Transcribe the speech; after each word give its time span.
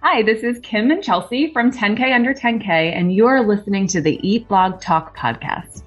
Hi, 0.00 0.22
this 0.22 0.44
is 0.44 0.60
Kim 0.60 0.92
and 0.92 1.02
Chelsea 1.02 1.52
from 1.52 1.72
10K 1.72 2.14
Under 2.14 2.32
10K, 2.32 2.68
and 2.68 3.12
you 3.12 3.26
are 3.26 3.44
listening 3.44 3.88
to 3.88 4.00
the 4.00 4.20
Eat 4.22 4.46
Blog 4.46 4.80
Talk 4.80 5.16
podcast. 5.16 5.82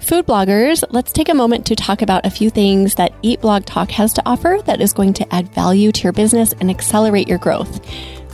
Food 0.00 0.26
bloggers, 0.26 0.82
let's 0.90 1.12
take 1.12 1.28
a 1.28 1.34
moment 1.34 1.64
to 1.66 1.76
talk 1.76 2.02
about 2.02 2.26
a 2.26 2.30
few 2.30 2.50
things 2.50 2.96
that 2.96 3.14
Eat 3.22 3.40
Blog 3.40 3.64
Talk 3.64 3.92
has 3.92 4.12
to 4.14 4.22
offer 4.26 4.58
that 4.66 4.80
is 4.80 4.92
going 4.92 5.12
to 5.12 5.34
add 5.34 5.54
value 5.54 5.92
to 5.92 6.02
your 6.02 6.12
business 6.12 6.54
and 6.54 6.68
accelerate 6.68 7.28
your 7.28 7.38
growth. 7.38 7.80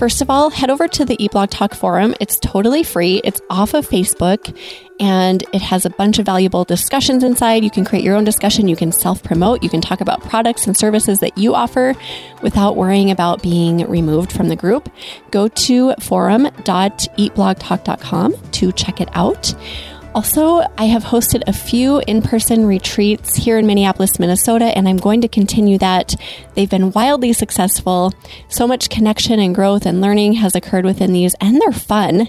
First 0.02 0.18
of 0.20 0.28
all, 0.30 0.50
head 0.50 0.68
over 0.68 0.88
to 0.88 1.04
the 1.04 1.14
Eat 1.22 1.30
Blog 1.30 1.50
Talk 1.50 1.76
forum. 1.76 2.16
It's 2.18 2.36
totally 2.40 2.82
free. 2.82 3.20
It's 3.22 3.40
off 3.48 3.72
of 3.72 3.88
Facebook 3.88 4.52
and 4.98 5.44
it 5.52 5.62
has 5.62 5.86
a 5.86 5.90
bunch 5.90 6.18
of 6.18 6.26
valuable 6.26 6.64
discussions 6.64 7.22
inside. 7.22 7.62
You 7.62 7.70
can 7.70 7.84
create 7.84 8.04
your 8.04 8.16
own 8.16 8.24
discussion. 8.24 8.66
You 8.66 8.74
can 8.74 8.90
self 8.90 9.22
promote. 9.22 9.62
You 9.62 9.70
can 9.70 9.80
talk 9.80 10.00
about 10.00 10.20
products 10.22 10.66
and 10.66 10.76
services 10.76 11.20
that 11.20 11.38
you 11.38 11.54
offer 11.54 11.94
without 12.42 12.74
worrying 12.74 13.12
about 13.12 13.44
being 13.44 13.88
removed 13.88 14.32
from 14.32 14.48
the 14.48 14.56
group. 14.56 14.88
Go 15.30 15.46
to 15.46 15.94
forum.eatblogtalk.com 16.00 18.34
to 18.50 18.72
check 18.72 19.00
it 19.00 19.08
out. 19.12 19.54
Also, 20.14 20.60
I 20.76 20.84
have 20.86 21.04
hosted 21.04 21.42
a 21.46 21.54
few 21.54 22.00
in 22.00 22.20
person 22.20 22.66
retreats 22.66 23.34
here 23.34 23.56
in 23.56 23.66
Minneapolis, 23.66 24.18
Minnesota, 24.18 24.66
and 24.66 24.86
I'm 24.86 24.98
going 24.98 25.22
to 25.22 25.28
continue 25.28 25.78
that. 25.78 26.14
They've 26.54 26.68
been 26.68 26.92
wildly 26.92 27.32
successful. 27.32 28.12
So 28.48 28.66
much 28.66 28.90
connection 28.90 29.40
and 29.40 29.54
growth 29.54 29.86
and 29.86 30.02
learning 30.02 30.34
has 30.34 30.54
occurred 30.54 30.84
within 30.84 31.14
these, 31.14 31.34
and 31.40 31.58
they're 31.58 31.72
fun. 31.72 32.28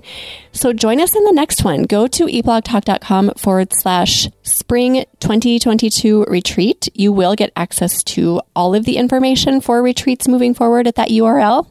So 0.54 0.72
join 0.72 1.02
us 1.02 1.14
in 1.14 1.26
the 1.26 1.34
next 1.34 1.66
one. 1.66 1.84
Go 1.84 2.08
to 2.08 2.26
eatblogtalk.com 2.26 3.34
forward 3.36 3.74
slash 3.74 4.30
spring 4.44 5.04
2022 5.20 6.24
retreat. 6.30 6.88
You 6.94 7.12
will 7.12 7.36
get 7.36 7.52
access 7.58 8.02
to 8.04 8.40
all 8.56 8.76
of 8.76 8.86
the 8.86 8.96
information 8.96 9.60
for 9.60 9.84
retreats 9.84 10.30
moving 10.30 10.54
forward 10.54 10.88
at 10.88 10.96
that 10.96 11.10
URL. 11.10 11.68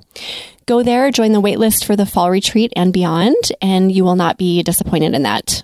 Go 0.67 0.83
there, 0.83 1.11
join 1.11 1.33
the 1.33 1.41
waitlist 1.41 1.85
for 1.85 1.97
the 1.97 2.07
fall 2.07 2.31
retreat 2.31 2.73
and 2.77 2.93
beyond, 2.93 3.37
and 3.61 3.91
you 3.91 4.05
will 4.05 4.15
not 4.15 4.39
be 4.39 4.63
disappointed 4.63 5.15
in 5.15 5.23
that. 5.23 5.63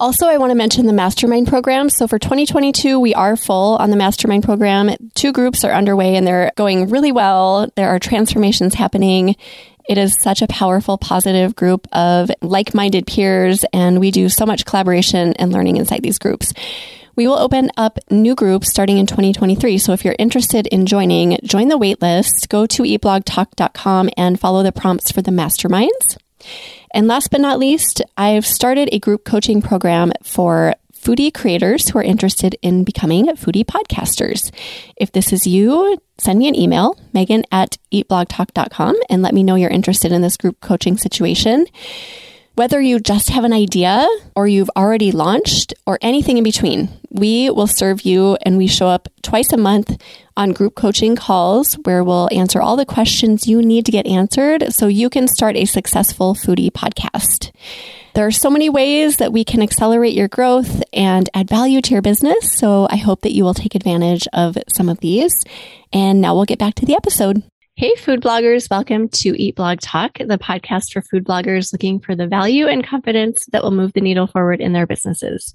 Also, 0.00 0.26
I 0.26 0.38
want 0.38 0.50
to 0.50 0.56
mention 0.56 0.86
the 0.86 0.92
mastermind 0.92 1.46
program. 1.46 1.88
So 1.88 2.08
for 2.08 2.18
2022, 2.18 2.98
we 2.98 3.14
are 3.14 3.36
full 3.36 3.76
on 3.76 3.90
the 3.90 3.96
mastermind 3.96 4.42
program. 4.42 4.90
Two 5.14 5.32
groups 5.32 5.64
are 5.64 5.72
underway 5.72 6.16
and 6.16 6.26
they're 6.26 6.50
going 6.56 6.88
really 6.88 7.12
well. 7.12 7.68
There 7.76 7.88
are 7.88 7.98
transformations 7.98 8.74
happening. 8.74 9.36
It 9.88 9.98
is 9.98 10.16
such 10.20 10.42
a 10.42 10.46
powerful, 10.46 10.98
positive 10.98 11.54
group 11.54 11.86
of 11.92 12.30
like 12.40 12.74
minded 12.74 13.06
peers, 13.06 13.64
and 13.72 14.00
we 14.00 14.10
do 14.10 14.30
so 14.30 14.46
much 14.46 14.64
collaboration 14.64 15.34
and 15.34 15.52
learning 15.52 15.76
inside 15.76 16.02
these 16.02 16.18
groups. 16.18 16.54
We 17.16 17.28
will 17.28 17.38
open 17.38 17.70
up 17.76 17.98
new 18.10 18.34
groups 18.34 18.70
starting 18.70 18.98
in 18.98 19.06
2023. 19.06 19.78
So 19.78 19.92
if 19.92 20.04
you're 20.04 20.16
interested 20.18 20.66
in 20.66 20.86
joining, 20.86 21.38
join 21.44 21.68
the 21.68 21.78
waitlist, 21.78 22.48
go 22.48 22.66
to 22.66 22.82
eatblogtalk.com 22.82 24.10
and 24.16 24.40
follow 24.40 24.62
the 24.62 24.72
prompts 24.72 25.12
for 25.12 25.22
the 25.22 25.30
masterminds. 25.30 26.16
And 26.94 27.08
last 27.08 27.32
but 27.32 27.40
not 27.40 27.58
least, 27.58 28.02
I've 28.16 28.46
started 28.46 28.88
a 28.92 29.00
group 29.00 29.24
coaching 29.24 29.60
program 29.60 30.12
for 30.22 30.76
foodie 30.96 31.34
creators 31.34 31.88
who 31.88 31.98
are 31.98 32.04
interested 32.04 32.56
in 32.62 32.84
becoming 32.84 33.26
foodie 33.26 33.64
podcasters. 33.64 34.52
If 34.96 35.10
this 35.10 35.32
is 35.32 35.44
you, 35.44 35.98
send 36.18 36.38
me 36.38 36.46
an 36.46 36.54
email, 36.54 36.96
megan 37.12 37.42
at 37.50 37.78
eatblogtalk.com, 37.92 38.94
and 39.10 39.22
let 39.22 39.34
me 39.34 39.42
know 39.42 39.56
you're 39.56 39.70
interested 39.70 40.12
in 40.12 40.22
this 40.22 40.36
group 40.36 40.60
coaching 40.60 40.96
situation. 40.96 41.66
Whether 42.56 42.80
you 42.80 43.00
just 43.00 43.30
have 43.30 43.42
an 43.42 43.52
idea 43.52 44.08
or 44.36 44.46
you've 44.46 44.70
already 44.76 45.10
launched 45.10 45.74
or 45.88 45.98
anything 46.00 46.38
in 46.38 46.44
between, 46.44 46.88
we 47.10 47.50
will 47.50 47.66
serve 47.66 48.02
you 48.02 48.36
and 48.42 48.56
we 48.56 48.68
show 48.68 48.86
up 48.86 49.08
twice 49.22 49.52
a 49.52 49.56
month 49.56 50.00
on 50.36 50.52
group 50.52 50.76
coaching 50.76 51.16
calls 51.16 51.74
where 51.82 52.04
we'll 52.04 52.28
answer 52.30 52.62
all 52.62 52.76
the 52.76 52.86
questions 52.86 53.48
you 53.48 53.60
need 53.60 53.86
to 53.86 53.92
get 53.92 54.06
answered 54.06 54.72
so 54.72 54.86
you 54.86 55.10
can 55.10 55.26
start 55.26 55.56
a 55.56 55.64
successful 55.64 56.36
foodie 56.36 56.70
podcast. 56.70 57.50
There 58.14 58.24
are 58.24 58.30
so 58.30 58.50
many 58.50 58.70
ways 58.70 59.16
that 59.16 59.32
we 59.32 59.42
can 59.42 59.60
accelerate 59.60 60.14
your 60.14 60.28
growth 60.28 60.80
and 60.92 61.28
add 61.34 61.48
value 61.48 61.80
to 61.80 61.90
your 61.90 62.02
business. 62.02 62.52
So 62.52 62.86
I 62.88 62.96
hope 62.96 63.22
that 63.22 63.34
you 63.34 63.42
will 63.42 63.54
take 63.54 63.74
advantage 63.74 64.28
of 64.32 64.56
some 64.72 64.88
of 64.88 65.00
these. 65.00 65.32
And 65.92 66.20
now 66.20 66.36
we'll 66.36 66.44
get 66.44 66.60
back 66.60 66.76
to 66.76 66.86
the 66.86 66.94
episode. 66.94 67.42
Hey, 67.76 67.92
food 67.96 68.22
bloggers. 68.22 68.70
Welcome 68.70 69.08
to 69.08 69.36
Eat 69.36 69.56
Blog 69.56 69.80
Talk, 69.80 70.18
the 70.18 70.38
podcast 70.38 70.92
for 70.92 71.02
food 71.02 71.24
bloggers 71.24 71.72
looking 71.72 71.98
for 71.98 72.14
the 72.14 72.28
value 72.28 72.68
and 72.68 72.86
confidence 72.86 73.46
that 73.46 73.64
will 73.64 73.72
move 73.72 73.94
the 73.94 74.00
needle 74.00 74.28
forward 74.28 74.60
in 74.60 74.72
their 74.72 74.86
businesses. 74.86 75.52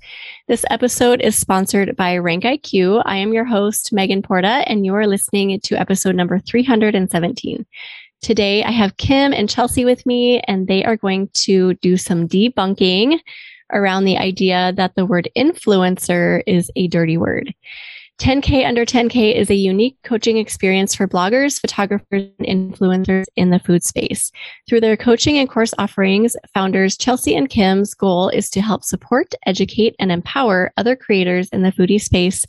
This 0.50 0.66
episode 0.69 1.22
is 1.22 1.38
sponsored 1.38 1.96
by 1.96 2.18
Rank 2.18 2.44
IQ. 2.44 3.03
I 3.06 3.16
am 3.16 3.31
your 3.31 3.46
host, 3.46 3.94
Megan 3.94 4.22
Porta, 4.22 4.66
and 4.68 4.85
you 4.85 4.94
are 4.96 5.07
listening 5.07 5.57
to 5.62 5.80
episode 5.80 6.13
number 6.13 6.40
317. 6.40 7.66
Today, 8.22 8.66
I 8.66 8.72
have 8.72 8.97
Kim 8.97 9.31
and 9.31 9.50
Chelsea 9.50 9.86
with 9.86 10.06
me, 10.06 10.41
and 10.41 10.68
they 10.68 10.84
are 10.84 10.97
going 10.97 11.30
to 11.36 11.75
do 11.75 11.96
some 11.96 12.28
debunking 12.28 13.18
around 13.72 14.03
the 14.03 14.18
idea 14.18 14.74
that 14.75 14.94
the 14.96 15.06
word 15.06 15.30
influencer 15.38 16.44
is 16.46 16.69
a 16.75 16.88
dirty 16.88 17.18
word. 17.18 17.53
10K 18.19 18.68
Under 18.68 18.85
10K 18.85 19.34
is 19.34 19.50
a 19.50 19.56
unique 19.56 19.96
coaching 20.03 20.38
experience 20.38 20.94
for 20.94 21.07
bloggers, 21.07 21.57
photographers, 21.62 22.28
and 22.38 22.74
influencers 22.74 23.24
in 23.38 23.50
the 23.50 23.59
food 23.59 23.81
space. 23.81 24.30
Through 24.68 24.81
their 24.81 24.97
coaching 24.97 25.38
and 25.38 25.50
course 25.50 25.74
offerings, 25.78 26.35
founders 26.53 26.97
Chelsea 26.97 27.34
and 27.34 27.50
Kim's 27.50 27.94
goal 27.94 28.28
is 28.28 28.50
to 28.50 28.62
help 28.62 28.84
support, 28.84 29.34
educate, 29.46 29.96
and 30.00 30.12
empower 30.12 30.74
other 30.75 30.97
creators 30.97 31.47
in 31.50 31.62
the 31.62 31.72
foodie 31.72 32.02
space 32.02 32.46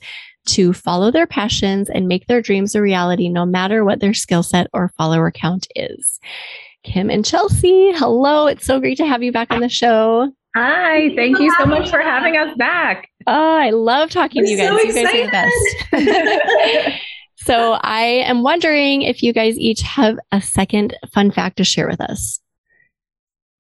to 0.47 0.73
follow 0.73 1.13
their 1.13 1.29
passions 1.29 1.89
and 1.89 2.09
make 2.09 2.27
their 2.27 2.43
dreams 2.43 2.75
a 2.75 2.83
reality, 2.83 3.29
no 3.29 3.47
matter 3.47 3.85
what 3.85 4.01
their 4.01 4.15
skill 4.15 4.43
set 4.43 4.67
or 4.73 4.93
follower 4.99 5.31
count 5.31 5.69
is. 5.77 6.19
Kim 6.83 7.11
and 7.11 7.25
Chelsea, 7.25 7.93
hello. 7.93 8.49
It's 8.49 8.67
so 8.67 8.81
great 8.81 8.97
to 8.97 9.07
have 9.07 9.23
you 9.23 9.31
back 9.31 9.53
on 9.53 9.61
the 9.61 9.69
show. 9.69 10.33
Hi, 10.57 11.15
thank 11.15 11.39
you 11.39 11.55
so 11.59 11.65
much 11.65 11.91
for 11.91 12.01
having 12.01 12.37
us 12.37 12.57
back. 12.57 13.10
Oh, 13.27 13.57
I 13.57 13.71
love 13.71 14.11
talking 14.11 14.45
to 14.45 14.51
you 14.51 14.57
guys. 14.57 14.69
So 14.69 14.81
you 14.81 14.95
guys 14.95 15.15
are 15.15 15.27
the 15.27 16.89
best. 16.89 17.01
so 17.37 17.73
I 17.83 18.01
am 18.01 18.43
wondering 18.43 19.03
if 19.03 19.23
you 19.23 19.33
guys 19.33 19.59
each 19.59 19.83
have 19.83 20.19
a 20.33 20.41
second 20.41 20.97
fun 21.13 21.31
fact 21.31 21.57
to 21.59 21.65
share 21.65 21.89
with 21.89 22.01
us. 22.01 22.41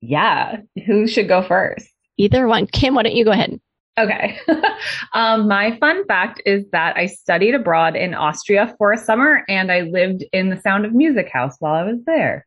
Yeah. 0.00 0.58
Who 0.86 1.06
should 1.06 1.28
go 1.28 1.42
first? 1.42 1.86
Either 2.16 2.46
one. 2.48 2.66
Kim, 2.66 2.94
why 2.94 3.02
don't 3.02 3.14
you 3.14 3.24
go 3.24 3.32
ahead? 3.32 3.60
Okay. 3.98 4.38
um, 5.12 5.46
my 5.46 5.76
fun 5.78 6.06
fact 6.06 6.40
is 6.46 6.64
that 6.72 6.96
I 6.96 7.06
studied 7.06 7.54
abroad 7.54 7.96
in 7.96 8.14
Austria 8.14 8.74
for 8.78 8.92
a 8.92 8.98
summer 8.98 9.44
and 9.48 9.70
I 9.70 9.82
lived 9.82 10.24
in 10.32 10.48
the 10.48 10.60
Sound 10.60 10.86
of 10.86 10.94
Music 10.94 11.28
house 11.30 11.56
while 11.58 11.74
I 11.74 11.82
was 11.82 11.98
there. 12.06 12.46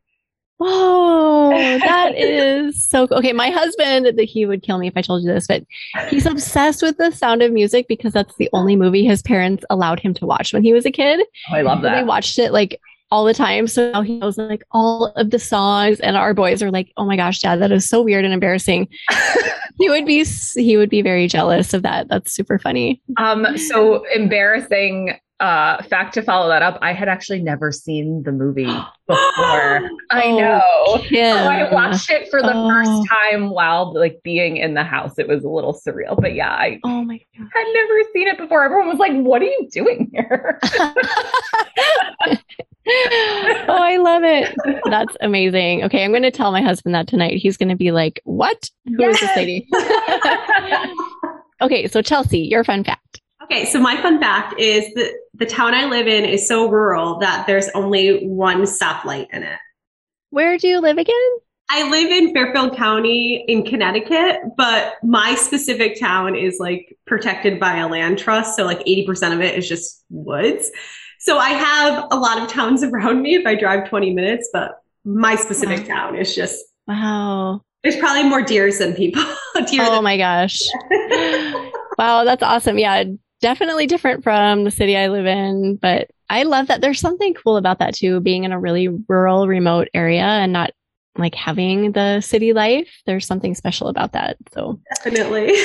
Whoa, 0.58 1.50
that 1.80 2.14
is 2.16 2.88
so 2.88 3.08
cool. 3.08 3.18
Okay, 3.18 3.34
my 3.34 3.50
husband, 3.50 4.20
he 4.20 4.46
would 4.46 4.64
kill 4.64 4.78
me 4.78 4.88
if 4.88 4.94
I 4.96 5.02
told 5.02 5.24
you 5.24 5.32
this, 5.32 5.48
but 5.48 5.64
he's 6.10 6.26
obsessed 6.26 6.82
with 6.82 6.98
the 6.98 7.12
sound 7.12 7.42
of 7.42 7.52
music 7.52 7.88
because 7.88 8.14
that's 8.14 8.36
the 8.38 8.50
only 8.54 8.76
movie 8.76 9.04
his 9.06 9.22
parents 9.22 9.66
allowed 9.70 10.00
him 10.00 10.14
to 10.16 10.26
watch 10.26 10.54
when 10.54 10.64
he 10.64 10.74
was 10.74 10.86
a 10.86 10.92
kid. 10.92 11.26
Oh, 11.52 11.56
I 11.56 11.62
love 11.62 11.82
that. 11.82 11.96
They 11.96 12.04
watched 12.04 12.40
it 12.40 12.54
like 12.54 12.80
all 13.14 13.26
the 13.26 13.34
time. 13.34 13.68
So 13.68 13.92
now 13.92 14.02
he 14.02 14.18
knows 14.18 14.40
like 14.40 14.64
all 14.72 15.08
of 15.16 15.30
the 15.30 15.38
songs 15.38 16.00
and 16.00 16.18
our 16.18 16.34
boys 16.34 16.64
are 16.64 16.72
like, 16.72 16.92
"Oh 16.98 17.06
my 17.06 17.16
gosh, 17.16 17.40
dad, 17.40 17.62
that 17.62 17.72
is 17.72 17.88
so 17.88 18.02
weird 18.02 18.26
and 18.26 18.34
embarrassing." 18.34 18.88
he 19.78 19.90
would 19.90 20.06
be 20.06 20.24
he 20.56 20.78
would 20.78 20.90
be 20.90 21.02
very 21.04 21.28
jealous 21.28 21.74
of 21.74 21.84
that. 21.84 22.08
That's 22.08 22.34
super 22.34 22.58
funny. 22.58 23.02
Um 23.18 23.58
so 23.58 24.04
embarrassing 24.16 25.20
uh, 25.44 25.84
fact 25.84 26.14
to 26.14 26.22
follow 26.22 26.48
that 26.48 26.62
up, 26.62 26.80
I 26.82 26.94
had 26.94 27.10
actually 27.10 27.42
never 27.42 27.74
seen 27.74 28.24
the 28.24 28.32
movie 28.32 28.64
before. 29.08 29.90
I 30.10 30.24
oh, 30.24 30.38
know. 30.38 31.04
So 31.12 31.20
I 31.22 31.70
watched 31.72 32.10
it 32.10 32.30
for 32.30 32.42
the 32.42 32.54
oh. 32.54 32.70
first 32.70 33.10
time 33.10 33.50
while 33.50 33.94
like 33.94 34.22
being 34.24 34.56
in 34.56 34.74
the 34.74 34.86
house. 34.86 35.20
It 35.20 35.28
was 35.28 35.44
a 35.44 35.50
little 35.50 35.74
surreal, 35.74 36.20
but 36.20 36.34
yeah, 36.34 36.52
I 36.52 36.80
oh 36.86 37.04
my 37.04 37.20
god, 37.38 37.50
had 37.54 37.66
never 37.74 38.00
seen 38.14 38.30
it 38.30 38.38
before. 38.38 38.64
Everyone 38.64 38.88
was 38.88 39.00
like, 39.00 39.12
"What 39.12 39.42
are 39.42 39.46
you 39.46 39.68
doing 39.70 40.10
here?" 40.14 40.60
oh, 40.64 42.40
I 43.68 43.98
love 43.98 44.24
it. 44.24 44.56
That's 44.90 45.18
amazing. 45.20 45.84
Okay, 45.84 46.06
I'm 46.06 46.12
going 46.12 46.24
to 46.24 46.32
tell 46.32 46.54
my 46.54 46.62
husband 46.62 46.96
that 46.96 47.10
tonight. 47.10 47.34
He's 47.36 47.58
going 47.58 47.68
to 47.68 47.76
be 47.76 47.92
like, 47.92 48.22
"What? 48.24 48.70
Who 48.86 48.96
yes. 48.98 49.16
is 49.16 49.20
this 49.28 49.36
lady?" 49.36 49.68
okay, 51.62 51.88
so 51.88 52.02
Chelsea, 52.02 52.40
your 52.40 52.64
fun 52.64 52.86
fact. 52.86 53.20
Okay, 53.44 53.66
so 53.66 53.80
my 53.80 54.02
fun 54.02 54.20
fact 54.20 54.60
is 54.60 54.94
that 54.94 55.14
the 55.34 55.46
town 55.46 55.74
I 55.74 55.86
live 55.86 56.08
in 56.08 56.24
is 56.26 56.48
so 56.48 56.70
rural 56.70 57.20
that 57.20 57.46
there's 57.46 57.70
only 57.70 58.26
one 58.26 58.64
stoplight 58.64 59.28
in 59.34 59.44
it. 59.44 59.60
Where 60.30 60.58
do 60.58 60.68
you 60.68 60.80
live 60.80 60.98
again? 60.98 61.16
I 61.70 61.90
live 61.90 62.12
in 62.12 62.34
Fairfield 62.34 62.76
County 62.76 63.44
in 63.48 63.66
Connecticut, 63.66 64.42
but 64.58 64.96
my 65.04 65.36
specific 65.36 66.00
town 66.00 66.36
is 66.36 66.58
like 66.60 66.98
protected 67.08 67.60
by 67.60 67.78
a 67.78 67.88
land 67.88 68.18
trust. 68.18 68.56
So, 68.56 68.64
like 68.64 68.80
80% 68.80 69.34
of 69.34 69.42
it 69.42 69.58
is 69.58 69.68
just 69.68 70.04
woods. 70.10 70.70
So, 71.20 71.38
I 71.38 71.50
have 71.50 72.08
a 72.12 72.16
lot 72.16 72.42
of 72.42 72.50
towns 72.50 72.84
around 72.84 73.22
me 73.22 73.36
if 73.36 73.46
I 73.46 73.56
drive 73.56 73.90
20 73.90 74.14
minutes, 74.14 74.50
but 74.54 74.74
my 75.04 75.36
specific 75.36 75.88
wow. 75.88 75.96
town 75.96 76.16
is 76.16 76.36
just. 76.36 76.64
Wow. 76.88 77.62
There's 77.82 77.98
probably 77.98 78.30
more 78.30 78.42
deers 78.42 78.80
than 78.80 78.94
people. 78.94 79.24
deer 79.68 79.84
oh 79.84 79.92
than 79.92 80.04
my 80.04 80.18
gosh. 80.18 80.62
wow, 81.98 82.24
that's 82.24 82.44
awesome. 82.44 82.78
Yeah, 82.78 83.04
definitely 83.44 83.86
different 83.86 84.24
from 84.24 84.64
the 84.64 84.72
city 84.72 84.96
I 84.96 85.10
live 85.10 85.26
in, 85.26 85.76
but 85.76 86.10
I 86.30 86.44
love 86.44 86.68
that. 86.68 86.80
There's 86.80 87.02
something 87.02 87.34
cool 87.34 87.58
about 87.58 87.80
that 87.80 87.94
too, 87.94 88.22
being 88.22 88.46
in 88.46 88.54
a 88.54 88.60
really 88.60 88.88
rural, 88.88 89.50
remote 89.50 89.90
area 89.94 90.24
and 90.24 90.54
not 90.54 90.72
like 91.18 91.36
having 91.36 91.92
the 91.92 92.22
city 92.22 92.54
life. 92.54 92.90
There's 93.06 93.28
something 93.28 93.54
special 93.54 93.90
about 93.90 94.14
that. 94.14 94.38
So 94.54 94.80
definitely. 94.96 95.54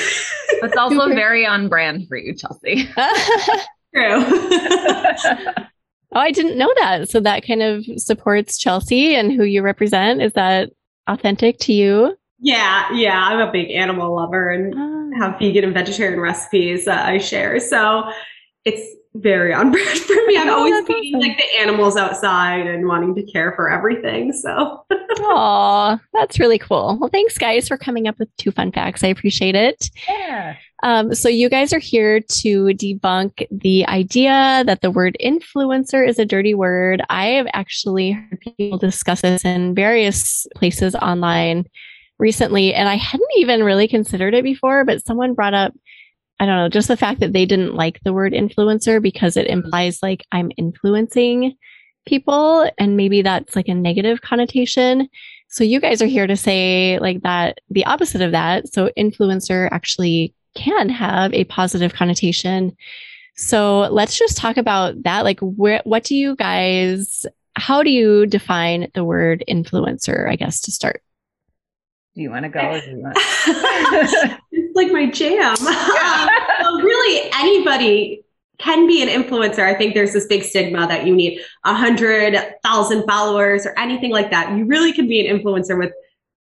It's 0.61 0.75
also 0.75 1.07
very 1.07 1.45
on 1.45 1.69
brand 1.69 2.09
for 2.09 2.17
you, 2.17 2.35
Chelsea. 2.35 2.83
True. 3.95 4.25
oh, 4.27 5.63
I 6.11 6.31
didn't 6.31 6.57
know 6.57 6.73
that. 6.81 7.09
So 7.09 7.21
that 7.21 7.47
kind 7.47 7.61
of 7.61 7.85
supports 7.95 8.57
Chelsea 8.57 9.15
and 9.15 9.31
who 9.31 9.43
you 9.45 9.61
represent. 9.61 10.21
Is 10.21 10.33
that 10.33 10.71
authentic 11.07 11.59
to 11.59 11.71
you? 11.71 12.17
Yeah, 12.41 12.91
yeah. 12.93 13.25
I'm 13.25 13.39
a 13.39 13.51
big 13.51 13.71
animal 13.71 14.15
lover 14.15 14.51
and 14.51 14.73
oh. 14.75 15.11
have 15.17 15.39
vegan 15.39 15.65
and 15.65 15.73
vegetarian 15.73 16.19
recipes 16.19 16.85
that 16.85 17.07
I 17.07 17.17
share. 17.17 17.59
So 17.59 18.09
it's 18.65 18.95
very 19.15 19.53
on 19.53 19.71
brand 19.71 19.99
for 19.99 20.15
me. 20.27 20.37
I'm 20.37 20.49
oh, 20.49 20.57
always 20.57 20.85
feeding 20.85 21.15
awesome. 21.15 21.29
like 21.29 21.37
the 21.37 21.59
animals 21.59 21.97
outside 21.97 22.67
and 22.67 22.87
wanting 22.87 23.15
to 23.15 23.23
care 23.23 23.53
for 23.53 23.69
everything. 23.69 24.33
So, 24.33 24.85
oh, 24.91 25.99
that's 26.13 26.39
really 26.39 26.59
cool. 26.59 26.97
Well, 26.99 27.09
thanks, 27.09 27.37
guys, 27.37 27.67
for 27.67 27.77
coming 27.77 28.07
up 28.07 28.17
with 28.19 28.29
two 28.37 28.51
fun 28.51 28.71
facts. 28.71 29.03
I 29.03 29.07
appreciate 29.07 29.55
it. 29.55 29.89
Yeah. 30.07 30.55
Um, 30.83 31.13
so, 31.13 31.27
you 31.27 31.49
guys 31.49 31.73
are 31.73 31.79
here 31.79 32.19
to 32.19 32.65
debunk 32.67 33.47
the 33.51 33.85
idea 33.87 34.63
that 34.65 34.81
the 34.81 34.91
word 34.91 35.17
influencer 35.23 36.07
is 36.07 36.19
a 36.19 36.25
dirty 36.25 36.53
word. 36.53 37.01
I 37.09 37.27
have 37.27 37.47
actually 37.53 38.11
heard 38.11 38.39
people 38.57 38.77
discuss 38.77 39.21
this 39.21 39.43
in 39.43 39.75
various 39.75 40.47
places 40.55 40.95
online 40.95 41.65
recently, 42.19 42.73
and 42.73 42.87
I 42.87 42.95
hadn't 42.95 43.29
even 43.37 43.63
really 43.63 43.87
considered 43.87 44.33
it 44.33 44.43
before, 44.43 44.85
but 44.85 45.05
someone 45.05 45.33
brought 45.33 45.53
up 45.53 45.73
I 46.39 46.45
don't 46.45 46.55
know, 46.55 46.69
just 46.69 46.87
the 46.87 46.97
fact 46.97 47.19
that 47.19 47.33
they 47.33 47.45
didn't 47.45 47.75
like 47.75 47.99
the 48.03 48.13
word 48.13 48.31
influencer 48.31 49.01
because 49.01 49.35
it 49.35 49.47
mm-hmm. 49.47 49.65
implies 49.65 50.01
like 50.01 50.25
I'm 50.31 50.51
influencing 50.57 51.55
people 52.05 52.69
and 52.77 52.95
maybe 52.95 53.21
that's 53.21 53.55
like 53.55 53.67
a 53.67 53.73
negative 53.73 54.21
connotation. 54.21 55.09
So 55.49 55.63
you 55.63 55.81
guys 55.81 56.01
are 56.01 56.07
here 56.07 56.27
to 56.27 56.37
say 56.37 56.97
like 56.99 57.21
that 57.23 57.59
the 57.69 57.85
opposite 57.85 58.21
of 58.21 58.31
that. 58.31 58.71
So 58.71 58.89
influencer 58.97 59.67
actually 59.71 60.33
can 60.55 60.89
have 60.89 61.33
a 61.33 61.43
positive 61.45 61.93
connotation. 61.93 62.75
So 63.35 63.89
let's 63.91 64.17
just 64.17 64.37
talk 64.37 64.57
about 64.57 65.03
that. 65.03 65.25
Like 65.25 65.39
where 65.41 65.81
what 65.83 66.03
do 66.03 66.15
you 66.15 66.35
guys 66.35 67.25
how 67.55 67.83
do 67.83 67.89
you 67.89 68.25
define 68.25 68.89
the 68.93 69.03
word 69.03 69.43
influencer, 69.49 70.29
I 70.29 70.37
guess 70.37 70.61
to 70.61 70.71
start? 70.71 71.01
Do 72.19 72.23
you 72.23 72.31
want 72.31 72.43
to 72.43 72.49
go 72.49 72.59
or 72.59 72.81
do 72.81 72.89
you 72.91 72.97
want 72.97 73.15
It's 74.51 74.75
like 74.75 74.91
my 74.91 75.09
jam. 75.09 75.55
um, 76.65 76.83
really, 76.83 77.31
anybody 77.33 78.25
can 78.57 78.87
be 78.87 79.01
an 79.01 79.07
influencer. 79.07 79.59
I 79.59 79.73
think 79.73 79.93
there's 79.93 80.11
this 80.11 80.27
big 80.27 80.43
stigma 80.43 80.85
that 80.85 81.07
you 81.07 81.15
need 81.15 81.39
a 81.63 81.73
hundred 81.73 82.37
thousand 82.61 83.05
followers 83.07 83.65
or 83.65 83.73
anything 83.79 84.11
like 84.11 84.31
that. 84.31 84.57
You 84.57 84.65
really 84.65 84.91
can 84.91 85.07
be 85.07 85.25
an 85.25 85.39
influencer 85.39 85.79
with, 85.79 85.93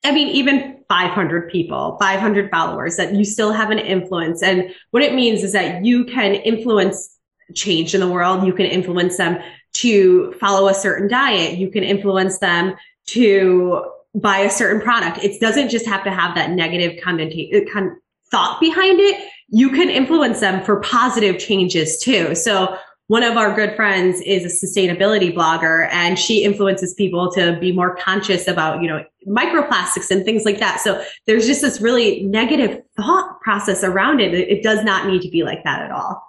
I 0.04 0.12
mean, 0.12 0.28
even 0.28 0.84
500 0.90 1.50
people, 1.50 1.96
500 2.02 2.52
followers 2.52 2.98
that 2.98 3.16
you 3.16 3.24
still 3.24 3.54
have 3.54 3.70
an 3.70 3.80
influence. 3.80 4.44
And 4.44 4.76
what 4.90 5.04
it 5.04 5.16
means 5.16 5.42
is 5.42 5.54
that 5.54 5.86
you 5.86 6.04
can 6.04 6.34
influence 6.34 7.18
change 7.56 7.96
in 7.96 8.02
the 8.02 8.10
world. 8.10 8.46
You 8.46 8.52
can 8.52 8.66
influence 8.66 9.16
them 9.16 9.38
to 9.76 10.34
follow 10.34 10.68
a 10.68 10.74
certain 10.74 11.08
diet. 11.08 11.58
You 11.58 11.72
can 11.72 11.86
influence 11.86 12.40
them 12.40 12.76
to 13.06 13.86
buy 14.16 14.40
a 14.40 14.50
certain 14.50 14.82
product. 14.82 15.24
It 15.24 15.40
doesn't 15.40 15.70
just 15.70 15.86
have 15.86 16.04
to 16.04 16.12
have 16.12 16.36
that 16.36 16.52
negative 16.52 17.00
uh, 17.06 17.72
con- 17.72 17.98
thought 18.30 18.60
behind 18.60 19.00
it. 19.00 19.30
You 19.50 19.70
can 19.70 19.90
influence 19.90 20.40
them 20.40 20.64
for 20.64 20.80
positive 20.82 21.38
changes 21.38 22.00
too. 22.00 22.36
So 22.36 22.78
one 23.08 23.24
of 23.24 23.36
our 23.36 23.54
good 23.54 23.76
friends 23.76 24.22
is 24.22 24.46
a 24.46 24.66
sustainability 24.66 25.36
blogger 25.36 25.90
and 25.92 26.18
she 26.18 26.46
influences 26.46 26.94
people 26.94 27.30
to 27.34 27.58
be 27.60 27.74
more 27.74 27.94
conscious 27.98 28.48
about, 28.48 28.82
you 28.82 28.88
know, 28.88 29.04
microplastics 29.28 30.10
and 30.10 30.24
things 30.24 30.46
like 30.46 30.60
that. 30.60 30.80
So 30.80 31.04
there's 31.28 31.46
just 31.46 31.62
this 31.62 31.82
really 31.82 32.24
negative 32.24 32.82
thought 32.96 33.42
process 33.42 33.84
around 33.84 34.22
it. 34.22 34.34
It 34.34 34.64
does 34.64 34.86
not 34.86 35.08
need 35.08 35.22
to 35.24 35.30
be 35.30 35.44
like 35.44 35.62
that 35.66 35.82
at 35.82 35.92
all. 35.92 36.26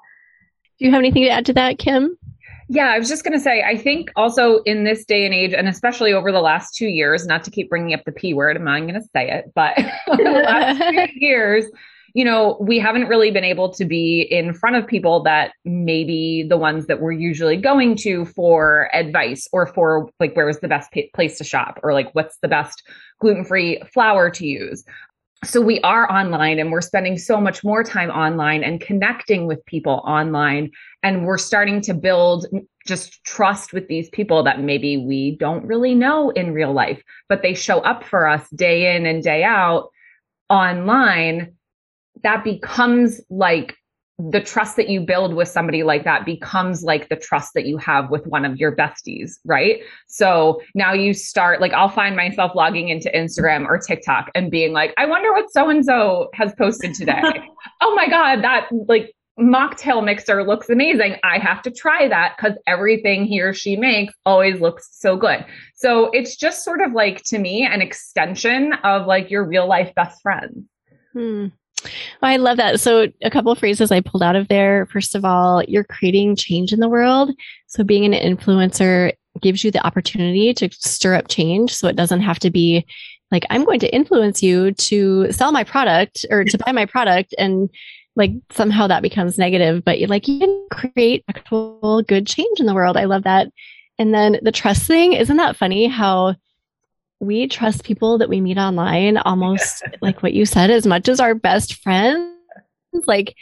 Do 0.79 0.87
you 0.87 0.90
have 0.90 0.99
anything 0.99 1.23
to 1.23 1.31
add 1.31 1.46
to 1.46 1.52
that, 1.52 1.79
Kim? 1.79 2.19
Yeah, 2.68 2.86
I 2.86 2.98
was 2.98 3.08
just 3.08 3.24
going 3.24 3.34
to 3.34 3.40
say, 3.40 3.62
I 3.62 3.76
think 3.76 4.10
also 4.16 4.58
in 4.62 4.84
this 4.84 5.04
day 5.04 5.24
and 5.24 5.34
age, 5.34 5.52
and 5.52 5.68
especially 5.68 6.12
over 6.12 6.32
the 6.32 6.40
last 6.40 6.74
two 6.74 6.86
years, 6.86 7.26
not 7.26 7.44
to 7.44 7.50
keep 7.50 7.68
bringing 7.68 7.94
up 7.94 8.04
the 8.04 8.12
P 8.12 8.34
word, 8.34 8.56
I'm 8.56 8.64
not 8.64 8.80
going 8.80 8.94
to 8.94 9.02
say 9.14 9.30
it, 9.30 9.52
but 9.54 9.76
the 10.06 10.42
last 10.46 10.78
two 10.90 11.08
years, 11.14 11.64
you 12.14 12.24
know, 12.24 12.58
we 12.60 12.78
haven't 12.78 13.08
really 13.08 13.30
been 13.30 13.44
able 13.44 13.72
to 13.72 13.84
be 13.84 14.20
in 14.20 14.52
front 14.52 14.76
of 14.76 14.86
people 14.86 15.22
that 15.22 15.52
maybe 15.64 16.44
the 16.46 16.58
ones 16.58 16.86
that 16.86 17.00
we're 17.00 17.12
usually 17.12 17.56
going 17.56 17.96
to 17.96 18.26
for 18.26 18.90
advice 18.94 19.48
or 19.52 19.66
for 19.66 20.10
like, 20.20 20.36
where 20.36 20.48
is 20.48 20.60
the 20.60 20.68
best 20.68 20.92
place 21.14 21.38
to 21.38 21.44
shop 21.44 21.80
or 21.82 21.94
like, 21.94 22.14
what's 22.14 22.36
the 22.42 22.48
best 22.48 22.82
gluten 23.20 23.44
free 23.44 23.80
flour 23.92 24.28
to 24.30 24.46
use. 24.46 24.84
So 25.44 25.60
we 25.60 25.80
are 25.80 26.10
online 26.10 26.58
and 26.58 26.70
we're 26.70 26.82
spending 26.82 27.18
so 27.18 27.40
much 27.40 27.64
more 27.64 27.82
time 27.82 28.10
online 28.10 28.62
and 28.62 28.80
connecting 28.80 29.46
with 29.46 29.64
people 29.66 30.02
online 30.04 30.70
and 31.02 31.25
we're 31.25 31.38
starting 31.38 31.81
to 31.81 31.94
build 31.94 32.46
just 32.87 33.25
trust 33.25 33.72
with 33.72 33.88
these 33.88 34.08
people 34.10 34.43
that 34.43 34.60
maybe 34.60 34.96
we 34.96 35.37
don't 35.37 35.64
really 35.64 35.94
know 35.94 36.31
in 36.31 36.52
real 36.52 36.72
life 36.72 37.02
but 37.28 37.43
they 37.43 37.54
show 37.54 37.81
up 37.81 38.04
for 38.04 38.26
us 38.26 38.49
day 38.50 38.96
in 38.96 39.06
and 39.06 39.22
day 39.22 39.43
out 39.44 39.88
online 40.49 41.54
that 42.22 42.44
becomes 42.44 43.20
like 43.31 43.76
the 44.31 44.40
trust 44.40 44.76
that 44.76 44.88
you 44.88 45.00
build 45.00 45.34
with 45.34 45.49
somebody 45.49 45.82
like 45.82 46.04
that 46.04 46.25
becomes 46.25 46.82
like 46.82 47.08
the 47.08 47.16
trust 47.16 47.55
that 47.55 47.66
you 47.66 47.76
have 47.78 48.10
with 48.10 48.26
one 48.26 48.44
of 48.44 48.56
your 48.58 48.75
besties, 48.75 49.38
right? 49.44 49.81
So 50.06 50.60
now 50.75 50.93
you 50.93 51.14
start, 51.14 51.60
like, 51.60 51.72
I'll 51.72 51.88
find 51.88 52.14
myself 52.14 52.52
logging 52.55 52.88
into 52.88 53.10
Instagram 53.10 53.66
or 53.66 53.78
TikTok 53.78 54.31
and 54.34 54.50
being 54.50 54.72
like, 54.72 54.94
I 54.96 55.06
wonder 55.06 55.32
what 55.32 55.50
so 55.50 55.69
and 55.69 55.84
so 55.84 56.28
has 56.34 56.55
posted 56.56 56.94
today. 56.94 57.20
oh 57.81 57.94
my 57.94 58.08
God, 58.08 58.44
that 58.44 58.69
like 58.87 59.12
mocktail 59.38 60.05
mixer 60.05 60.44
looks 60.44 60.69
amazing. 60.69 61.17
I 61.25 61.38
have 61.38 61.62
to 61.62 61.70
try 61.70 62.08
that 62.08 62.34
because 62.37 62.56
everything 62.67 63.25
he 63.25 63.40
or 63.40 63.55
she 63.55 63.76
makes 63.76 64.14
always 64.26 64.61
looks 64.61 64.88
so 64.93 65.17
good. 65.17 65.44
So 65.75 66.11
it's 66.11 66.37
just 66.37 66.64
sort 66.64 66.81
of 66.81 66.93
like, 66.93 67.23
to 67.25 67.38
me, 67.38 67.67
an 67.67 67.81
extension 67.81 68.75
of 68.84 69.06
like 69.06 69.31
your 69.31 69.44
real 69.44 69.67
life 69.67 69.94
best 69.94 70.20
friend. 70.23 70.67
Hmm. 71.12 71.46
I 72.23 72.37
love 72.37 72.58
that. 72.58 72.79
So, 72.79 73.08
a 73.23 73.31
couple 73.31 73.52
phrases 73.56 73.90
I 73.90 74.00
pulled 74.00 74.23
out 74.23 74.37
of 74.37 74.46
there. 74.46 74.87
First 74.87 75.17
of 75.17 75.25
all, 75.25 75.64
you're 75.64 75.82
creating 75.82 76.37
change 76.37 76.73
in 76.73 76.79
the 76.79 76.88
world. 76.88 77.32
So, 77.67 77.82
being 77.82 78.05
an 78.05 78.12
influencer 78.37 79.12
gives 79.40 79.64
you 79.64 79.73
the 79.73 79.84
opportunity 79.84 80.55
to 80.55 80.69
stir 80.70 81.14
up 81.14 81.26
change. 81.26 81.75
So, 81.75 81.88
it 81.88 81.96
doesn't 81.96 82.20
have 82.20 82.38
to 82.40 82.50
be 82.50 82.87
like, 83.32 83.44
I'm 83.50 83.64
going 83.64 83.81
to 83.81 83.93
influence 83.93 84.43
you 84.44 84.72
to 84.72 85.32
sell 85.32 85.51
my 85.51 85.65
product 85.65 86.24
or 86.31 86.44
to 86.44 86.58
buy 86.58 86.70
my 86.70 86.86
product. 86.86 87.34
And 87.36 87.69
like 88.16 88.32
somehow 88.50 88.86
that 88.86 89.02
becomes 89.02 89.38
negative, 89.38 89.84
but 89.84 89.98
like 90.08 90.28
you 90.28 90.38
can 90.38 90.66
create 90.70 91.24
actual 91.28 92.02
good 92.06 92.26
change 92.26 92.60
in 92.60 92.66
the 92.66 92.74
world. 92.74 92.96
I 92.96 93.04
love 93.04 93.24
that. 93.24 93.48
And 93.98 94.12
then 94.12 94.38
the 94.42 94.52
trust 94.52 94.86
thing, 94.86 95.12
isn't 95.12 95.36
that 95.36 95.56
funny 95.56 95.86
how 95.86 96.34
we 97.20 97.46
trust 97.46 97.84
people 97.84 98.19
that 98.19 98.28
we 98.28 98.40
meet 98.40 98.58
online 98.58 99.16
almost 99.16 99.82
like 100.02 100.22
what 100.22 100.32
you 100.32 100.44
said 100.44 100.70
as 100.70 100.86
much 100.86 101.08
as 101.08 101.20
our 101.20 101.34
best 101.34 101.74
friends? 101.82 102.34
Like 103.06 103.34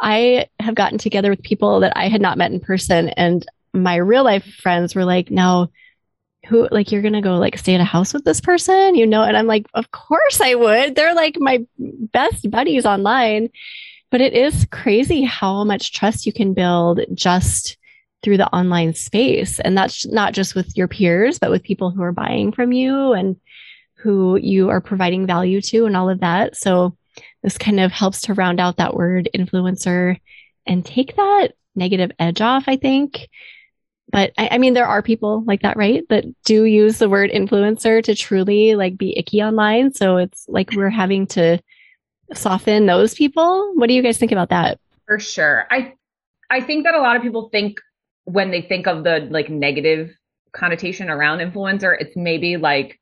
i 0.00 0.46
have 0.60 0.74
gotten 0.74 0.98
together 0.98 1.28
with 1.28 1.42
people 1.42 1.80
that 1.80 1.92
i 1.96 2.08
had 2.08 2.20
not 2.20 2.38
met 2.38 2.52
in 2.52 2.60
person 2.60 3.08
and 3.10 3.44
my 3.72 3.96
real 3.96 4.22
life 4.22 4.44
friends 4.44 4.94
were 4.94 5.04
like 5.04 5.30
no 5.30 5.68
who 6.46 6.68
like 6.70 6.92
you're 6.92 7.02
gonna 7.02 7.20
go 7.20 7.34
like 7.34 7.58
stay 7.58 7.74
at 7.74 7.80
a 7.80 7.84
house 7.84 8.14
with 8.14 8.24
this 8.24 8.40
person? 8.40 8.94
You 8.94 9.06
know? 9.06 9.22
And 9.22 9.36
i'm 9.36 9.46
like 9.46 9.66
of 9.74 9.90
course 9.90 10.40
i 10.40 10.54
would. 10.54 10.94
They're 10.94 11.14
like 11.14 11.36
my 11.38 11.66
best 11.78 12.50
buddies 12.50 12.86
online 12.86 13.50
but 14.10 14.20
it 14.20 14.32
is 14.32 14.66
crazy 14.70 15.22
how 15.22 15.64
much 15.64 15.92
trust 15.92 16.26
you 16.26 16.32
can 16.32 16.54
build 16.54 17.00
just 17.14 17.76
through 18.22 18.36
the 18.36 18.52
online 18.54 18.94
space. 18.94 19.60
And 19.60 19.76
that's 19.76 20.06
not 20.06 20.32
just 20.32 20.54
with 20.54 20.76
your 20.76 20.88
peers, 20.88 21.38
but 21.38 21.50
with 21.50 21.62
people 21.62 21.90
who 21.90 22.02
are 22.02 22.12
buying 22.12 22.52
from 22.52 22.72
you 22.72 23.12
and 23.12 23.36
who 23.98 24.36
you 24.36 24.70
are 24.70 24.80
providing 24.80 25.26
value 25.26 25.60
to 25.60 25.86
and 25.86 25.96
all 25.96 26.08
of 26.08 26.20
that. 26.20 26.56
So 26.56 26.96
this 27.42 27.58
kind 27.58 27.80
of 27.80 27.92
helps 27.92 28.22
to 28.22 28.34
round 28.34 28.60
out 28.60 28.76
that 28.76 28.94
word 28.94 29.28
influencer 29.36 30.20
and 30.66 30.84
take 30.84 31.16
that 31.16 31.52
negative 31.74 32.10
edge 32.18 32.40
off, 32.40 32.64
I 32.66 32.76
think. 32.76 33.28
But 34.10 34.32
I, 34.38 34.48
I 34.52 34.58
mean, 34.58 34.74
there 34.74 34.86
are 34.86 35.02
people 35.02 35.44
like 35.46 35.62
that, 35.62 35.76
right? 35.76 36.02
That 36.08 36.24
do 36.44 36.64
use 36.64 36.98
the 36.98 37.08
word 37.08 37.30
influencer 37.30 38.02
to 38.04 38.14
truly 38.14 38.74
like 38.74 38.96
be 38.96 39.16
icky 39.16 39.42
online. 39.42 39.92
So 39.92 40.16
it's 40.16 40.46
like 40.48 40.72
we're 40.72 40.90
having 40.90 41.26
to 41.28 41.60
soften 42.34 42.86
those 42.86 43.14
people. 43.14 43.72
What 43.74 43.88
do 43.88 43.94
you 43.94 44.02
guys 44.02 44.18
think 44.18 44.32
about 44.32 44.50
that? 44.50 44.78
For 45.06 45.18
sure. 45.18 45.66
I 45.70 45.94
I 46.50 46.60
think 46.60 46.84
that 46.84 46.94
a 46.94 47.00
lot 47.00 47.16
of 47.16 47.22
people 47.22 47.48
think 47.50 47.80
when 48.24 48.50
they 48.50 48.62
think 48.62 48.86
of 48.86 49.04
the 49.04 49.26
like 49.30 49.48
negative 49.48 50.10
connotation 50.52 51.08
around 51.08 51.38
influencer, 51.38 51.96
it's 51.98 52.16
maybe 52.16 52.56
like 52.56 53.00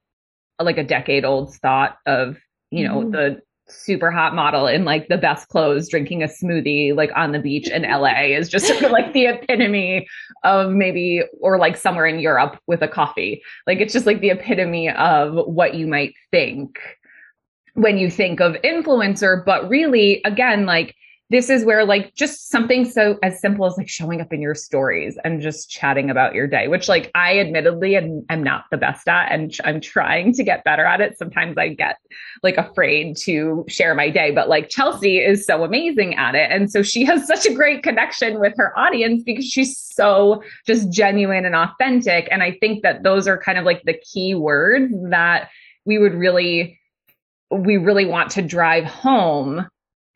like 0.61 0.79
a 0.79 0.85
decade 0.85 1.25
old 1.25 1.55
thought 1.57 1.99
of, 2.07 2.37
you 2.71 2.87
know, 2.87 3.01
mm-hmm. 3.01 3.11
the 3.11 3.43
super 3.69 4.13
hot 4.13 4.35
model 4.35 4.69
in 4.69 4.85
like 4.85 5.09
the 5.09 5.19
best 5.19 5.49
clothes 5.49 5.89
drinking 5.89 6.23
a 6.23 6.27
smoothie 6.27 6.95
like 6.95 7.11
on 7.17 7.33
the 7.33 7.39
beach 7.41 7.69
in 7.69 7.83
LA 7.83 8.27
is 8.27 8.49
just 8.49 8.67
sort 8.67 8.83
of 8.83 8.93
like 8.93 9.13
the 9.13 9.27
epitome 9.27 10.07
of 10.45 10.71
maybe 10.71 11.23
or 11.41 11.59
like 11.59 11.77
somewhere 11.77 12.07
in 12.07 12.21
Europe 12.21 12.59
with 12.67 12.83
a 12.83 12.89
coffee. 12.89 13.43
Like 13.67 13.81
it's 13.81 13.93
just 13.93 14.07
like 14.07 14.21
the 14.21 14.31
epitome 14.31 14.89
of 14.91 15.35
what 15.47 15.75
you 15.75 15.87
might 15.87 16.15
think 16.31 16.79
when 17.77 17.99
you 17.99 18.11
think 18.11 18.41
of 18.41 18.55
influencer, 18.65 19.45
but 19.45 19.69
really 19.69 20.21
again 20.25 20.67
like 20.67 20.95
this 21.29 21.51
is 21.51 21.65
where 21.65 21.85
like 21.85 22.15
just 22.15 22.51
something 22.51 22.85
so 22.85 23.19
as 23.23 23.41
simple 23.41 23.67
as 23.67 23.77
like 23.77 23.89
showing 23.89 24.21
up 24.21 24.33
in 24.33 24.41
your 24.41 24.55
stories 24.55 25.19
and 25.25 25.41
just 25.41 25.69
chatting 25.69 26.09
about 26.09 26.35
your 26.35 26.47
day 26.47 26.69
which 26.69 26.89
like 26.89 27.11
i 27.17 27.39
admittedly 27.41 27.97
am, 27.97 28.25
am 28.31 28.45
not 28.45 28.65
the 28.71 28.77
best 28.77 29.09
at 29.09 29.33
and 29.33 29.57
i'm 29.65 29.81
trying 29.81 30.33
to 30.33 30.45
get 30.45 30.63
better 30.63 30.85
at 30.85 31.01
it. 31.01 31.19
Sometimes 31.19 31.59
i 31.59 31.69
get 31.69 31.99
like 32.43 32.57
afraid 32.57 33.17
to 33.19 33.65
share 33.69 33.95
my 33.95 34.09
day 34.09 34.31
but 34.31 34.49
like 34.49 34.69
chelsea 34.69 35.19
is 35.19 35.45
so 35.45 35.65
amazing 35.65 36.15
at 36.15 36.35
it. 36.35 36.51
And 36.51 36.71
so 36.71 36.83
she 36.83 37.05
has 37.05 37.27
such 37.33 37.45
a 37.45 37.55
great 37.55 37.83
connection 37.83 38.39
with 38.41 38.55
her 38.57 38.79
audience 38.79 39.23
because 39.23 39.47
she's 39.47 39.77
so 39.79 40.43
just 40.67 40.91
genuine 40.91 41.45
and 41.45 41.55
authentic. 41.55 42.29
And 42.31 42.43
i 42.43 42.53
think 42.53 42.83
that 42.85 43.03
those 43.03 43.27
are 43.27 43.37
kind 43.37 43.59
of 43.59 43.65
like 43.65 43.83
the 43.83 43.99
key 43.99 44.35
words 44.35 44.95
that 45.11 45.51
we 45.85 45.99
would 45.99 46.15
really 46.15 46.79
we 47.51 47.77
really 47.77 48.07
want 48.07 48.31
to 48.33 48.43
drive 48.43 48.85
home 48.85 49.67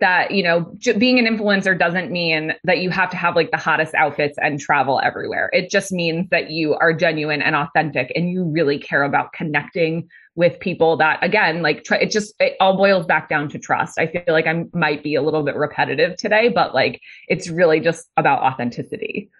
that 0.00 0.30
you 0.30 0.42
know 0.42 0.72
j- 0.78 0.96
being 0.96 1.18
an 1.18 1.26
influencer 1.26 1.78
doesn't 1.78 2.10
mean 2.10 2.54
that 2.64 2.78
you 2.78 2.90
have 2.90 3.10
to 3.10 3.16
have 3.16 3.36
like 3.36 3.50
the 3.50 3.56
hottest 3.56 3.94
outfits 3.94 4.38
and 4.38 4.58
travel 4.58 5.00
everywhere. 5.02 5.50
It 5.52 5.70
just 5.70 5.92
means 5.92 6.28
that 6.30 6.50
you 6.50 6.74
are 6.74 6.92
genuine 6.92 7.42
and 7.42 7.54
authentic 7.54 8.10
and 8.16 8.30
you 8.30 8.44
really 8.44 8.78
care 8.78 9.02
about 9.02 9.32
connecting 9.32 10.08
with 10.34 10.58
people 10.58 10.96
that 10.96 11.22
again 11.22 11.60
like 11.60 11.84
try, 11.84 11.98
it 11.98 12.10
just 12.10 12.34
it 12.40 12.56
all 12.60 12.76
boils 12.76 13.06
back 13.06 13.28
down 13.28 13.48
to 13.50 13.58
trust. 13.58 13.98
I 13.98 14.06
feel 14.06 14.22
like 14.28 14.46
i 14.46 14.64
might 14.72 15.02
be 15.02 15.14
a 15.14 15.22
little 15.22 15.42
bit 15.42 15.54
repetitive 15.54 16.16
today 16.16 16.48
but 16.48 16.74
like 16.74 17.00
it's 17.28 17.48
really 17.48 17.80
just 17.80 18.08
about 18.16 18.42
authenticity. 18.42 19.30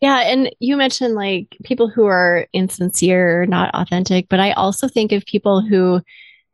Yeah 0.00 0.18
and 0.20 0.50
you 0.58 0.76
mentioned 0.76 1.14
like 1.14 1.56
people 1.62 1.88
who 1.88 2.06
are 2.06 2.48
insincere 2.52 3.46
not 3.46 3.72
authentic 3.74 4.28
but 4.28 4.40
i 4.40 4.52
also 4.52 4.88
think 4.88 5.12
of 5.12 5.24
people 5.24 5.60
who 5.60 6.02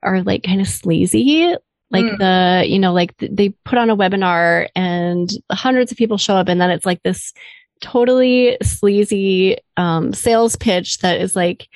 are 0.03 0.23
like 0.23 0.43
kind 0.43 0.61
of 0.61 0.69
sleazy 0.69 1.55
like 1.91 2.05
mm. 2.05 2.19
the 2.19 2.69
you 2.69 2.79
know 2.79 2.93
like 2.93 3.17
th- 3.19 3.33
they 3.35 3.51
put 3.65 3.79
on 3.79 3.91
a 3.91 3.97
webinar 3.97 4.69
and 4.75 5.31
hundreds 5.51 5.91
of 5.91 5.99
people 5.99 6.19
show 6.19 6.35
up 6.35 6.49
and 6.49 6.61
then 6.61 6.71
it's 6.71 6.87
like 6.87 7.03
this 7.03 7.33
totally 7.81 8.57
sleazy 8.63 9.57
um, 9.77 10.13
sales 10.13 10.57
pitch 10.57 10.99
that 10.99 11.21
is 11.21 11.35
like 11.35 11.67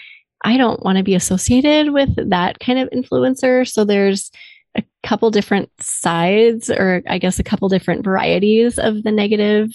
i 0.45 0.57
don't 0.57 0.83
want 0.83 0.99
to 0.99 1.05
be 1.05 1.15
associated 1.15 1.93
with 1.93 2.11
that 2.31 2.59
kind 2.61 2.79
of 2.79 2.89
influencer 2.91 3.69
so 3.69 3.85
there's 3.85 4.31
a 4.77 4.83
couple 5.03 5.31
different 5.31 5.71
sides 5.81 6.71
or 6.71 7.03
i 7.09 7.19
guess 7.19 7.39
a 7.39 7.45
couple 7.45 7.69
different 7.69 8.05
varieties 8.05 8.79
of 8.79 9.03
the 9.03 9.13
negative 9.13 9.71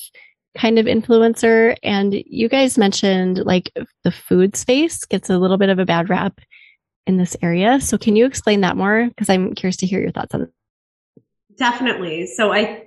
kind 0.57 0.79
of 0.79 0.87
influencer 0.87 1.75
and 1.83 2.15
you 2.25 2.49
guys 2.49 2.77
mentioned 2.77 3.37
like 3.39 3.71
the 4.03 4.11
food 4.11 4.55
space 4.55 5.05
gets 5.05 5.29
a 5.29 5.37
little 5.37 5.57
bit 5.57 5.69
of 5.69 5.79
a 5.79 5.85
bad 5.85 6.09
rap 6.09 6.39
in 7.09 7.17
this 7.17 7.35
area. 7.41 7.81
So 7.81 7.97
can 7.97 8.15
you 8.15 8.25
explain 8.25 8.61
that 8.61 8.77
more? 8.77 9.07
Because 9.09 9.29
I'm 9.29 9.55
curious 9.55 9.75
to 9.77 9.87
hear 9.87 9.99
your 9.99 10.11
thoughts 10.11 10.33
on 10.35 10.43
it. 10.43 10.49
Definitely. 11.57 12.27
So 12.27 12.53
I, 12.53 12.85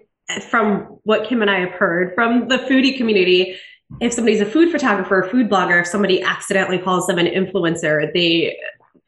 from 0.48 1.00
what 1.02 1.28
Kim 1.28 1.42
and 1.42 1.50
I 1.50 1.58
have 1.58 1.72
heard 1.72 2.14
from 2.14 2.46
the 2.48 2.58
foodie 2.58 2.96
community, 2.96 3.56
if 4.00 4.12
somebody's 4.12 4.40
a 4.40 4.46
food 4.46 4.70
photographer, 4.70 5.28
food 5.30 5.50
blogger, 5.50 5.82
if 5.82 5.88
somebody 5.88 6.22
accidentally 6.22 6.78
calls 6.78 7.06
them 7.08 7.18
an 7.18 7.26
influencer, 7.26 8.10
they 8.14 8.56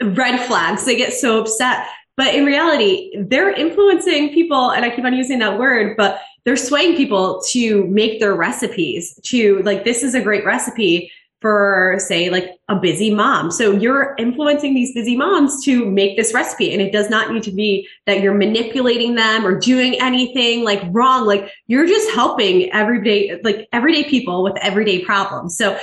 red 0.03 0.45
flags, 0.47 0.85
they 0.85 0.97
get 0.97 1.15
so 1.15 1.41
upset. 1.41 1.87
But 2.17 2.35
in 2.35 2.45
reality, 2.45 3.13
they're 3.17 3.51
influencing 3.51 4.35
people, 4.35 4.73
and 4.73 4.85
I 4.85 4.91
keep 4.95 5.05
on 5.05 5.15
using 5.15 5.39
that 5.39 5.59
word, 5.59 5.97
but 5.97 6.21
they're 6.45 6.57
swaying 6.57 6.97
people 6.97 7.41
to 7.51 7.87
make 7.87 8.21
their 8.21 8.35
recipes 8.35 9.19
to 9.25 9.63
like, 9.63 9.85
this 9.85 10.03
is 10.03 10.15
a 10.15 10.21
great 10.21 10.45
recipe 10.45 11.11
for 11.45 11.97
say 11.99 12.31
like 12.31 12.59
a 12.71 12.75
busy 12.75 13.15
mom. 13.15 13.51
So 13.51 13.73
you're 13.73 14.15
influencing 14.19 14.73
these 14.73 14.95
busy 14.95 15.15
moms 15.15 15.63
to 15.67 15.85
make 15.85 16.17
this 16.17 16.33
recipe 16.33 16.73
and 16.73 16.81
it 16.81 16.91
does 16.91 17.11
not 17.11 17.31
need 17.31 17.43
to 17.43 17.53
be 17.53 17.87
that 18.07 18.23
you're 18.23 18.33
manipulating 18.33 19.15
them 19.15 19.45
or 19.45 19.61
doing 19.61 20.01
anything 20.01 20.65
like 20.65 20.81
wrong. 20.87 21.27
Like 21.27 21.53
you're 21.67 21.87
just 21.87 22.11
helping 22.15 22.73
everyday 22.73 23.43
like 23.45 23.69
everyday 23.75 24.05
people 24.05 24.43
with 24.43 24.57
everyday 24.57 25.05
problems. 25.05 25.59
So 25.59 25.79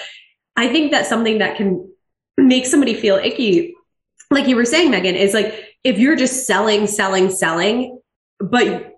I 0.58 0.68
think 0.68 0.90
that's 0.90 1.08
something 1.08 1.38
that 1.38 1.58
can 1.58 1.88
make 2.38 2.66
somebody 2.66 2.96
feel 2.96 3.18
icky. 3.18 3.76
Like 4.32 4.48
you 4.48 4.56
were 4.56 4.66
saying, 4.66 4.90
Megan, 4.90 5.14
is 5.14 5.36
like 5.36 5.64
if 5.84 6.00
you're 6.00 6.16
just 6.16 6.48
selling, 6.48 6.88
selling, 6.88 7.30
selling, 7.30 8.00
but 8.40 8.91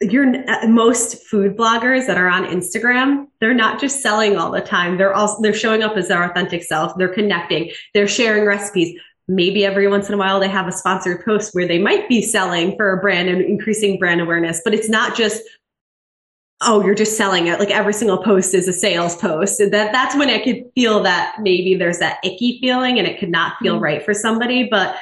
you're 0.00 0.34
uh, 0.50 0.66
most 0.66 1.22
food 1.24 1.56
bloggers 1.56 2.06
that 2.06 2.18
are 2.18 2.28
on 2.28 2.46
Instagram, 2.46 3.26
they're 3.40 3.54
not 3.54 3.80
just 3.80 4.02
selling 4.02 4.36
all 4.36 4.50
the 4.50 4.60
time. 4.60 4.98
They're 4.98 5.14
also 5.14 5.40
they're 5.42 5.54
showing 5.54 5.82
up 5.82 5.96
as 5.96 6.08
their 6.08 6.22
authentic 6.22 6.64
self. 6.64 6.92
They're 6.96 7.12
connecting. 7.12 7.70
They're 7.94 8.08
sharing 8.08 8.44
recipes. 8.44 8.98
Maybe 9.26 9.64
every 9.64 9.88
once 9.88 10.08
in 10.08 10.14
a 10.14 10.18
while 10.18 10.38
they 10.38 10.48
have 10.48 10.68
a 10.68 10.72
sponsored 10.72 11.24
post 11.24 11.54
where 11.54 11.66
they 11.66 11.78
might 11.78 12.08
be 12.08 12.20
selling 12.20 12.76
for 12.76 12.92
a 12.92 13.00
brand 13.00 13.28
and 13.28 13.40
increasing 13.40 13.98
brand 13.98 14.20
awareness, 14.20 14.60
but 14.64 14.74
it's 14.74 14.88
not 14.88 15.16
just 15.16 15.42
oh, 16.66 16.84
you're 16.84 16.94
just 16.94 17.16
selling 17.16 17.46
it. 17.46 17.58
Like 17.58 17.70
every 17.70 17.92
single 17.92 18.22
post 18.22 18.54
is 18.54 18.68
a 18.68 18.72
sales 18.72 19.16
post. 19.16 19.58
that 19.58 19.70
that's 19.70 20.16
when 20.16 20.30
I 20.30 20.38
could 20.38 20.64
feel 20.74 21.02
that 21.02 21.36
maybe 21.40 21.74
there's 21.74 21.98
that 21.98 22.18
icky 22.24 22.58
feeling 22.60 22.98
and 22.98 23.06
it 23.06 23.18
could 23.18 23.30
not 23.30 23.58
feel 23.60 23.74
mm-hmm. 23.74 23.84
right 23.84 24.04
for 24.04 24.14
somebody, 24.14 24.68
but 24.70 24.96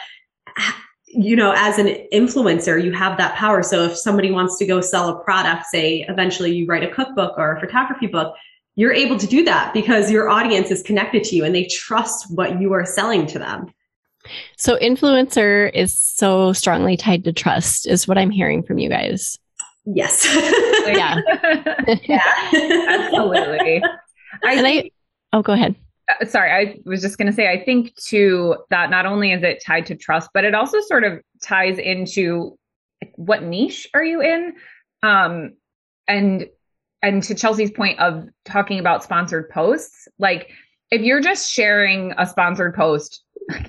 you 1.13 1.37
know, 1.37 1.53
as 1.55 1.79
an 1.79 1.89
influencer, 2.13 2.83
you 2.83 2.93
have 2.93 3.19
that 3.19 3.35
power. 3.35 3.63
So 3.63 3.85
if 3.85 3.97
somebody 3.97 4.31
wants 4.31 4.57
to 4.59 4.67
go 4.67 4.81
sell 4.81 5.11
a 5.11 5.23
product, 5.23 5.67
say 5.67 6.07
eventually 6.09 6.55
you 6.55 6.67
write 6.67 6.83
a 6.83 6.91
cookbook 6.91 7.35
or 7.37 7.55
a 7.55 7.61
photography 7.61 8.07
book, 8.07 8.35
you're 8.77 8.95
able 8.95 9.19
to 9.19 9.27
do 9.27 9.45
that 9.45 9.75
because 9.75 10.11
your 10.11 10.31
audience 10.31 10.71
is 10.71 10.83
connected 10.83 11.23
to 11.25 11.37
you 11.37 11.45
and 11.45 11.55
they 11.55 11.67
trust 11.67 12.35
what 12.35 12.59
you 12.61 12.73
are 12.73 12.87
selling 12.87 13.27
to 13.27 13.39
them. 13.39 13.73
So 14.57 14.79
influencer 14.79 15.71
is 15.75 15.99
so 15.99 16.55
strongly 16.55 16.97
tied 16.97 17.25
to 17.25 17.33
trust 17.33 17.87
is 17.87 18.09
what 18.09 18.17
I'm 18.17 18.31
hearing 18.31 18.63
from 18.63 18.79
you 18.79 18.89
guys. 18.89 19.39
Yes. 19.85 20.27
yeah. 20.87 21.21
yeah. 22.05 22.23
Absolutely. 22.89 23.83
I, 24.45 24.55
and 24.55 24.67
I 24.67 24.91
oh 25.33 25.43
go 25.43 25.53
ahead. 25.53 25.75
Uh, 26.09 26.25
sorry, 26.25 26.51
I 26.51 26.79
was 26.85 27.01
just 27.01 27.19
going 27.19 27.27
to 27.27 27.33
say, 27.33 27.51
I 27.51 27.63
think 27.63 27.95
too 27.97 28.57
that 28.71 28.91
not 28.91 29.07
only 29.07 29.33
is 29.33 29.43
it 29.43 29.63
tied 29.65 29.87
to 29.87 29.95
trust, 29.95 30.31
but 30.35 30.45
it 30.45 30.55
also 30.55 30.81
sort 30.81 31.05
of 31.05 31.21
ties 31.43 31.79
into 31.79 32.59
what 33.17 33.43
niche 33.43 33.89
are 33.95 34.05
you 34.05 34.21
in? 34.21 34.55
Um, 35.03 35.55
and 36.09 36.47
and 37.03 37.23
to 37.25 37.35
Chelsea's 37.35 37.73
point 37.73 37.99
of 37.99 38.29
talking 38.45 38.79
about 38.79 39.03
sponsored 39.03 39.51
posts, 39.51 40.07
like 40.19 40.51
if 40.91 41.03
you're 41.03 41.21
just 41.21 41.51
sharing 41.51 42.13
a 42.17 42.27
sponsored 42.27 42.75
post 42.75 43.25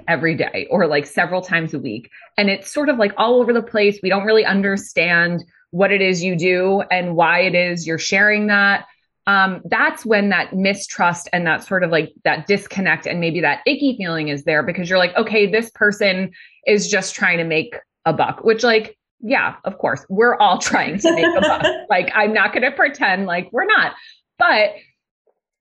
every 0.08 0.36
day 0.36 0.68
or 0.70 0.86
like 0.86 1.08
several 1.08 1.42
times 1.42 1.74
a 1.74 1.80
week, 1.80 2.10
and 2.38 2.50
it's 2.50 2.72
sort 2.72 2.90
of 2.90 2.98
like 2.98 3.14
all 3.18 3.40
over 3.40 3.54
the 3.54 3.64
place, 3.64 4.00
we 4.04 4.10
don't 4.10 4.26
really 4.26 4.46
understand 4.46 5.44
what 5.72 5.92
it 5.92 6.02
is 6.02 6.24
you 6.24 6.36
do 6.36 6.84
and 6.92 7.16
why 7.16 7.40
it 7.40 7.56
is 7.56 7.88
you're 7.88 7.98
sharing 7.98 8.48
that 8.48 8.86
um, 9.26 9.62
that's 9.66 10.06
when 10.06 10.30
that 10.30 10.54
mistrust 10.54 11.30
and 11.32 11.48
that 11.48 11.64
sort 11.64 11.84
of 11.84 11.92
like 11.92 12.14
that 12.26 12.46
disconnect 12.46 13.06
and 13.06 13.20
maybe 13.20 13.40
that 13.42 13.62
icky 13.66 13.96
feeling 13.98 14.28
is 14.28 14.44
there 14.44 14.64
because 14.64 14.90
you're 14.90 15.00
like, 15.00 15.16
okay, 15.16 15.50
this 15.50 15.70
person 15.72 16.32
is 16.68 16.90
just 16.90 17.16
trying 17.16 17.38
to 17.38 17.44
make 17.44 17.76
a 18.06 18.14
buck, 18.14 18.44
which 18.44 18.64
like, 18.64 18.98
yeah, 19.22 19.56
of 19.64 19.78
course, 19.78 20.06
we're 20.10 20.36
all 20.38 20.58
trying 20.60 21.00
to 21.00 21.14
make 21.14 21.26
a 21.26 21.42
buck. 21.42 21.66
Like, 21.90 22.12
I'm 22.16 22.34
not 22.34 22.54
going 22.54 22.64
to 22.64 22.72
pretend 22.72 23.28
like 23.28 23.50
we're 23.52 23.66
not, 23.66 23.94
but 24.40 24.72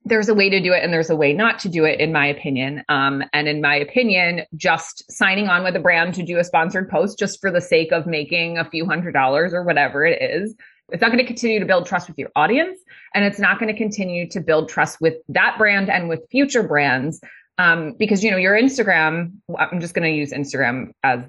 there's 0.04 0.28
a 0.28 0.34
way 0.34 0.48
to 0.48 0.60
do 0.60 0.72
it 0.72 0.82
and 0.82 0.92
there's 0.92 1.10
a 1.10 1.16
way 1.16 1.32
not 1.32 1.58
to 1.60 1.68
do 1.68 1.84
it, 1.84 2.00
in 2.00 2.10
my 2.10 2.26
opinion. 2.26 2.82
Um, 2.88 3.22
and 3.32 3.46
in 3.46 3.60
my 3.60 3.76
opinion, 3.76 4.42
just 4.56 5.04
signing 5.12 5.48
on 5.48 5.62
with 5.62 5.76
a 5.76 5.80
brand 5.80 6.14
to 6.14 6.24
do 6.24 6.38
a 6.38 6.44
sponsored 6.44 6.88
post 6.88 7.18
just 7.18 7.40
for 7.40 7.50
the 7.50 7.60
sake 7.60 7.92
of 7.92 8.06
making 8.06 8.58
a 8.58 8.64
few 8.64 8.86
hundred 8.86 9.12
dollars 9.12 9.52
or 9.52 9.62
whatever 9.62 10.04
it 10.04 10.20
is 10.20 10.56
it's 10.92 11.00
not 11.00 11.10
going 11.10 11.18
to 11.18 11.26
continue 11.26 11.58
to 11.58 11.64
build 11.64 11.86
trust 11.86 12.08
with 12.08 12.18
your 12.18 12.30
audience, 12.36 12.78
and 13.14 13.24
it's 13.24 13.38
not 13.38 13.58
going 13.58 13.72
to 13.72 13.76
continue 13.76 14.28
to 14.28 14.40
build 14.40 14.68
trust 14.68 15.00
with 15.00 15.14
that 15.28 15.56
brand 15.58 15.90
and 15.90 16.08
with 16.08 16.20
future 16.30 16.62
brands. 16.62 17.20
Um, 17.58 17.94
because 17.98 18.24
you 18.24 18.30
know 18.30 18.38
your 18.38 18.54
Instagram. 18.54 19.32
I'm 19.58 19.80
just 19.80 19.94
going 19.94 20.10
to 20.10 20.16
use 20.16 20.32
Instagram 20.32 20.92
as 21.02 21.20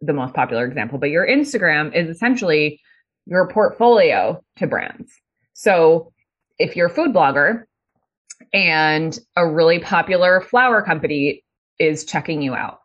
the 0.00 0.12
most 0.12 0.34
popular 0.34 0.64
example, 0.64 0.98
but 0.98 1.10
your 1.10 1.26
Instagram 1.26 1.94
is 1.94 2.08
essentially 2.08 2.80
your 3.26 3.48
portfolio 3.48 4.42
to 4.56 4.66
brands. 4.66 5.12
So 5.54 6.12
if 6.58 6.76
you're 6.76 6.86
a 6.86 6.90
food 6.90 7.12
blogger 7.12 7.64
and 8.52 9.18
a 9.36 9.46
really 9.46 9.78
popular 9.78 10.40
flower 10.40 10.82
company 10.82 11.42
is 11.78 12.04
checking 12.04 12.42
you 12.42 12.54
out 12.54 12.80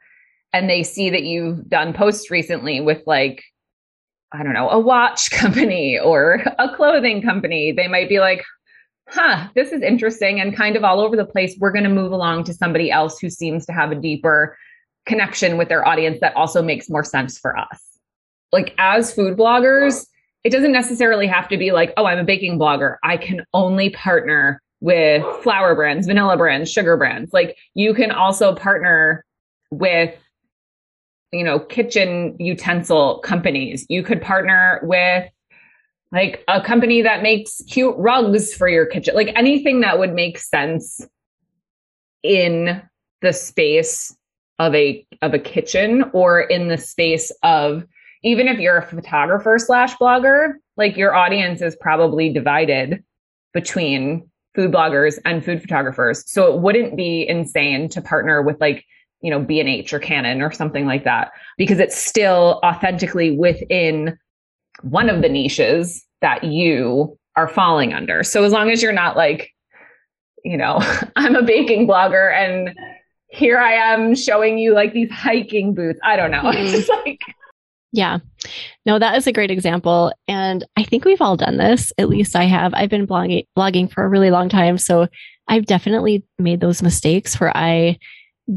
and 0.54 0.70
they 0.70 0.84
see 0.84 1.10
that 1.10 1.24
you've 1.24 1.68
done 1.70 1.94
posts 1.94 2.32
recently 2.32 2.82
with 2.82 3.04
like 3.06 3.44
I 4.32 4.44
don't 4.44 4.54
know, 4.54 4.70
a 4.70 4.80
watch 4.80 5.32
company 5.32 5.98
or 6.00 6.44
a 6.58 6.74
clothing 6.76 7.22
company, 7.22 7.72
they 7.72 7.88
might 7.88 8.10
be 8.10 8.20
like, 8.20 8.44
huh, 9.08 9.48
this 9.56 9.72
is 9.72 9.82
interesting 9.82 10.40
and 10.40 10.56
kind 10.56 10.76
of 10.76 10.84
all 10.84 11.00
over 11.00 11.16
the 11.16 11.26
place. 11.26 11.56
We're 11.60 11.72
going 11.72 11.84
to 11.84 11.90
move 11.90 12.12
along 12.12 12.44
to 12.46 12.54
somebody 12.54 12.92
else 12.92 13.20
who 13.20 13.30
seems 13.30 13.66
to 13.66 13.74
have 13.74 13.92
a 13.92 13.96
deeper 13.96 14.58
connection 15.06 15.58
with 15.58 15.70
their 15.70 15.88
audience 15.88 16.20
that 16.22 16.36
also 16.36 16.62
makes 16.62 16.90
more 16.90 17.04
sense 17.04 17.40
for 17.40 17.58
us. 17.58 17.84
Like 18.52 18.76
as 18.78 19.14
food 19.14 19.38
bloggers, 19.38 20.06
it 20.44 20.52
doesn't 20.52 20.72
necessarily 20.72 21.28
have 21.28 21.48
to 21.50 21.58
be 21.58 21.72
like, 21.72 21.94
oh, 21.98 22.06
I'm 22.06 22.20
a 22.20 22.24
baking 22.24 22.60
blogger. 22.60 22.98
I 23.04 23.18
can 23.18 23.44
only 23.54 23.90
partner 23.90 24.62
with 24.82 25.26
flour 25.44 25.76
brands, 25.76 26.08
vanilla 26.08 26.38
brands, 26.38 26.72
sugar 26.72 26.96
brands. 26.96 27.34
Like 27.34 27.58
you 27.74 27.94
can 27.94 28.12
also 28.12 28.56
partner 28.56 29.26
with 29.72 30.16
you 31.32 31.44
know, 31.44 31.60
kitchen 31.60 32.36
utensil 32.40 33.20
companies. 33.20 33.86
You 33.90 34.04
could 34.04 34.22
partner 34.22 34.80
with 34.84 35.30
like 36.12 36.44
a 36.48 36.62
company 36.62 37.02
that 37.04 37.22
makes 37.22 37.62
cute 37.68 37.96
rugs 37.98 38.54
for 38.54 38.68
your 38.68 38.86
kitchen, 38.86 39.14
like 39.16 39.32
anything 39.36 39.82
that 39.82 40.00
would 40.00 40.14
make 40.14 40.40
sense 40.40 41.06
in 42.24 42.82
the 43.22 43.34
space 43.34 44.16
of 44.58 44.74
a 44.76 45.06
of 45.22 45.34
a 45.34 45.40
kitchen 45.40 46.06
or 46.14 46.42
in 46.42 46.68
the 46.68 46.78
space 46.78 47.32
of 47.44 47.86
even 48.24 48.48
if 48.48 48.60
you're 48.60 48.78
a 48.78 48.86
photographer 48.86 49.58
slash 49.58 49.96
blogger, 49.96 50.54
like 50.78 50.98
your 50.98 51.16
audience 51.16 51.62
is 51.62 51.76
probably 51.80 52.34
divided 52.34 53.04
between 53.54 54.30
food 54.56 54.72
bloggers 54.72 55.20
and 55.26 55.46
food 55.46 55.62
photographers. 55.62 56.30
So 56.30 56.54
it 56.54 56.60
wouldn't 56.60 56.98
be 56.98 57.28
insane 57.28 57.88
to 57.90 58.02
partner 58.02 58.42
with 58.42 58.60
like, 58.60 58.84
you 59.22 59.30
know, 59.30 59.40
B&H 59.40 59.94
or 59.94 60.00
Canon 60.00 60.42
or 60.42 60.52
something 60.52 60.86
like 60.86 61.04
that 61.04 61.32
because 61.58 61.80
it's 61.80 61.98
still 61.98 62.60
authentically 62.64 63.32
within 63.32 64.18
one 64.82 65.10
of 65.10 65.22
the 65.22 65.30
niches 65.30 66.06
that 66.22 66.44
you 66.44 67.18
are 67.36 67.48
falling 67.48 67.94
under. 67.94 68.24
So 68.24 68.44
as 68.44 68.52
long 68.52 68.70
as 68.70 68.82
you're 68.82 68.92
not 68.92 69.18
like, 69.18 69.54
you 70.44 70.58
know, 70.58 70.80
I'm 71.16 71.36
a 71.36 71.44
baking 71.44 71.88
blogger 71.88 72.34
and 72.34 72.78
here 73.28 73.60
I 73.60 73.74
am 73.74 74.16
showing 74.16 74.58
you 74.58 74.74
like 74.74 74.94
these 74.94 75.12
hiking 75.12 75.74
boots. 75.74 76.00
I 76.04 76.16
don't 76.16 76.32
know. 76.32 76.44
Mm-hmm. 76.50 76.76
It's 76.76 76.90
like 76.90 77.20
yeah. 77.92 78.20
No, 78.86 79.00
that 79.00 79.18
is 79.18 79.26
a 79.26 79.32
great 79.32 79.50
example. 79.50 80.14
And 80.28 80.64
I 80.78 80.84
think 80.84 81.06
we've 81.06 81.22
all 81.22 81.38
done 81.38 81.58
this. 81.58 81.92
At 81.98 82.10
least 82.10 82.36
I 82.36 82.44
have. 82.44 82.74
I've 82.76 82.90
been 82.90 83.08
blogging 83.08 83.48
blogging 83.58 83.92
for 83.92 84.04
a 84.04 84.10
really 84.10 84.30
long 84.30 84.48
time. 84.48 84.78
So 84.78 85.08
I've 85.48 85.66
definitely 85.66 86.24
made 86.38 86.60
those 86.60 86.84
mistakes 86.84 87.40
where 87.40 87.56
I 87.56 87.98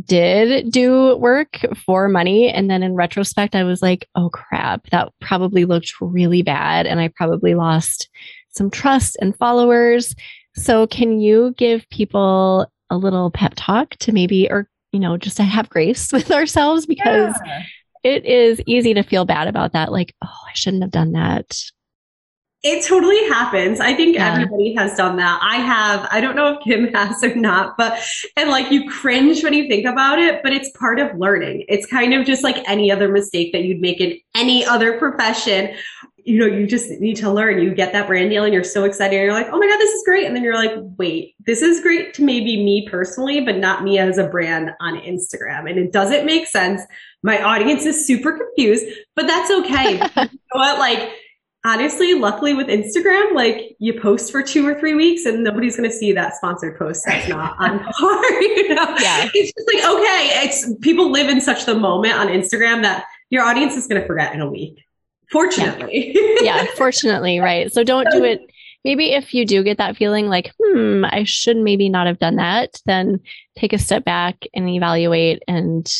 did 0.06 0.70
do 0.70 1.16
work 1.16 1.60
for 1.84 2.08
money. 2.08 2.48
And 2.48 2.70
then 2.70 2.82
in 2.82 2.94
retrospect, 2.94 3.54
I 3.54 3.64
was 3.64 3.82
like, 3.82 4.08
oh 4.14 4.30
crap, 4.30 4.88
that 4.90 5.12
probably 5.20 5.64
looked 5.64 5.92
really 6.00 6.42
bad. 6.42 6.86
And 6.86 7.00
I 7.00 7.08
probably 7.08 7.54
lost 7.54 8.08
some 8.50 8.70
trust 8.70 9.16
and 9.20 9.36
followers. 9.36 10.14
So 10.54 10.86
can 10.86 11.20
you 11.20 11.54
give 11.56 11.88
people 11.90 12.70
a 12.90 12.96
little 12.96 13.30
pep 13.30 13.54
talk 13.56 13.90
to 13.96 14.12
maybe, 14.12 14.50
or, 14.50 14.68
you 14.92 15.00
know, 15.00 15.16
just 15.16 15.38
to 15.38 15.42
have 15.42 15.70
grace 15.70 16.12
with 16.12 16.30
ourselves 16.30 16.86
because 16.86 17.34
yeah 17.44 17.62
it 18.02 18.24
is 18.24 18.60
easy 18.66 18.94
to 18.94 19.02
feel 19.02 19.24
bad 19.24 19.48
about 19.48 19.72
that. 19.72 19.92
Like, 19.92 20.14
oh, 20.24 20.28
I 20.48 20.52
shouldn't 20.54 20.82
have 20.82 20.90
done 20.90 21.12
that. 21.12 21.60
It 22.62 22.84
totally 22.84 23.28
happens. 23.28 23.80
I 23.80 23.92
think 23.92 24.14
yeah. 24.14 24.32
everybody 24.32 24.72
has 24.74 24.96
done 24.96 25.16
that. 25.16 25.40
I 25.42 25.56
have. 25.56 26.08
I 26.12 26.20
don't 26.20 26.36
know 26.36 26.54
if 26.54 26.62
Kim 26.62 26.86
has 26.94 27.22
or 27.24 27.34
not, 27.34 27.76
but 27.76 28.00
and 28.36 28.50
like 28.50 28.70
you 28.70 28.88
cringe 28.88 29.42
when 29.42 29.52
you 29.52 29.68
think 29.68 29.84
about 29.84 30.18
it, 30.18 30.42
but 30.42 30.52
it's 30.52 30.70
part 30.70 31.00
of 31.00 31.16
learning. 31.18 31.64
It's 31.68 31.86
kind 31.86 32.14
of 32.14 32.24
just 32.24 32.44
like 32.44 32.56
any 32.68 32.90
other 32.90 33.08
mistake 33.08 33.52
that 33.52 33.64
you'd 33.64 33.80
make 33.80 34.00
in 34.00 34.18
any 34.34 34.64
other 34.64 34.98
profession. 34.98 35.74
You 36.24 36.38
know, 36.38 36.46
you 36.46 36.68
just 36.68 36.88
need 37.00 37.16
to 37.16 37.32
learn. 37.32 37.60
You 37.60 37.74
get 37.74 37.92
that 37.94 38.06
brand 38.06 38.30
deal 38.30 38.44
and 38.44 38.54
you're 38.54 38.62
so 38.62 38.84
excited. 38.84 39.16
And 39.16 39.24
you're 39.24 39.32
like, 39.32 39.48
oh 39.50 39.58
my 39.58 39.66
God, 39.66 39.78
this 39.78 39.90
is 39.90 40.04
great. 40.04 40.24
And 40.24 40.36
then 40.36 40.44
you're 40.44 40.54
like, 40.54 40.70
wait, 40.96 41.34
this 41.44 41.62
is 41.62 41.80
great 41.80 42.14
to 42.14 42.22
maybe 42.22 42.62
me 42.62 42.88
personally, 42.88 43.40
but 43.40 43.56
not 43.56 43.82
me 43.82 43.98
as 43.98 44.18
a 44.18 44.28
brand 44.28 44.70
on 44.78 45.00
Instagram. 45.00 45.68
And 45.68 45.80
it 45.80 45.90
doesn't 45.90 46.24
make 46.24 46.46
sense 46.46 46.82
my 47.22 47.40
audience 47.42 47.86
is 47.86 48.06
super 48.06 48.36
confused, 48.36 48.84
but 49.14 49.26
that's 49.26 49.50
okay. 49.50 49.92
you 50.16 50.38
know 50.54 50.60
what? 50.60 50.78
Like, 50.78 51.10
honestly, 51.64 52.14
luckily 52.14 52.54
with 52.54 52.66
Instagram, 52.68 53.34
like 53.34 53.76
you 53.78 53.98
post 54.00 54.32
for 54.32 54.42
two 54.42 54.66
or 54.66 54.78
three 54.78 54.94
weeks 54.94 55.26
and 55.26 55.44
nobody's 55.44 55.76
going 55.76 55.88
to 55.88 55.94
see 55.94 56.12
that 56.12 56.34
sponsored 56.34 56.78
post 56.78 57.04
that's 57.06 57.28
not 57.28 57.56
on 57.58 57.78
par. 58.00 58.42
You 58.42 58.74
know? 58.74 58.96
Yeah. 58.98 59.28
It's 59.32 59.52
just 59.52 59.70
like, 59.72 59.84
okay, 59.84 60.44
it's 60.44 60.74
people 60.80 61.10
live 61.10 61.28
in 61.28 61.40
such 61.40 61.66
the 61.66 61.74
moment 61.74 62.14
on 62.14 62.28
Instagram 62.28 62.82
that 62.82 63.06
your 63.30 63.44
audience 63.44 63.76
is 63.76 63.86
going 63.86 64.00
to 64.00 64.06
forget 64.06 64.34
in 64.34 64.40
a 64.40 64.50
week. 64.50 64.84
Fortunately. 65.30 66.12
Yeah. 66.14 66.62
yeah, 66.62 66.66
fortunately, 66.76 67.38
right. 67.40 67.72
So 67.72 67.84
don't 67.84 68.06
do 68.10 68.22
it. 68.22 68.40
Maybe 68.84 69.12
if 69.12 69.32
you 69.32 69.46
do 69.46 69.62
get 69.62 69.78
that 69.78 69.96
feeling 69.96 70.26
like, 70.26 70.52
hmm, 70.60 71.04
I 71.04 71.24
should 71.24 71.56
maybe 71.56 71.88
not 71.88 72.08
have 72.08 72.18
done 72.18 72.36
that, 72.36 72.80
then 72.84 73.20
take 73.56 73.72
a 73.72 73.78
step 73.78 74.04
back 74.04 74.44
and 74.54 74.68
evaluate 74.68 75.42
and 75.46 75.90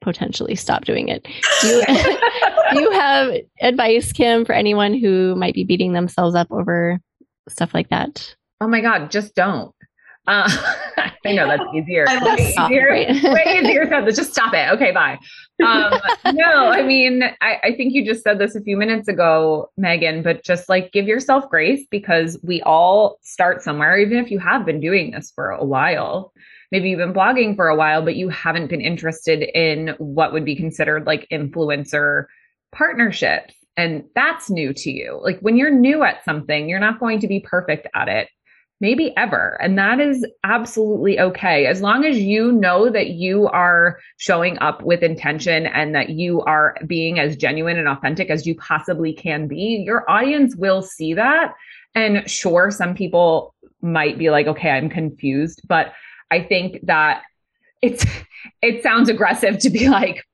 potentially 0.00 0.56
stop 0.56 0.84
doing 0.84 1.08
it. 1.08 1.26
Do 1.62 1.68
you, 1.68 1.84
you 2.74 2.90
have 2.92 3.34
advice, 3.60 4.12
Kim, 4.12 4.44
for 4.44 4.52
anyone 4.52 4.94
who 4.94 5.34
might 5.36 5.54
be 5.54 5.64
beating 5.64 5.92
themselves 5.92 6.34
up 6.34 6.50
over 6.50 7.00
stuff 7.48 7.74
like 7.74 7.88
that? 7.90 8.34
Oh 8.60 8.68
my 8.68 8.80
God, 8.80 9.10
just 9.10 9.34
don't. 9.34 9.74
Uh, 10.26 10.50
I 11.24 11.32
know 11.32 11.46
that's 11.46 11.62
easier. 11.74 12.04
way 12.06 12.36
easier, 12.38 13.32
way 13.32 13.60
easier 13.62 13.88
said. 13.88 14.04
Just 14.14 14.32
stop 14.32 14.54
it. 14.54 14.72
Okay, 14.72 14.92
bye. 14.92 15.18
Um, 15.64 15.92
no, 16.34 16.70
I 16.70 16.82
mean, 16.82 17.22
I, 17.40 17.58
I 17.62 17.74
think 17.76 17.94
you 17.94 18.04
just 18.04 18.22
said 18.22 18.38
this 18.38 18.54
a 18.54 18.60
few 18.60 18.76
minutes 18.76 19.08
ago, 19.08 19.70
Megan, 19.76 20.22
but 20.22 20.44
just 20.44 20.68
like 20.68 20.92
give 20.92 21.06
yourself 21.06 21.48
grace 21.48 21.86
because 21.90 22.38
we 22.42 22.62
all 22.62 23.18
start 23.22 23.62
somewhere, 23.62 23.98
even 23.98 24.18
if 24.18 24.30
you 24.30 24.38
have 24.38 24.64
been 24.64 24.80
doing 24.80 25.10
this 25.10 25.32
for 25.34 25.50
a 25.50 25.64
while 25.64 26.32
maybe 26.72 26.90
you've 26.90 26.98
been 26.98 27.12
blogging 27.12 27.56
for 27.56 27.68
a 27.68 27.76
while, 27.76 28.02
but 28.02 28.16
you 28.16 28.28
haven't 28.28 28.68
been 28.68 28.80
interested 28.80 29.42
in 29.42 29.94
what 29.98 30.32
would 30.32 30.44
be 30.44 30.56
considered 30.56 31.06
like 31.06 31.26
influencer 31.30 32.26
partnerships. 32.72 33.54
And 33.76 34.04
that's 34.14 34.48
new 34.50 34.72
to 34.72 34.90
you. 34.90 35.20
Like 35.22 35.38
when 35.40 35.56
you're 35.56 35.70
new 35.70 36.02
at 36.02 36.24
something, 36.24 36.68
you're 36.68 36.78
not 36.78 37.00
going 37.00 37.20
to 37.20 37.28
be 37.28 37.40
perfect 37.40 37.86
at 37.94 38.08
it, 38.08 38.28
maybe 38.80 39.12
ever. 39.16 39.58
And 39.60 39.78
that 39.78 40.00
is 40.00 40.26
absolutely 40.44 41.20
okay. 41.20 41.66
As 41.66 41.82
long 41.82 42.04
as 42.04 42.18
you 42.18 42.52
know 42.52 42.90
that 42.90 43.10
you 43.10 43.48
are 43.48 43.98
showing 44.16 44.58
up 44.60 44.82
with 44.82 45.02
intention 45.02 45.66
and 45.66 45.94
that 45.94 46.10
you 46.10 46.40
are 46.42 46.76
being 46.86 47.18
as 47.18 47.36
genuine 47.36 47.78
and 47.78 47.88
authentic 47.88 48.30
as 48.30 48.46
you 48.46 48.54
possibly 48.54 49.12
can 49.12 49.46
be, 49.46 49.82
your 49.84 50.10
audience 50.10 50.56
will 50.56 50.80
see 50.80 51.12
that. 51.14 51.52
And 51.94 52.28
sure, 52.30 52.70
some 52.70 52.94
people 52.94 53.54
might 53.82 54.18
be 54.18 54.30
like, 54.30 54.46
okay, 54.46 54.70
I'm 54.70 54.88
confused, 54.88 55.62
but 55.66 55.92
I 56.30 56.42
think 56.42 56.80
that 56.86 57.22
it's 57.82 58.04
it 58.62 58.82
sounds 58.82 59.08
aggressive 59.08 59.58
to 59.58 59.70
be 59.70 59.88
like, 59.88 60.25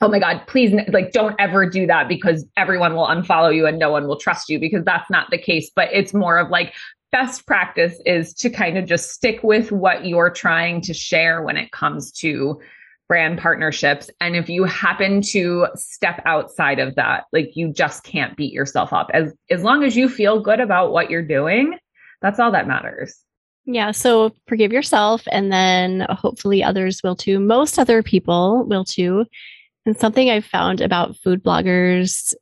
oh 0.00 0.08
my 0.08 0.18
God, 0.18 0.42
please 0.46 0.74
like 0.88 1.12
don't 1.12 1.34
ever 1.38 1.68
do 1.68 1.86
that 1.86 2.08
because 2.08 2.46
everyone 2.56 2.94
will 2.94 3.06
unfollow 3.06 3.54
you 3.54 3.66
and 3.66 3.78
no 3.78 3.90
one 3.90 4.06
will 4.06 4.18
trust 4.18 4.48
you 4.48 4.58
because 4.58 4.84
that's 4.84 5.10
not 5.10 5.30
the 5.30 5.38
case. 5.38 5.70
But 5.74 5.90
it's 5.92 6.14
more 6.14 6.38
of 6.38 6.50
like 6.50 6.74
best 7.12 7.46
practice 7.46 8.00
is 8.06 8.32
to 8.34 8.48
kind 8.48 8.78
of 8.78 8.86
just 8.86 9.10
stick 9.10 9.42
with 9.42 9.72
what 9.72 10.06
you're 10.06 10.30
trying 10.30 10.80
to 10.82 10.94
share 10.94 11.42
when 11.42 11.56
it 11.56 11.72
comes 11.72 12.12
to 12.12 12.60
brand 13.08 13.38
partnerships. 13.38 14.08
And 14.20 14.36
if 14.36 14.48
you 14.48 14.64
happen 14.64 15.20
to 15.32 15.66
step 15.74 16.22
outside 16.24 16.78
of 16.78 16.94
that, 16.94 17.24
like 17.32 17.50
you 17.54 17.72
just 17.72 18.04
can't 18.04 18.36
beat 18.36 18.52
yourself 18.52 18.92
up. 18.92 19.10
As 19.12 19.34
as 19.50 19.62
long 19.62 19.82
as 19.82 19.96
you 19.96 20.08
feel 20.08 20.40
good 20.40 20.60
about 20.60 20.92
what 20.92 21.10
you're 21.10 21.26
doing, 21.26 21.76
that's 22.22 22.38
all 22.38 22.52
that 22.52 22.68
matters. 22.68 23.22
Yeah, 23.66 23.90
so 23.90 24.34
forgive 24.46 24.72
yourself, 24.72 25.22
and 25.30 25.52
then 25.52 26.06
hopefully 26.08 26.62
others 26.62 27.02
will 27.02 27.16
too. 27.16 27.38
Most 27.38 27.78
other 27.78 28.02
people 28.02 28.64
will 28.64 28.84
too. 28.84 29.26
And 29.86 29.96
something 29.96 30.30
I've 30.30 30.44
found 30.44 30.80
about 30.80 31.16
food 31.16 31.42
bloggers 31.42 32.34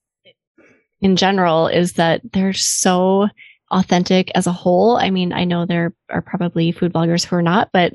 in 1.00 1.16
general 1.16 1.68
is 1.68 1.94
that 1.94 2.20
they're 2.32 2.52
so 2.52 3.28
authentic 3.70 4.30
as 4.34 4.46
a 4.46 4.52
whole. 4.52 4.96
I 4.96 5.10
mean, 5.10 5.32
I 5.32 5.44
know 5.44 5.66
there 5.66 5.94
are 6.10 6.22
probably 6.22 6.72
food 6.72 6.92
bloggers 6.92 7.24
who 7.24 7.36
are 7.36 7.42
not, 7.42 7.68
but 7.72 7.92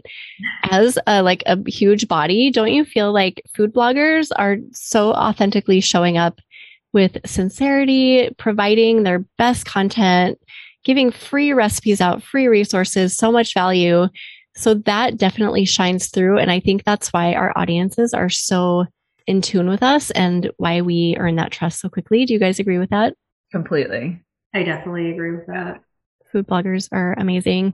as 0.70 0.98
a 1.08 1.24
like 1.24 1.44
a 1.46 1.58
huge 1.70 2.08
body, 2.08 2.52
don't 2.52 2.72
you 2.72 2.86
feel 2.86 3.12
like 3.12 3.42
food 3.56 3.74
bloggers 3.74 4.30
are 4.36 4.58
so 4.72 5.14
authentically 5.14 5.82
showing 5.82 6.18
up 6.18 6.40
with 6.94 7.18
sincerity, 7.26 8.30
providing 8.38 9.04
their 9.04 9.26
best 9.38 9.66
content, 9.66 10.38
giving 10.84 11.12
free 11.12 11.52
recipes 11.54 12.00
out, 12.00 12.22
free 12.22 12.48
resources, 12.48 13.18
so 13.18 13.32
much 13.32 13.54
value. 13.54 14.08
So 14.56 14.76
that 14.76 15.18
definitely 15.18 15.66
shines 15.66 16.10
through. 16.10 16.38
And 16.38 16.52
I 16.52 16.60
think 16.60 16.84
that's 16.84 17.12
why 17.12 17.34
our 17.34 17.52
audiences 17.58 18.14
are 18.14 18.30
so 18.30 18.86
in 19.28 19.42
tune 19.42 19.70
with 19.70 19.84
us 19.84 20.12
and 20.12 20.52
why 20.58 20.82
we 20.82 21.16
earn 21.18 21.36
that 21.38 21.52
trust 21.52 21.80
so 21.80 21.90
quickly. 21.90 22.26
Do 22.26 22.34
you 22.34 22.40
guys 22.40 22.60
agree 22.60 22.78
with 22.78 22.90
that? 22.90 23.14
Completely. 23.52 24.22
I 24.54 24.64
definitely 24.64 25.12
agree 25.12 25.36
with 25.36 25.48
that. 25.48 25.82
Food 26.32 26.48
bloggers 26.48 26.90
are 26.92 27.14
amazing. 27.18 27.74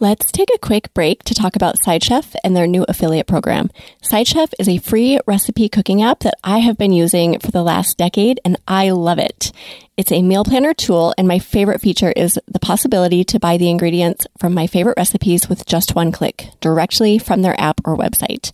Let's 0.00 0.32
take 0.32 0.48
a 0.54 0.58
quick 0.58 0.92
break 0.92 1.22
to 1.22 1.34
talk 1.34 1.54
about 1.54 1.78
SideChef 1.78 2.34
and 2.42 2.56
their 2.56 2.66
new 2.66 2.84
affiliate 2.88 3.28
program. 3.28 3.70
SideChef 4.02 4.52
is 4.58 4.68
a 4.68 4.78
free 4.78 5.20
recipe 5.26 5.68
cooking 5.68 6.02
app 6.02 6.20
that 6.20 6.34
I 6.42 6.58
have 6.58 6.76
been 6.76 6.92
using 6.92 7.38
for 7.38 7.50
the 7.50 7.62
last 7.62 7.96
decade 7.96 8.40
and 8.44 8.58
I 8.66 8.90
love 8.90 9.18
it. 9.18 9.52
It's 9.96 10.10
a 10.10 10.22
meal 10.22 10.42
planner 10.42 10.74
tool, 10.74 11.14
and 11.16 11.28
my 11.28 11.38
favorite 11.38 11.80
feature 11.80 12.10
is 12.10 12.36
the 12.48 12.58
possibility 12.58 13.22
to 13.22 13.38
buy 13.38 13.56
the 13.56 13.70
ingredients 13.70 14.26
from 14.40 14.52
my 14.52 14.66
favorite 14.66 14.96
recipes 14.96 15.48
with 15.48 15.66
just 15.66 15.94
one 15.94 16.10
click 16.10 16.48
directly 16.60 17.16
from 17.16 17.42
their 17.42 17.54
app 17.60 17.80
or 17.84 17.96
website. 17.96 18.50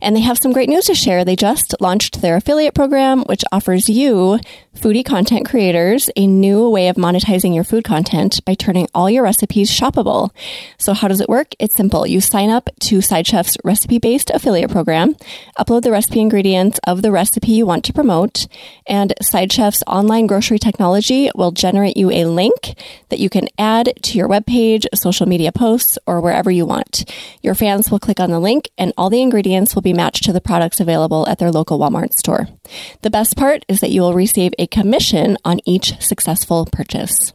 And 0.00 0.14
they 0.14 0.20
have 0.20 0.38
some 0.38 0.52
great 0.52 0.68
news 0.68 0.84
to 0.84 0.94
share. 0.94 1.24
They 1.24 1.34
just 1.34 1.74
launched 1.80 2.22
their 2.22 2.36
affiliate 2.36 2.74
program, 2.74 3.24
which 3.24 3.42
offers 3.50 3.88
you, 3.88 4.38
foodie 4.76 5.04
content 5.04 5.48
creators, 5.48 6.08
a 6.14 6.28
new 6.28 6.70
way 6.70 6.86
of 6.86 6.94
monetizing 6.94 7.52
your 7.52 7.64
food 7.64 7.82
content 7.82 8.44
by 8.44 8.54
turning 8.54 8.86
all 8.94 9.10
your 9.10 9.24
recipes 9.24 9.72
shoppable. 9.72 10.30
So, 10.78 10.92
how 10.92 11.08
does 11.08 11.20
it 11.20 11.28
work? 11.28 11.54
It's 11.58 11.74
simple. 11.74 12.06
You 12.06 12.20
sign 12.20 12.50
up 12.50 12.70
to 12.82 12.98
SideChef's 12.98 13.56
recipe 13.64 13.98
based 13.98 14.30
affiliate 14.30 14.70
program, 14.70 15.16
upload 15.58 15.82
the 15.82 15.90
recipe 15.90 16.20
ingredients 16.20 16.78
of 16.86 17.02
the 17.02 17.10
recipe 17.10 17.50
you 17.50 17.66
want 17.66 17.84
to 17.86 17.92
promote, 17.92 18.46
and 18.86 19.14
SideChef's 19.20 19.82
online 19.88 20.28
grocery 20.28 20.60
technology 20.60 20.75
technology 20.76 21.30
will 21.34 21.52
generate 21.52 21.96
you 21.96 22.10
a 22.10 22.26
link 22.26 22.78
that 23.08 23.18
you 23.18 23.30
can 23.30 23.48
add 23.56 23.94
to 24.02 24.18
your 24.18 24.28
webpage, 24.28 24.84
social 24.94 25.26
media 25.26 25.50
posts, 25.50 25.98
or 26.06 26.20
wherever 26.20 26.50
you 26.50 26.66
want. 26.66 27.10
Your 27.40 27.54
fans 27.54 27.90
will 27.90 27.98
click 27.98 28.20
on 28.20 28.30
the 28.30 28.38
link 28.38 28.68
and 28.76 28.92
all 28.98 29.08
the 29.08 29.22
ingredients 29.22 29.74
will 29.74 29.80
be 29.80 29.94
matched 29.94 30.24
to 30.24 30.34
the 30.34 30.40
products 30.40 30.78
available 30.78 31.26
at 31.28 31.38
their 31.38 31.50
local 31.50 31.78
Walmart 31.78 32.12
store. 32.18 32.46
The 33.00 33.08
best 33.08 33.38
part 33.38 33.64
is 33.68 33.80
that 33.80 33.90
you 33.90 34.02
will 34.02 34.12
receive 34.12 34.52
a 34.58 34.66
commission 34.66 35.38
on 35.46 35.60
each 35.64 35.98
successful 35.98 36.68
purchase. 36.70 37.32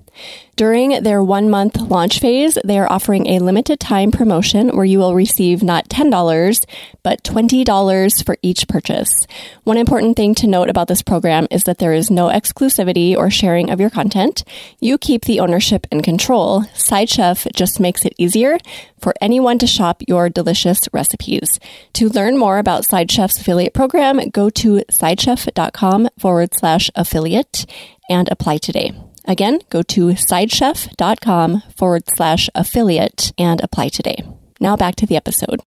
During 0.55 1.01
their 1.01 1.23
one 1.23 1.49
month 1.49 1.79
launch 1.79 2.19
phase, 2.19 2.57
they 2.63 2.77
are 2.77 2.91
offering 2.91 3.25
a 3.25 3.39
limited 3.39 3.79
time 3.79 4.11
promotion 4.11 4.75
where 4.75 4.85
you 4.85 4.99
will 4.99 5.15
receive 5.15 5.63
not 5.63 5.89
$10, 5.89 6.63
but 7.01 7.23
$20 7.23 8.25
for 8.25 8.37
each 8.41 8.67
purchase. 8.67 9.25
One 9.63 9.77
important 9.77 10.17
thing 10.17 10.35
to 10.35 10.47
note 10.47 10.69
about 10.69 10.87
this 10.87 11.01
program 11.01 11.47
is 11.49 11.63
that 11.63 11.79
there 11.79 11.93
is 11.93 12.11
no 12.11 12.27
exclusivity 12.27 13.15
or 13.17 13.31
sharing 13.31 13.71
of 13.71 13.79
your 13.79 13.89
content. 13.89 14.43
You 14.79 14.97
keep 14.97 15.25
the 15.25 15.39
ownership 15.39 15.87
and 15.91 16.03
control. 16.03 16.63
Side 16.75 17.09
Chef 17.09 17.47
just 17.55 17.79
makes 17.79 18.05
it 18.05 18.13
easier 18.17 18.59
for 18.99 19.15
anyone 19.19 19.57
to 19.59 19.67
shop 19.67 20.03
your 20.07 20.29
delicious 20.29 20.81
recipes. 20.93 21.59
To 21.93 22.09
learn 22.09 22.37
more 22.37 22.59
about 22.59 22.85
Side 22.85 23.11
Chef's 23.11 23.39
affiliate 23.39 23.73
program, 23.73 24.29
go 24.29 24.49
to 24.51 24.83
sidechef.com 24.91 26.09
forward 26.19 26.53
slash 26.53 26.91
affiliate 26.95 27.65
and 28.09 28.29
apply 28.29 28.57
today. 28.57 28.93
Again, 29.25 29.59
go 29.69 29.81
to 29.83 30.07
sidechef.com 30.07 31.61
forward 31.75 32.03
slash 32.15 32.49
affiliate 32.55 33.31
and 33.37 33.61
apply 33.61 33.89
today. 33.89 34.23
Now 34.59 34.75
back 34.75 34.95
to 34.97 35.05
the 35.05 35.15
episode. 35.15 35.61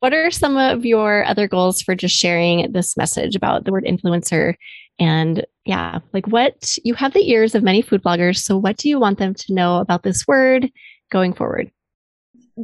What 0.00 0.14
are 0.14 0.30
some 0.30 0.56
of 0.56 0.84
your 0.84 1.24
other 1.24 1.48
goals 1.48 1.82
for 1.82 1.96
just 1.96 2.14
sharing 2.14 2.70
this 2.70 2.96
message 2.96 3.34
about 3.34 3.64
the 3.64 3.72
word 3.72 3.84
influencer? 3.84 4.54
And 5.00 5.44
yeah, 5.64 5.98
like 6.12 6.26
what 6.28 6.78
you 6.84 6.94
have 6.94 7.12
the 7.12 7.30
ears 7.30 7.54
of 7.54 7.62
many 7.62 7.82
food 7.82 8.02
bloggers. 8.02 8.38
So, 8.38 8.56
what 8.56 8.76
do 8.76 8.88
you 8.88 9.00
want 9.00 9.18
them 9.18 9.34
to 9.34 9.54
know 9.54 9.78
about 9.78 10.02
this 10.02 10.26
word 10.26 10.70
going 11.10 11.32
forward? 11.32 11.70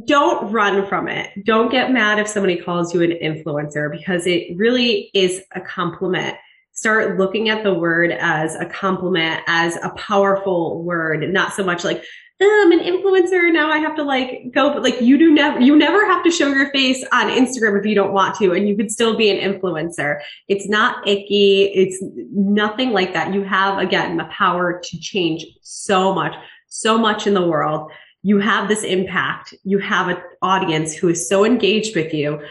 Don't 0.05 0.51
run 0.51 0.85
from 0.87 1.07
it. 1.07 1.31
Don't 1.45 1.71
get 1.71 1.91
mad 1.91 2.19
if 2.19 2.27
somebody 2.27 2.57
calls 2.57 2.93
you 2.93 3.01
an 3.01 3.11
influencer 3.11 3.89
because 3.89 4.27
it 4.27 4.55
really 4.57 5.09
is 5.13 5.41
a 5.55 5.61
compliment 5.61 6.35
start 6.75 7.17
looking 7.17 7.49
at 7.49 7.63
the 7.63 7.73
word 7.73 8.11
as 8.11 8.55
a 8.55 8.65
compliment, 8.65 9.41
as 9.47 9.77
a 9.77 9.89
powerful 9.91 10.83
word, 10.83 11.27
not 11.33 11.53
so 11.53 11.63
much 11.63 11.83
like, 11.83 12.03
I'm 12.41 12.73
an 12.73 12.79
influencer. 12.79 13.51
Now 13.53 13.71
I 13.71 13.77
have 13.77 13.95
to 13.95 14.03
like 14.03 14.51
go, 14.53 14.73
but 14.73 14.83
like 14.83 14.99
you 14.99 15.17
do 15.17 15.33
never, 15.33 15.61
you 15.61 15.77
never 15.77 16.05
have 16.05 16.21
to 16.25 16.31
show 16.31 16.49
your 16.49 16.69
face 16.71 17.01
on 17.13 17.29
Instagram 17.29 17.79
if 17.79 17.85
you 17.85 17.95
don't 17.95 18.11
want 18.11 18.35
to, 18.39 18.51
and 18.51 18.67
you 18.67 18.75
could 18.75 18.91
still 18.91 19.15
be 19.15 19.29
an 19.29 19.37
influencer. 19.37 20.19
It's 20.49 20.67
not 20.67 21.07
icky. 21.07 21.63
It's 21.73 21.97
nothing 22.33 22.91
like 22.91 23.13
that. 23.13 23.33
You 23.33 23.43
have, 23.43 23.79
again, 23.79 24.17
the 24.17 24.25
power 24.25 24.81
to 24.83 24.99
change 24.99 25.45
so 25.61 26.13
much, 26.13 26.35
so 26.67 26.97
much 26.97 27.25
in 27.25 27.33
the 27.33 27.47
world. 27.47 27.89
You 28.21 28.39
have 28.39 28.67
this 28.67 28.83
impact. 28.83 29.53
You 29.63 29.77
have 29.79 30.09
an 30.09 30.17
audience 30.41 30.93
who 30.93 31.07
is 31.07 31.29
so 31.29 31.45
engaged 31.45 31.95
with 31.95 32.13
you 32.13 32.41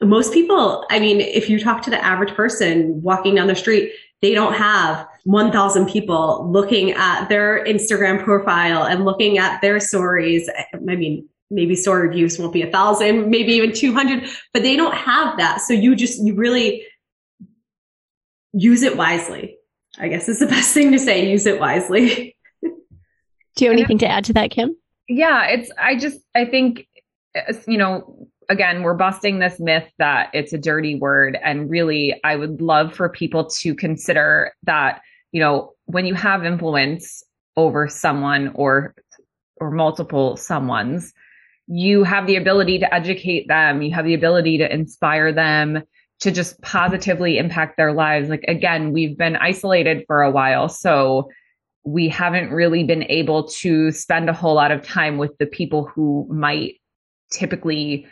most 0.00 0.32
people, 0.32 0.86
I 0.90 0.98
mean, 1.00 1.20
if 1.20 1.48
you 1.50 1.58
talk 1.58 1.82
to 1.82 1.90
the 1.90 2.02
average 2.04 2.34
person 2.34 3.02
walking 3.02 3.34
down 3.34 3.48
the 3.48 3.56
street, 3.56 3.92
they 4.20 4.34
don't 4.34 4.54
have 4.54 5.06
1,000 5.24 5.88
people 5.88 6.48
looking 6.50 6.92
at 6.92 7.28
their 7.28 7.64
Instagram 7.64 8.22
profile 8.22 8.84
and 8.84 9.04
looking 9.04 9.38
at 9.38 9.60
their 9.60 9.80
stories. 9.80 10.48
I 10.74 10.76
mean, 10.96 11.28
maybe 11.50 11.76
story 11.76 12.08
views 12.10 12.38
won't 12.38 12.52
be 12.52 12.62
a 12.62 12.70
thousand, 12.70 13.30
maybe 13.30 13.52
even 13.52 13.72
200, 13.72 14.28
but 14.52 14.62
they 14.62 14.76
don't 14.76 14.94
have 14.94 15.36
that. 15.38 15.60
So 15.60 15.72
you 15.72 15.94
just, 15.94 16.24
you 16.24 16.34
really 16.34 16.84
use 18.52 18.82
it 18.82 18.96
wisely. 18.96 19.56
I 19.98 20.08
guess 20.08 20.28
is 20.28 20.38
the 20.38 20.46
best 20.46 20.74
thing 20.74 20.92
to 20.92 20.98
say. 20.98 21.28
Use 21.28 21.46
it 21.46 21.58
wisely. 21.60 22.36
Do 22.62 23.64
you 23.64 23.70
have 23.70 23.78
anything 23.78 23.98
to 23.98 24.08
add 24.08 24.24
to 24.26 24.32
that, 24.34 24.50
Kim? 24.50 24.76
Yeah, 25.08 25.46
it's, 25.46 25.70
I 25.78 25.96
just, 25.96 26.20
I 26.34 26.44
think, 26.44 26.86
uh, 27.36 27.54
you 27.66 27.78
know, 27.78 28.28
again, 28.48 28.82
we're 28.82 28.94
busting 28.94 29.38
this 29.38 29.60
myth 29.60 29.88
that 29.98 30.30
it's 30.32 30.52
a 30.52 30.58
dirty 30.58 30.94
word. 30.94 31.38
And 31.42 31.68
really, 31.70 32.18
I 32.24 32.36
would 32.36 32.60
love 32.60 32.94
for 32.94 33.08
people 33.08 33.44
to 33.44 33.74
consider 33.74 34.52
that, 34.64 35.02
you 35.32 35.40
know, 35.40 35.74
when 35.84 36.06
you 36.06 36.14
have 36.14 36.44
influence 36.44 37.22
over 37.56 37.88
someone 37.88 38.52
or 38.54 38.94
or 39.60 39.70
multiple 39.72 40.36
someone's, 40.36 41.12
you 41.66 42.04
have 42.04 42.26
the 42.26 42.36
ability 42.36 42.78
to 42.78 42.94
educate 42.94 43.48
them, 43.48 43.82
you 43.82 43.92
have 43.92 44.04
the 44.04 44.14
ability 44.14 44.56
to 44.58 44.72
inspire 44.72 45.32
them, 45.32 45.82
to 46.20 46.30
just 46.30 46.60
positively 46.62 47.38
impact 47.38 47.76
their 47.76 47.92
lives. 47.92 48.28
Like 48.28 48.44
again, 48.48 48.92
we've 48.92 49.18
been 49.18 49.36
isolated 49.36 50.04
for 50.06 50.22
a 50.22 50.30
while. 50.30 50.68
So 50.68 51.28
we 51.84 52.08
haven't 52.08 52.50
really 52.50 52.84
been 52.84 53.04
able 53.04 53.44
to 53.48 53.90
spend 53.90 54.28
a 54.28 54.32
whole 54.32 54.54
lot 54.54 54.70
of 54.70 54.86
time 54.86 55.18
with 55.18 55.36
the 55.38 55.46
people 55.46 55.86
who 55.86 56.26
might 56.30 56.74
typically 57.30 58.06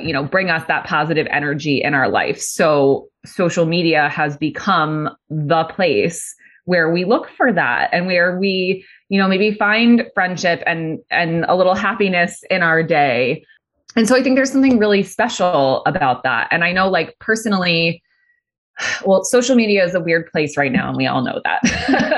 you 0.00 0.12
know 0.12 0.24
bring 0.24 0.50
us 0.50 0.66
that 0.66 0.86
positive 0.86 1.26
energy 1.30 1.82
in 1.82 1.94
our 1.94 2.08
life. 2.08 2.40
So 2.40 3.08
social 3.24 3.66
media 3.66 4.08
has 4.08 4.36
become 4.36 5.10
the 5.28 5.64
place 5.64 6.34
where 6.64 6.90
we 6.90 7.04
look 7.04 7.28
for 7.36 7.52
that 7.52 7.90
and 7.92 8.06
where 8.06 8.38
we 8.38 8.84
you 9.08 9.18
know 9.18 9.28
maybe 9.28 9.52
find 9.52 10.04
friendship 10.14 10.62
and 10.66 10.98
and 11.10 11.44
a 11.48 11.54
little 11.54 11.74
happiness 11.74 12.42
in 12.50 12.62
our 12.62 12.82
day. 12.82 13.44
And 13.96 14.08
so 14.08 14.16
i 14.16 14.22
think 14.22 14.36
there's 14.36 14.52
something 14.52 14.78
really 14.78 15.02
special 15.02 15.82
about 15.86 16.22
that. 16.22 16.48
And 16.50 16.64
i 16.64 16.72
know 16.72 16.88
like 16.88 17.16
personally 17.18 18.02
well 19.04 19.22
social 19.24 19.54
media 19.54 19.84
is 19.84 19.94
a 19.94 20.00
weird 20.00 20.30
place 20.32 20.56
right 20.56 20.72
now 20.72 20.88
and 20.88 20.96
we 20.96 21.06
all 21.06 21.22
know 21.22 21.40
that. 21.44 21.60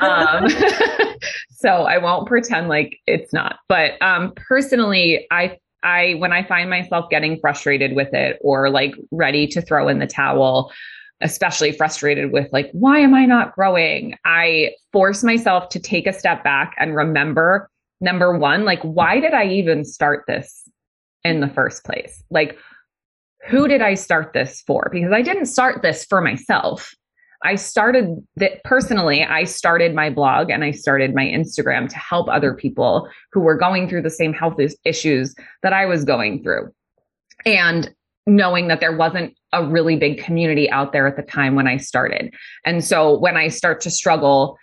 Um, 0.00 0.48
so 1.50 1.84
i 1.84 1.96
won't 1.96 2.28
pretend 2.28 2.68
like 2.68 2.98
it's 3.06 3.32
not. 3.32 3.60
But 3.68 4.00
um, 4.02 4.32
personally 4.36 5.26
i 5.30 5.58
I 5.84 6.14
when 6.14 6.32
I 6.32 6.42
find 6.42 6.68
myself 6.70 7.10
getting 7.10 7.38
frustrated 7.38 7.94
with 7.94 8.12
it 8.12 8.38
or 8.40 8.70
like 8.70 8.94
ready 9.10 9.46
to 9.48 9.62
throw 9.62 9.88
in 9.88 9.98
the 9.98 10.06
towel, 10.06 10.72
especially 11.20 11.72
frustrated 11.72 12.32
with 12.32 12.48
like 12.52 12.70
why 12.72 12.98
am 12.98 13.14
I 13.14 13.26
not 13.26 13.54
growing? 13.54 14.16
I 14.24 14.72
force 14.92 15.22
myself 15.22 15.68
to 15.70 15.78
take 15.78 16.06
a 16.06 16.12
step 16.12 16.42
back 16.42 16.74
and 16.78 16.96
remember 16.96 17.70
number 18.00 18.36
1 18.36 18.64
like 18.64 18.82
why 18.82 19.20
did 19.20 19.34
I 19.34 19.46
even 19.46 19.84
start 19.84 20.24
this 20.26 20.68
in 21.22 21.40
the 21.40 21.48
first 21.48 21.84
place? 21.84 22.22
Like 22.30 22.58
who 23.46 23.68
did 23.68 23.82
I 23.82 23.94
start 23.94 24.32
this 24.32 24.62
for? 24.66 24.88
Because 24.90 25.12
I 25.12 25.22
didn't 25.22 25.46
start 25.46 25.82
this 25.82 26.04
for 26.04 26.20
myself. 26.20 26.94
I 27.42 27.56
started 27.56 28.24
that 28.36 28.62
personally, 28.64 29.22
I 29.22 29.44
started 29.44 29.94
my 29.94 30.10
blog 30.10 30.50
and 30.50 30.64
I 30.64 30.70
started 30.70 31.14
my 31.14 31.24
Instagram 31.24 31.88
to 31.88 31.96
help 31.96 32.28
other 32.28 32.54
people 32.54 33.08
who 33.32 33.40
were 33.40 33.56
going 33.56 33.88
through 33.88 34.02
the 34.02 34.10
same 34.10 34.32
health 34.32 34.60
issues 34.84 35.34
that 35.62 35.72
I 35.72 35.86
was 35.86 36.04
going 36.04 36.42
through. 36.42 36.72
And 37.44 37.92
knowing 38.26 38.68
that 38.68 38.80
there 38.80 38.96
wasn't 38.96 39.36
a 39.52 39.66
really 39.66 39.96
big 39.96 40.22
community 40.22 40.70
out 40.70 40.92
there 40.92 41.06
at 41.06 41.16
the 41.16 41.22
time 41.22 41.54
when 41.54 41.66
I 41.66 41.76
started. 41.76 42.32
And 42.64 42.82
so 42.82 43.18
when 43.18 43.36
I 43.36 43.48
start 43.48 43.80
to 43.82 43.90
struggle 43.90 44.56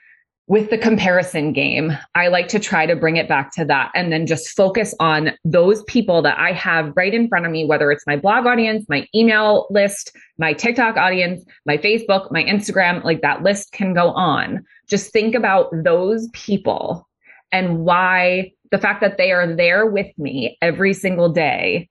with 0.47 0.69
the 0.69 0.77
comparison 0.77 1.54
game, 1.54 1.97
I 2.15 2.27
like 2.27 2.47
to 2.49 2.60
try 2.60 2.86
to 2.86 2.95
bring 2.95 3.15
it 3.15 3.30
back 3.30 3.54
to 3.56 3.65
that 3.65 3.91
and 3.95 4.12
then 4.12 4.27
just 4.27 4.49
focus 4.49 4.93
on 4.99 5.32
those 5.45 5.84
people 5.84 6.21
that 6.23 6.38
I 6.38 6.51
have 6.51 6.91
right 6.95 7.13
in 7.13 7.30
front 7.30 7.45
of 7.45 7.51
me, 7.51 7.65
whether 7.65 7.91
it's 7.91 8.06
my 8.06 8.17
blog 8.17 8.45
audience, 8.45 8.86
my 8.89 9.08
email 9.15 9.67
list, 9.69 10.15
my 10.38 10.54
TikTok 10.54 10.97
audience, 10.97 11.45
my 11.65 11.77
Facebook, 11.77 12.32
my 12.32 12.43
Instagram, 12.43 13.04
like 13.04 13.21
that 13.21 13.43
list 13.43 13.71
can 13.71 13.93
go 13.93 14.10
on. 14.10 14.65
Just 14.89 15.13
think 15.13 15.36
about 15.36 15.69
those 15.84 16.27
people 16.34 17.08
and 17.51 17.80
why 17.80 18.51
the 18.71 18.77
fact 18.77 19.01
that 19.01 19.17
they 19.17 19.32
are 19.32 19.56
there 19.56 19.86
with 19.86 20.08
me 20.17 20.58
every 20.62 20.93
single 20.93 21.30
day 21.30 21.89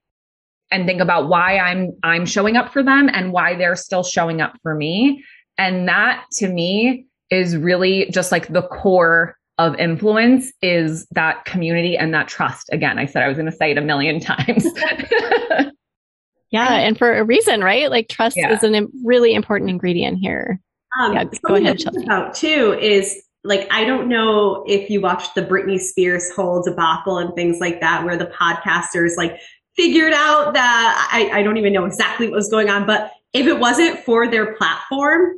and 0.71 0.87
think 0.87 1.01
about 1.01 1.29
why 1.29 1.59
I'm 1.59 1.93
I'm 2.03 2.27
showing 2.27 2.57
up 2.57 2.73
for 2.73 2.83
them 2.83 3.09
and 3.13 3.33
why 3.33 3.55
they're 3.57 3.77
still 3.77 4.03
showing 4.03 4.41
up 4.41 4.55
for 4.63 4.75
me. 4.75 5.25
And 5.59 5.89
that 5.89 6.25
to 6.35 6.49
me 6.49 7.07
is 7.31 7.57
really 7.57 8.11
just 8.11 8.33
like 8.33 8.49
the 8.49 8.63
core 8.63 9.37
of 9.59 9.79
influence 9.79 10.53
is 10.63 11.07
that 11.11 11.45
community 11.45 11.97
and 11.97 12.15
that 12.15 12.29
trust. 12.29 12.71
Again, 12.73 12.99
I 12.99 13.05
said 13.05 13.23
I 13.23 13.29
was 13.29 13.37
going 13.37 13.51
to 13.51 13.57
say 13.57 13.73
it 13.73 13.79
a 13.79 13.83
million 13.83 14.19
times. 14.21 14.65
yeah, 16.51 16.77
and 16.77 16.97
for 16.97 17.19
a 17.19 17.25
reason, 17.25 17.63
right? 17.63 17.91
Like 17.91 18.09
trust 18.09 18.37
yeah. 18.37 18.53
is 18.53 18.65
a 18.65 18.87
really 19.05 19.35
important 19.35 19.71
ingredient 19.71 20.19
here. 20.19 20.61
Um, 21.01 21.13
yeah, 21.13 21.25
go 21.47 21.55
ahead. 21.55 21.79
About 21.87 22.35
too 22.35 22.77
is 22.81 23.23
like 23.45 23.69
I 23.71 23.85
don't 23.85 24.09
know 24.09 24.65
if 24.67 24.91
you 24.91 25.01
watched 25.01 25.35
the 25.35 25.43
Britney 25.43 25.79
Spears 25.79 26.31
whole 26.35 26.63
debacle 26.63 27.19
and 27.19 27.35
things 27.35 27.61
like 27.61 27.81
that, 27.81 28.05
where 28.05 28.17
the 28.17 28.27
podcasters 28.27 29.17
like 29.17 29.39
figured 29.77 30.13
out 30.13 30.55
that 30.55 31.09
I, 31.13 31.39
I 31.39 31.43
don't 31.43 31.57
even 31.59 31.73
know 31.73 31.85
exactly 31.85 32.29
what 32.29 32.37
was 32.37 32.51
going 32.51 32.69
on, 32.69 32.87
but 32.87 33.13
if 33.33 33.47
it 33.47 33.59
wasn't 33.59 34.01
for 34.01 34.27
their 34.29 34.55
platform, 34.55 35.35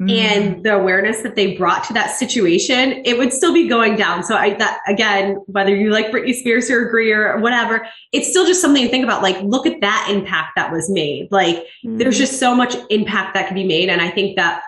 mm. 0.00 0.10
and 0.10 0.64
the 0.64 0.74
awareness 0.74 1.22
that 1.22 1.36
they 1.36 1.56
brought 1.56 1.84
to 1.84 1.92
that 1.92 2.10
situation, 2.10 3.02
it 3.04 3.18
would 3.18 3.32
still 3.32 3.52
be 3.52 3.68
going 3.68 3.96
down. 3.96 4.22
So 4.22 4.36
I 4.36 4.54
that 4.54 4.80
again, 4.86 5.36
whether 5.46 5.74
you 5.74 5.90
like 5.90 6.10
Britney 6.10 6.34
Spears 6.34 6.70
or 6.70 6.86
agree 6.86 7.12
or 7.12 7.38
whatever, 7.38 7.86
it's 8.12 8.28
still 8.28 8.46
just 8.46 8.60
something 8.60 8.82
to 8.82 8.88
think 8.88 9.04
about. 9.04 9.22
Like, 9.22 9.40
look 9.42 9.66
at 9.66 9.80
that 9.80 10.08
impact 10.10 10.52
that 10.56 10.72
was 10.72 10.88
made. 10.90 11.28
Like, 11.30 11.66
mm. 11.84 11.98
there's 11.98 12.18
just 12.18 12.38
so 12.38 12.54
much 12.54 12.74
impact 12.88 13.34
that 13.34 13.46
can 13.46 13.54
be 13.54 13.64
made, 13.64 13.88
and 13.88 14.00
I 14.00 14.10
think 14.10 14.36
that 14.36 14.62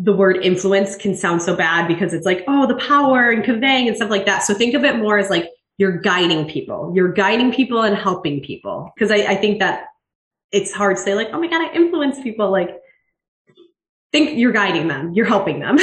the 0.00 0.12
word 0.12 0.44
influence 0.44 0.94
can 0.94 1.14
sound 1.16 1.42
so 1.42 1.56
bad 1.56 1.88
because 1.88 2.14
it's 2.14 2.24
like, 2.24 2.44
oh, 2.46 2.68
the 2.68 2.76
power 2.76 3.30
and 3.30 3.42
conveying 3.42 3.88
and 3.88 3.96
stuff 3.96 4.10
like 4.10 4.26
that. 4.26 4.44
So 4.44 4.54
think 4.54 4.74
of 4.74 4.84
it 4.84 4.96
more 4.96 5.18
as 5.18 5.28
like 5.28 5.50
you're 5.76 5.98
guiding 5.98 6.48
people. 6.48 6.92
You're 6.94 7.12
guiding 7.12 7.52
people 7.52 7.82
and 7.82 7.96
helping 7.96 8.40
people. 8.40 8.92
Because 8.94 9.10
I, 9.10 9.16
I 9.16 9.34
think 9.34 9.58
that 9.58 9.86
it's 10.52 10.72
hard 10.72 10.96
to 10.96 11.02
say 11.02 11.16
like, 11.16 11.30
oh 11.32 11.40
my 11.40 11.48
God, 11.48 11.68
I 11.68 11.72
influence 11.74 12.20
people. 12.20 12.50
Like 12.50 12.80
think 14.12 14.38
you're 14.38 14.52
guiding 14.52 14.88
them, 14.88 15.12
you're 15.12 15.26
helping 15.26 15.60
them. 15.60 15.76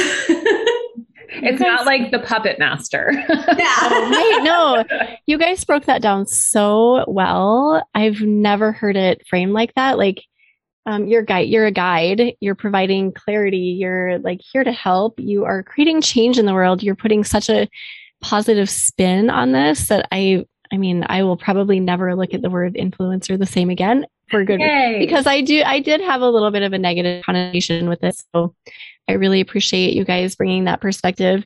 it's 1.42 1.60
not 1.60 1.86
like 1.86 2.10
the 2.10 2.18
puppet 2.20 2.58
master. 2.58 3.10
yeah. 3.28 3.76
oh, 3.82 4.40
no, 4.42 4.84
you 5.26 5.38
guys 5.38 5.64
broke 5.64 5.84
that 5.84 6.02
down 6.02 6.26
so 6.26 7.04
well. 7.08 7.86
I've 7.94 8.20
never 8.20 8.72
heard 8.72 8.96
it 8.96 9.26
framed 9.28 9.52
like 9.52 9.74
that. 9.74 9.98
Like, 9.98 10.22
um, 10.86 11.06
you're 11.06 11.22
guide, 11.22 11.48
you're 11.48 11.66
a 11.66 11.72
guide, 11.72 12.34
you're 12.40 12.54
providing 12.54 13.12
clarity, 13.12 13.76
you're 13.78 14.20
like 14.20 14.40
here 14.40 14.62
to 14.62 14.72
help, 14.72 15.18
you 15.18 15.44
are 15.44 15.64
creating 15.64 16.00
change 16.00 16.38
in 16.38 16.46
the 16.46 16.54
world, 16.54 16.82
you're 16.82 16.94
putting 16.94 17.24
such 17.24 17.50
a 17.50 17.68
positive 18.20 18.70
spin 18.70 19.28
on 19.28 19.52
this 19.52 19.88
that 19.88 20.06
I 20.12 20.44
I 20.72 20.78
mean, 20.78 21.04
I 21.08 21.22
will 21.22 21.36
probably 21.36 21.78
never 21.78 22.14
look 22.16 22.34
at 22.34 22.42
the 22.42 22.50
word 22.50 22.74
influencer 22.74 23.38
the 23.38 23.46
same 23.46 23.70
again 23.70 24.06
for 24.28 24.44
good 24.44 24.60
Yay. 24.60 24.98
because 24.98 25.26
I 25.26 25.40
do 25.40 25.62
I 25.64 25.80
did 25.80 26.00
have 26.00 26.20
a 26.20 26.28
little 26.28 26.50
bit 26.50 26.62
of 26.62 26.72
a 26.72 26.78
negative 26.78 27.24
connotation 27.24 27.88
with 27.88 28.00
this. 28.00 28.24
So 28.34 28.54
I 29.08 29.12
really 29.12 29.40
appreciate 29.40 29.94
you 29.94 30.04
guys 30.04 30.34
bringing 30.34 30.64
that 30.64 30.80
perspective. 30.80 31.44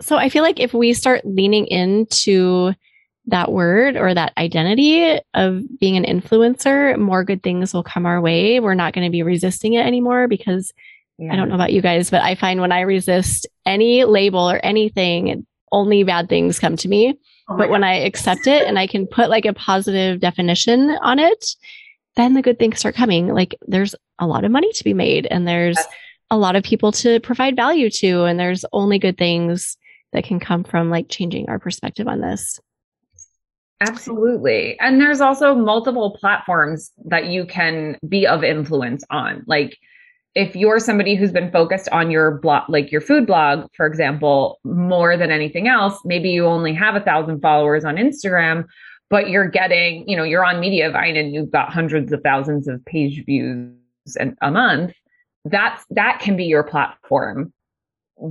So 0.00 0.16
I 0.16 0.28
feel 0.28 0.42
like 0.42 0.58
if 0.58 0.74
we 0.74 0.92
start 0.92 1.24
leaning 1.24 1.66
into 1.66 2.72
that 3.26 3.50
word 3.50 3.96
or 3.96 4.12
that 4.12 4.32
identity 4.36 5.18
of 5.32 5.62
being 5.78 5.96
an 5.96 6.04
influencer, 6.04 6.98
more 6.98 7.24
good 7.24 7.42
things 7.42 7.72
will 7.72 7.82
come 7.82 8.06
our 8.06 8.20
way. 8.20 8.60
We're 8.60 8.74
not 8.74 8.92
going 8.92 9.06
to 9.06 9.10
be 9.10 9.22
resisting 9.22 9.74
it 9.74 9.86
anymore 9.86 10.28
because 10.28 10.72
yeah. 11.18 11.32
I 11.32 11.36
don't 11.36 11.48
know 11.48 11.54
mm. 11.54 11.58
about 11.58 11.72
you 11.72 11.80
guys, 11.80 12.10
but 12.10 12.22
I 12.22 12.34
find 12.34 12.60
when 12.60 12.72
I 12.72 12.80
resist 12.80 13.46
any 13.64 14.04
label 14.04 14.50
or 14.50 14.60
anything, 14.64 15.46
only 15.72 16.02
bad 16.02 16.28
things 16.28 16.58
come 16.58 16.76
to 16.76 16.88
me. 16.88 17.18
Oh 17.48 17.56
but 17.56 17.64
God. 17.64 17.70
when 17.70 17.84
I 17.84 17.94
accept 17.94 18.46
it 18.46 18.66
and 18.66 18.78
I 18.78 18.86
can 18.86 19.06
put 19.06 19.30
like 19.30 19.44
a 19.44 19.52
positive 19.52 20.20
definition 20.20 20.90
on 21.02 21.18
it, 21.18 21.56
then 22.16 22.34
the 22.34 22.42
good 22.42 22.58
things 22.58 22.78
start 22.78 22.94
coming. 22.94 23.28
Like 23.28 23.56
there's 23.66 23.94
a 24.18 24.26
lot 24.26 24.44
of 24.44 24.50
money 24.50 24.72
to 24.72 24.84
be 24.84 24.94
made 24.94 25.26
and 25.26 25.46
there's 25.46 25.78
a 26.30 26.38
lot 26.38 26.56
of 26.56 26.62
people 26.64 26.92
to 26.92 27.20
provide 27.20 27.56
value 27.56 27.90
to, 27.90 28.24
and 28.24 28.38
there's 28.38 28.64
only 28.72 28.98
good 28.98 29.18
things 29.18 29.76
that 30.12 30.24
can 30.24 30.40
come 30.40 30.64
from 30.64 30.90
like 30.90 31.08
changing 31.08 31.48
our 31.48 31.58
perspective 31.58 32.08
on 32.08 32.20
this. 32.20 32.60
Absolutely. 33.80 34.78
And 34.80 35.00
there's 35.00 35.20
also 35.20 35.54
multiple 35.54 36.16
platforms 36.18 36.92
that 37.04 37.26
you 37.26 37.44
can 37.44 37.98
be 38.08 38.26
of 38.26 38.42
influence 38.42 39.04
on. 39.10 39.44
Like 39.46 39.76
if 40.34 40.56
you're 40.56 40.78
somebody 40.78 41.14
who's 41.14 41.32
been 41.32 41.50
focused 41.50 41.88
on 41.90 42.10
your 42.10 42.38
blog, 42.38 42.68
like 42.68 42.90
your 42.90 43.00
food 43.00 43.26
blog, 43.26 43.68
for 43.76 43.86
example, 43.86 44.58
more 44.64 45.16
than 45.16 45.30
anything 45.30 45.68
else, 45.68 45.98
maybe 46.04 46.30
you 46.30 46.46
only 46.46 46.72
have 46.72 46.96
a 46.96 47.00
thousand 47.00 47.40
followers 47.40 47.84
on 47.84 47.96
Instagram, 47.96 48.64
but 49.10 49.28
you're 49.28 49.48
getting, 49.48 50.08
you 50.08 50.16
know, 50.16 50.24
you're 50.24 50.44
on 50.44 50.56
Mediavine 50.56 51.18
and 51.18 51.34
you've 51.34 51.50
got 51.50 51.72
hundreds 51.72 52.12
of 52.12 52.20
thousands 52.22 52.68
of 52.68 52.84
page 52.84 53.24
views 53.24 53.74
and 54.18 54.36
a 54.42 54.50
month. 54.50 54.94
That's 55.44 55.84
that 55.90 56.20
can 56.20 56.36
be 56.36 56.44
your 56.44 56.62
platform 56.62 57.52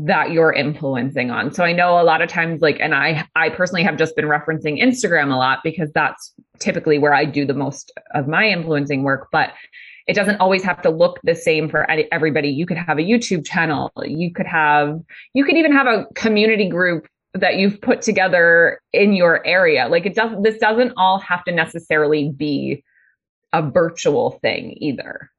that 0.06 0.32
you're 0.32 0.54
influencing 0.54 1.30
on. 1.30 1.54
So 1.54 1.64
I 1.64 1.74
know 1.74 2.00
a 2.00 2.04
lot 2.04 2.22
of 2.22 2.30
times 2.30 2.62
like 2.62 2.80
and 2.80 2.96
I 2.96 3.28
I 3.36 3.50
personally 3.50 3.84
have 3.84 3.98
just 3.98 4.16
been 4.16 4.26
referencing 4.26 4.82
Instagram 4.82 5.32
a 5.32 5.36
lot 5.36 5.60
because 5.64 5.92
that's 5.94 6.34
typically 6.60 6.98
where 6.98 7.14
I 7.14 7.26
do 7.26 7.46
the 7.46 7.54
most 7.54 7.92
of 8.14 8.28
my 8.28 8.48
influencing 8.48 9.04
work, 9.04 9.28
but 9.32 9.54
it 10.08 10.14
doesn't 10.14 10.42
always 10.42 10.64
have 10.64 10.82
to 10.82 10.90
look 10.90 11.20
the 11.24 11.36
same 11.36 11.70
for 11.70 11.90
everybody. 12.12 12.50
You 12.50 12.66
could 12.66 12.78
have 12.78 12.98
a 12.98 13.04
YouTube 13.04 13.46
channel, 13.46 13.92
you 14.04 14.34
could 14.34 14.48
have 14.48 15.00
you 15.34 15.46
could 15.46 15.58
even 15.58 15.72
have 15.72 15.88
a 15.88 16.08
community 16.16 16.68
group 16.68 17.08
that 17.34 17.56
you've 17.56 17.82
put 17.82 18.02
together 18.02 18.80
in 18.92 19.14
your 19.14 19.46
area. 19.46 19.88
Like 19.88 20.06
it 20.06 20.16
doesn't 20.16 20.44
this 20.44 20.58
doesn't 20.60 20.94
all 20.98 21.20
have 21.20 21.44
to 21.46 21.52
necessarily 21.52 22.30
be 22.30 22.84
a 23.52 23.62
virtual 23.62 24.40
thing 24.42 24.76
either. 24.78 25.32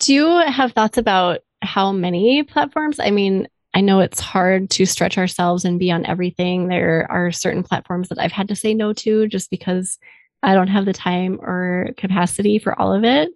Do 0.00 0.12
you 0.12 0.26
have 0.38 0.72
thoughts 0.72 0.98
about 0.98 1.40
how 1.62 1.92
many 1.92 2.42
platforms? 2.42 2.98
I 2.98 3.10
mean, 3.10 3.48
I 3.74 3.80
know 3.80 4.00
it's 4.00 4.20
hard 4.20 4.70
to 4.70 4.86
stretch 4.86 5.18
ourselves 5.18 5.64
and 5.64 5.78
be 5.78 5.90
on 5.90 6.06
everything. 6.06 6.68
There 6.68 7.06
are 7.10 7.32
certain 7.32 7.62
platforms 7.62 8.08
that 8.08 8.18
I've 8.18 8.32
had 8.32 8.48
to 8.48 8.56
say 8.56 8.74
no 8.74 8.92
to 8.94 9.26
just 9.26 9.50
because 9.50 9.98
I 10.42 10.54
don't 10.54 10.68
have 10.68 10.84
the 10.84 10.92
time 10.92 11.38
or 11.40 11.90
capacity 11.96 12.58
for 12.58 12.78
all 12.78 12.92
of 12.92 13.04
it. 13.04 13.30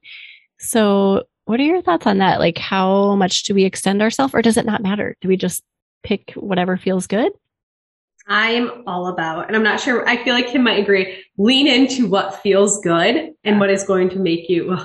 So, 0.58 1.24
what 1.46 1.58
are 1.58 1.64
your 1.64 1.80
thoughts 1.80 2.06
on 2.06 2.18
that? 2.18 2.40
Like, 2.40 2.58
how 2.58 3.14
much 3.14 3.44
do 3.44 3.54
we 3.54 3.64
extend 3.64 4.02
ourselves, 4.02 4.34
or 4.34 4.42
does 4.42 4.56
it 4.58 4.66
not 4.66 4.82
matter? 4.82 5.16
Do 5.20 5.28
we 5.28 5.36
just 5.36 5.62
pick 6.02 6.32
whatever 6.34 6.76
feels 6.76 7.06
good? 7.06 7.32
I'm 8.28 8.82
all 8.86 9.08
about, 9.08 9.46
and 9.46 9.56
I'm 9.56 9.62
not 9.62 9.80
sure, 9.80 10.06
I 10.06 10.22
feel 10.22 10.34
like 10.34 10.48
Kim 10.48 10.62
might 10.62 10.82
agree, 10.82 11.24
lean 11.38 11.66
into 11.66 12.06
what 12.06 12.42
feels 12.42 12.80
good 12.82 13.32
and 13.44 13.58
what 13.58 13.70
is 13.70 13.84
going 13.84 14.10
to 14.10 14.18
make 14.18 14.50
you, 14.50 14.78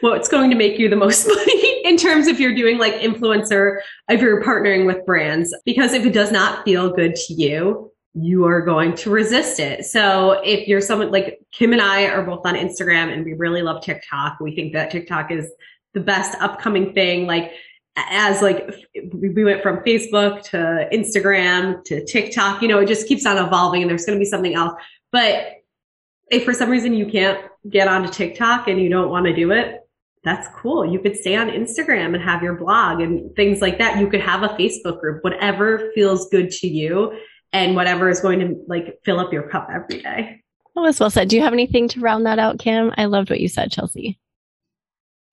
what's 0.00 0.28
going 0.28 0.48
to 0.50 0.56
make 0.56 0.78
you 0.78 0.88
the 0.88 0.96
most 0.96 1.26
money 1.28 1.84
in 1.84 1.96
terms 1.96 2.28
if 2.28 2.38
you're 2.38 2.54
doing 2.54 2.78
like 2.78 2.94
influencer, 2.94 3.78
if 4.08 4.20
you're 4.20 4.42
partnering 4.42 4.86
with 4.86 5.04
brands. 5.04 5.54
Because 5.64 5.92
if 5.92 6.06
it 6.06 6.12
does 6.12 6.30
not 6.30 6.64
feel 6.64 6.90
good 6.90 7.16
to 7.16 7.34
you, 7.34 7.92
you 8.14 8.44
are 8.44 8.60
going 8.60 8.94
to 8.94 9.10
resist 9.10 9.58
it. 9.58 9.84
So 9.84 10.40
if 10.44 10.68
you're 10.68 10.82
someone 10.82 11.10
like 11.10 11.40
Kim 11.50 11.72
and 11.72 11.80
I 11.80 12.06
are 12.06 12.22
both 12.22 12.46
on 12.46 12.54
Instagram 12.54 13.12
and 13.12 13.24
we 13.24 13.32
really 13.32 13.62
love 13.62 13.82
TikTok, 13.82 14.38
we 14.40 14.54
think 14.54 14.72
that 14.74 14.90
TikTok 14.90 15.30
is 15.30 15.50
the 15.94 16.00
best 16.00 16.40
upcoming 16.40 16.92
thing. 16.92 17.26
Like 17.26 17.52
as 17.96 18.40
like 18.40 18.70
we 19.12 19.44
went 19.44 19.62
from 19.62 19.78
Facebook 19.78 20.42
to 20.44 20.88
Instagram 20.92 21.84
to 21.84 22.04
TikTok, 22.04 22.62
you 22.62 22.68
know, 22.68 22.78
it 22.78 22.88
just 22.88 23.06
keeps 23.06 23.26
on 23.26 23.36
evolving 23.38 23.82
and 23.82 23.90
there's 23.90 24.06
going 24.06 24.18
to 24.18 24.20
be 24.20 24.28
something 24.28 24.54
else. 24.54 24.72
But 25.10 25.62
if 26.30 26.44
for 26.44 26.54
some 26.54 26.70
reason 26.70 26.94
you 26.94 27.06
can't 27.06 27.38
get 27.68 27.88
onto 27.88 28.10
TikTok 28.10 28.68
and 28.68 28.80
you 28.80 28.88
don't 28.88 29.10
want 29.10 29.26
to 29.26 29.34
do 29.34 29.50
it, 29.50 29.80
that's 30.24 30.48
cool. 30.56 30.90
You 30.90 31.00
could 31.00 31.16
stay 31.16 31.36
on 31.36 31.48
Instagram 31.48 32.14
and 32.14 32.22
have 32.22 32.42
your 32.42 32.54
blog 32.54 33.00
and 33.00 33.34
things 33.36 33.60
like 33.60 33.78
that. 33.78 33.98
You 33.98 34.08
could 34.08 34.20
have 34.20 34.42
a 34.42 34.48
Facebook 34.50 35.00
group, 35.00 35.22
whatever 35.22 35.90
feels 35.94 36.28
good 36.30 36.50
to 36.50 36.68
you 36.68 37.12
and 37.52 37.74
whatever 37.76 38.08
is 38.08 38.20
going 38.20 38.40
to 38.40 38.64
like 38.68 38.98
fill 39.04 39.20
up 39.20 39.32
your 39.32 39.48
cup 39.48 39.68
every 39.70 40.00
day. 40.00 40.40
That 40.74 40.80
was 40.80 40.98
well 40.98 41.10
said. 41.10 41.28
Do 41.28 41.36
you 41.36 41.42
have 41.42 41.52
anything 41.52 41.88
to 41.88 42.00
round 42.00 42.24
that 42.24 42.38
out, 42.38 42.58
Kim? 42.58 42.92
I 42.96 43.04
loved 43.04 43.28
what 43.28 43.40
you 43.40 43.48
said, 43.48 43.70
Chelsea. 43.70 44.18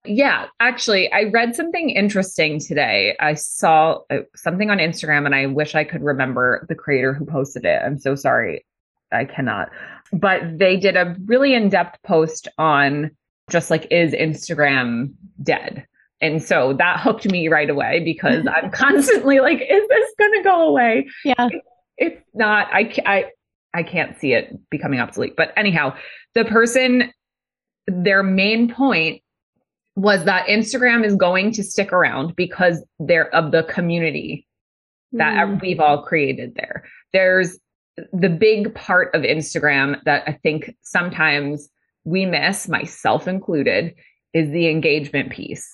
Yeah, 0.06 0.48
actually, 0.60 1.12
I 1.12 1.24
read 1.24 1.56
something 1.56 1.90
interesting 1.90 2.60
today. 2.60 3.16
I 3.20 3.34
saw 3.34 4.00
uh, 4.10 4.20
something 4.36 4.70
on 4.70 4.78
Instagram 4.78 5.26
and 5.26 5.36
I 5.36 5.46
wish 5.46 5.76
I 5.76 5.84
could 5.84 6.02
remember 6.02 6.66
the 6.70 6.76
creator 6.76 7.14
who 7.14 7.26
posted 7.26 7.66
it. 7.66 7.82
I'm 7.84 8.00
so 8.00 8.16
sorry. 8.16 8.66
I 9.12 9.26
cannot. 9.26 9.70
But 10.14 10.58
they 10.58 10.78
did 10.78 10.96
a 10.96 11.16
really 11.26 11.54
in 11.54 11.70
depth 11.70 12.02
post 12.04 12.48
on 12.58 13.12
just 13.50 13.70
like, 13.70 13.88
is 13.92 14.14
Instagram 14.14 15.14
dead? 15.44 15.86
And 16.22 16.42
so 16.42 16.74
that 16.74 17.00
hooked 17.00 17.30
me 17.30 17.48
right 17.48 17.70
away 17.70 18.02
because 18.04 18.46
I'm 18.48 18.72
constantly 18.72 19.40
like, 19.40 19.62
is 19.62 19.88
this 19.88 20.12
going 20.18 20.34
to 20.34 20.42
go 20.44 20.68
away? 20.68 21.08
Yeah. 21.26 21.48
It, 21.50 21.64
it's 21.98 22.26
not, 22.34 22.68
I, 22.72 22.94
I, 23.06 23.26
I 23.74 23.84
can't 23.84 24.18
see 24.18 24.34
it 24.34 24.58
becoming 24.70 25.00
obsolete. 25.00 25.36
But 25.36 25.52
anyhow, 25.58 25.96
the 26.36 26.46
person, 26.46 27.12
their 27.88 28.24
main 28.24 28.74
point 28.74 29.22
was 30.00 30.24
that 30.24 30.48
Instagram 30.48 31.06
is 31.06 31.16
going 31.16 31.52
to 31.52 31.62
stick 31.62 31.92
around 31.92 32.34
because 32.38 32.84
they're 33.00 33.34
of 33.36 33.52
the 33.52 33.64
community 33.64 34.48
that 35.12 35.46
mm. 35.46 35.62
we've 35.62 35.80
all 35.82 36.04
created 36.04 36.56
there. 36.56 36.86
There's 37.12 37.60
the 38.14 38.30
big 38.30 38.74
part 38.76 39.14
of 39.14 39.24
Instagram 39.24 40.02
that 40.06 40.24
I 40.26 40.40
think 40.42 40.74
sometimes 40.84 41.70
we 42.06 42.26
miss, 42.26 42.70
myself 42.70 43.28
included, 43.28 43.94
is 44.34 44.50
the 44.52 44.70
engagement 44.70 45.32
piece 45.32 45.68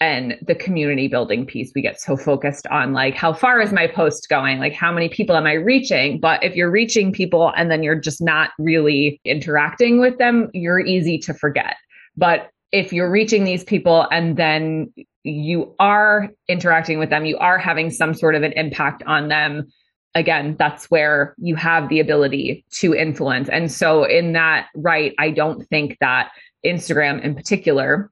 and 0.00 0.36
the 0.46 0.54
community 0.54 1.08
building 1.08 1.44
piece. 1.44 1.72
We 1.74 1.82
get 1.82 2.00
so 2.00 2.16
focused 2.16 2.68
on 2.68 2.92
like, 2.92 3.16
how 3.16 3.32
far 3.32 3.60
is 3.60 3.72
my 3.72 3.88
post 3.88 4.28
going? 4.28 4.60
Like, 4.60 4.74
how 4.74 4.92
many 4.92 5.08
people 5.08 5.34
am 5.34 5.46
I 5.46 5.54
reaching? 5.54 6.20
But 6.20 6.44
if 6.44 6.54
you're 6.54 6.70
reaching 6.70 7.12
people 7.12 7.52
and 7.56 7.68
then 7.68 7.82
you're 7.82 8.00
just 8.00 8.22
not 8.22 8.50
really 8.60 9.20
interacting 9.24 9.98
with 9.98 10.18
them, 10.18 10.50
you're 10.54 10.80
easy 10.80 11.18
to 11.18 11.34
forget. 11.34 11.74
But 12.16 12.50
if 12.72 12.92
you're 12.92 13.10
reaching 13.10 13.44
these 13.44 13.62
people 13.62 14.06
and 14.10 14.36
then 14.36 14.92
you 15.22 15.74
are 15.78 16.30
interacting 16.48 16.98
with 16.98 17.10
them, 17.10 17.24
you 17.24 17.38
are 17.38 17.58
having 17.58 17.90
some 17.90 18.14
sort 18.14 18.34
of 18.34 18.42
an 18.42 18.52
impact 18.52 19.02
on 19.06 19.28
them. 19.28 19.68
Again, 20.14 20.56
that's 20.58 20.90
where 20.90 21.34
you 21.38 21.54
have 21.56 21.88
the 21.88 22.00
ability 22.00 22.64
to 22.72 22.94
influence. 22.94 23.48
And 23.48 23.70
so, 23.70 24.04
in 24.04 24.32
that 24.32 24.68
right, 24.74 25.14
I 25.18 25.30
don't 25.30 25.64
think 25.68 25.96
that 26.00 26.32
Instagram 26.66 27.22
in 27.22 27.34
particular 27.34 28.10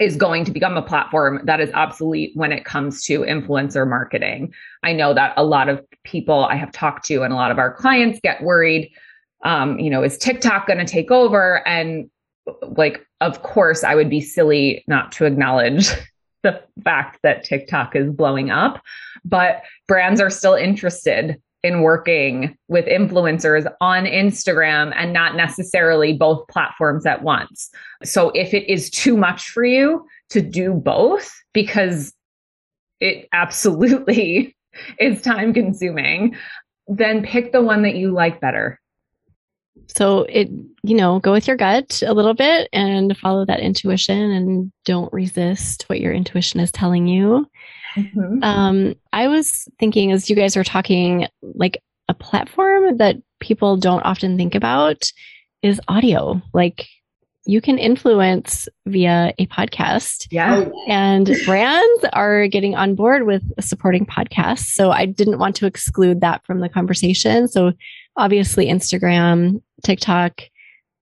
is 0.00 0.16
going 0.16 0.44
to 0.44 0.50
become 0.50 0.76
a 0.76 0.82
platform 0.82 1.40
that 1.44 1.60
is 1.60 1.70
obsolete 1.74 2.32
when 2.34 2.50
it 2.50 2.64
comes 2.64 3.04
to 3.04 3.20
influencer 3.20 3.88
marketing. 3.88 4.52
I 4.82 4.92
know 4.94 5.14
that 5.14 5.34
a 5.36 5.44
lot 5.44 5.68
of 5.68 5.84
people 6.02 6.44
I 6.44 6.56
have 6.56 6.72
talked 6.72 7.04
to 7.06 7.22
and 7.22 7.32
a 7.32 7.36
lot 7.36 7.50
of 7.50 7.58
our 7.58 7.72
clients 7.72 8.18
get 8.22 8.42
worried. 8.42 8.90
Um, 9.44 9.78
you 9.78 9.90
know, 9.90 10.02
is 10.02 10.16
TikTok 10.18 10.66
going 10.66 10.78
to 10.78 10.90
take 10.90 11.10
over? 11.10 11.66
And 11.68 12.10
like, 12.62 13.04
of 13.20 13.42
course, 13.42 13.84
I 13.84 13.94
would 13.94 14.10
be 14.10 14.20
silly 14.20 14.84
not 14.86 15.12
to 15.12 15.24
acknowledge 15.24 15.88
the 16.42 16.62
fact 16.82 17.20
that 17.22 17.44
TikTok 17.44 17.94
is 17.94 18.10
blowing 18.10 18.50
up, 18.50 18.82
but 19.24 19.62
brands 19.86 20.20
are 20.20 20.30
still 20.30 20.54
interested 20.54 21.40
in 21.62 21.82
working 21.82 22.56
with 22.68 22.86
influencers 22.86 23.72
on 23.80 24.04
Instagram 24.04 24.92
and 24.96 25.12
not 25.12 25.36
necessarily 25.36 26.12
both 26.12 26.46
platforms 26.48 27.06
at 27.06 27.22
once. 27.22 27.70
So 28.02 28.30
if 28.30 28.52
it 28.52 28.68
is 28.68 28.90
too 28.90 29.16
much 29.16 29.50
for 29.50 29.64
you 29.64 30.04
to 30.30 30.42
do 30.42 30.74
both, 30.74 31.32
because 31.52 32.12
it 32.98 33.28
absolutely 33.32 34.56
is 34.98 35.22
time 35.22 35.54
consuming, 35.54 36.36
then 36.88 37.22
pick 37.22 37.52
the 37.52 37.62
one 37.62 37.82
that 37.82 37.94
you 37.94 38.10
like 38.10 38.40
better. 38.40 38.80
So 39.88 40.20
it, 40.28 40.48
you 40.82 40.94
know, 40.94 41.18
go 41.18 41.32
with 41.32 41.46
your 41.46 41.56
gut 41.56 42.02
a 42.06 42.14
little 42.14 42.34
bit 42.34 42.68
and 42.72 43.16
follow 43.16 43.44
that 43.44 43.60
intuition 43.60 44.30
and 44.30 44.72
don't 44.84 45.12
resist 45.12 45.84
what 45.88 46.00
your 46.00 46.12
intuition 46.12 46.60
is 46.60 46.72
telling 46.72 47.06
you. 47.06 47.46
Mm-hmm. 47.96 48.42
Um, 48.42 48.94
I 49.12 49.28
was 49.28 49.68
thinking 49.78 50.12
as 50.12 50.30
you 50.30 50.36
guys 50.36 50.56
were 50.56 50.64
talking, 50.64 51.26
like 51.42 51.82
a 52.08 52.14
platform 52.14 52.96
that 52.98 53.16
people 53.40 53.76
don't 53.76 54.02
often 54.02 54.36
think 54.36 54.54
about 54.54 55.10
is 55.62 55.80
audio. 55.88 56.40
Like 56.52 56.86
you 57.44 57.60
can 57.60 57.78
influence 57.78 58.68
via 58.86 59.34
a 59.38 59.46
podcast. 59.46 60.28
Yeah. 60.30 60.64
Oh, 60.66 60.84
and 60.88 61.28
brands 61.44 62.04
are 62.12 62.46
getting 62.46 62.74
on 62.76 62.94
board 62.94 63.26
with 63.26 63.42
supporting 63.60 64.06
podcasts. 64.06 64.66
So 64.72 64.90
I 64.90 65.06
didn't 65.06 65.38
want 65.38 65.56
to 65.56 65.66
exclude 65.66 66.20
that 66.20 66.44
from 66.46 66.60
the 66.60 66.68
conversation. 66.68 67.48
So 67.48 67.72
obviously, 68.16 68.66
Instagram, 68.66 69.62
TikTok. 69.82 70.42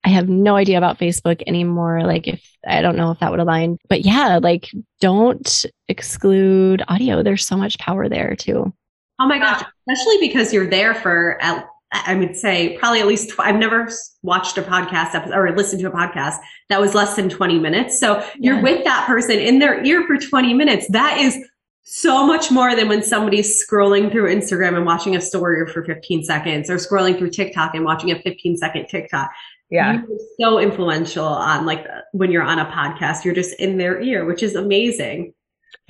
I 0.03 0.09
have 0.09 0.27
no 0.27 0.55
idea 0.55 0.79
about 0.79 0.97
Facebook 0.97 1.43
anymore. 1.45 2.01
Like, 2.03 2.27
if 2.27 2.43
I 2.67 2.81
don't 2.81 2.95
know 2.95 3.11
if 3.11 3.19
that 3.19 3.29
would 3.29 3.39
align, 3.39 3.77
but 3.87 4.03
yeah, 4.03 4.39
like, 4.41 4.67
don't 4.99 5.65
exclude 5.87 6.81
audio. 6.87 7.21
There's 7.21 7.45
so 7.45 7.55
much 7.55 7.77
power 7.77 8.09
there 8.09 8.35
too. 8.35 8.73
Oh 9.19 9.27
my 9.27 9.37
gosh, 9.37 9.63
especially 9.87 10.27
because 10.27 10.51
you're 10.51 10.69
there 10.69 10.95
for 10.95 11.39
at 11.43 11.67
I 11.91 12.15
would 12.15 12.37
say 12.37 12.77
probably 12.77 13.01
at 13.01 13.07
least, 13.07 13.31
tw- 13.31 13.41
I've 13.41 13.57
never 13.57 13.89
watched 14.21 14.57
a 14.57 14.61
podcast 14.61 15.13
episode 15.13 15.35
or 15.35 15.55
listened 15.55 15.81
to 15.81 15.89
a 15.89 15.91
podcast 15.91 16.37
that 16.69 16.79
was 16.79 16.93
less 16.95 17.15
than 17.15 17.29
20 17.29 17.59
minutes. 17.59 17.99
So 17.99 18.25
you're 18.39 18.55
yeah. 18.55 18.61
with 18.61 18.83
that 18.85 19.05
person 19.07 19.37
in 19.39 19.59
their 19.59 19.83
ear 19.83 20.05
for 20.07 20.17
20 20.17 20.53
minutes. 20.53 20.87
That 20.89 21.17
is 21.17 21.37
so 21.83 22.25
much 22.25 22.51
more 22.51 22.75
than 22.75 22.87
when 22.87 23.03
somebody's 23.03 23.61
scrolling 23.61 24.11
through 24.11 24.33
Instagram 24.33 24.77
and 24.77 24.85
watching 24.85 25.15
a 25.15 25.21
story 25.21 25.67
for 25.67 25.83
15 25.83 26.23
seconds 26.23 26.69
or 26.69 26.75
scrolling 26.75 27.17
through 27.17 27.31
TikTok 27.31 27.75
and 27.75 27.83
watching 27.83 28.11
a 28.11 28.21
15 28.21 28.55
second 28.55 28.87
TikTok. 28.87 29.29
Yeah. 29.69 30.01
You're 30.07 30.19
so 30.39 30.59
influential 30.59 31.25
on 31.25 31.65
like 31.65 31.85
when 32.13 32.31
you're 32.31 32.43
on 32.43 32.59
a 32.59 32.65
podcast, 32.65 33.25
you're 33.25 33.35
just 33.35 33.59
in 33.59 33.77
their 33.77 33.99
ear, 34.01 34.25
which 34.25 34.43
is 34.43 34.55
amazing 34.55 35.33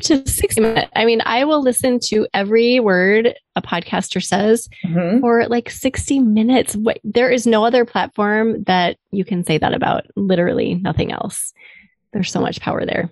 to 0.03 0.27
60 0.27 0.61
minutes. 0.61 0.91
I 0.95 1.05
mean, 1.05 1.21
I 1.25 1.45
will 1.45 1.61
listen 1.61 1.99
to 2.05 2.27
every 2.33 2.79
word 2.79 3.35
a 3.55 3.61
podcaster 3.61 4.23
says 4.23 4.69
mm-hmm. 4.85 5.19
for 5.19 5.47
like 5.47 5.69
60 5.69 6.19
minutes. 6.19 6.75
There 7.03 7.29
is 7.29 7.45
no 7.45 7.65
other 7.65 7.85
platform 7.85 8.63
that 8.63 8.97
you 9.11 9.25
can 9.25 9.43
say 9.43 9.57
that 9.57 9.73
about, 9.73 10.05
literally 10.15 10.75
nothing 10.75 11.11
else. 11.11 11.53
There's 12.13 12.31
so 12.31 12.41
much 12.41 12.61
power 12.61 12.85
there. 12.85 13.09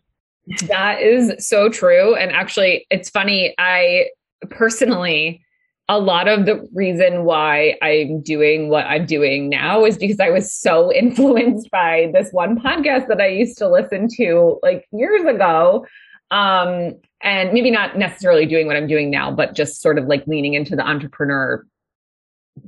That 0.67 1.01
is 1.01 1.47
so 1.47 1.69
true. 1.69 2.15
And 2.15 2.31
actually, 2.31 2.87
it's 2.89 3.09
funny. 3.09 3.53
I 3.57 4.07
personally, 4.49 5.43
a 5.89 5.99
lot 5.99 6.27
of 6.27 6.45
the 6.45 6.67
reason 6.73 7.23
why 7.23 7.75
I'm 7.81 8.21
doing 8.21 8.69
what 8.69 8.85
I'm 8.85 9.05
doing 9.05 9.49
now 9.49 9.85
is 9.85 9.97
because 9.97 10.19
I 10.19 10.29
was 10.29 10.53
so 10.53 10.93
influenced 10.93 11.69
by 11.71 12.11
this 12.13 12.31
one 12.31 12.59
podcast 12.59 13.07
that 13.07 13.21
I 13.21 13.27
used 13.27 13.57
to 13.59 13.69
listen 13.69 14.07
to 14.17 14.59
like 14.63 14.87
years 14.91 15.25
ago 15.25 15.85
um, 16.31 16.95
and 17.21 17.53
maybe 17.53 17.71
not 17.71 17.97
necessarily 17.97 18.45
doing 18.45 18.67
what 18.67 18.75
I'm 18.75 18.87
doing 18.87 19.09
now, 19.09 19.31
but 19.31 19.53
just 19.53 19.81
sort 19.81 19.97
of 19.97 20.05
like 20.05 20.25
leaning 20.27 20.53
into 20.53 20.75
the 20.75 20.87
entrepreneur 20.87 21.65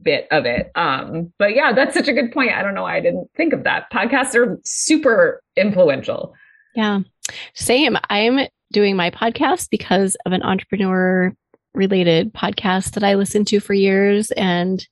bit 0.02 0.28
of 0.32 0.46
it. 0.46 0.72
Um, 0.76 1.34
but 1.38 1.56
yeah, 1.56 1.74
that's 1.74 1.94
such 1.94 2.08
a 2.08 2.14
good 2.14 2.32
point. 2.32 2.52
I 2.52 2.62
don't 2.62 2.74
know 2.74 2.84
why 2.84 2.98
I 2.98 3.02
didn't 3.02 3.30
think 3.36 3.54
of 3.54 3.64
that. 3.64 3.92
Podcasts 3.92 4.36
are 4.36 4.60
super 4.64 5.42
influential. 5.56 6.34
Yeah. 6.76 7.02
Same. 7.54 7.98
I'm 8.10 8.48
doing 8.72 8.96
my 8.96 9.10
podcast 9.12 9.70
because 9.70 10.16
of 10.26 10.32
an 10.32 10.44
entrepreneur 10.44 11.34
related 11.74 12.34
podcast 12.34 12.92
that 12.92 13.04
I 13.04 13.16
listened 13.16 13.48
to 13.48 13.60
for 13.60 13.74
years. 13.74 14.32
And 14.32 14.86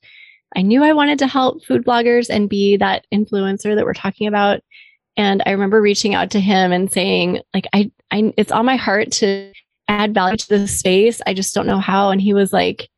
I 0.56 0.62
knew 0.62 0.82
I 0.82 0.92
wanted 0.92 1.18
to 1.20 1.26
help 1.26 1.64
food 1.64 1.84
bloggers 1.84 2.28
and 2.28 2.48
be 2.48 2.76
that 2.76 3.06
influencer 3.12 3.74
that 3.74 3.84
we're 3.84 3.94
talking 3.94 4.26
about. 4.26 4.60
And 5.16 5.42
I 5.46 5.50
remember 5.50 5.80
reaching 5.80 6.14
out 6.14 6.30
to 6.30 6.40
him 6.40 6.72
and 6.72 6.90
saying, 6.90 7.40
like, 7.54 7.66
I, 7.72 7.90
I, 8.10 8.32
it's 8.36 8.52
on 8.52 8.66
my 8.66 8.76
heart 8.76 9.12
to 9.12 9.52
add 9.88 10.14
value 10.14 10.36
to 10.36 10.48
the 10.48 10.68
space. 10.68 11.20
I 11.26 11.34
just 11.34 11.54
don't 11.54 11.66
know 11.66 11.80
how. 11.80 12.10
And 12.10 12.20
he 12.20 12.34
was 12.34 12.52
like, 12.52 12.88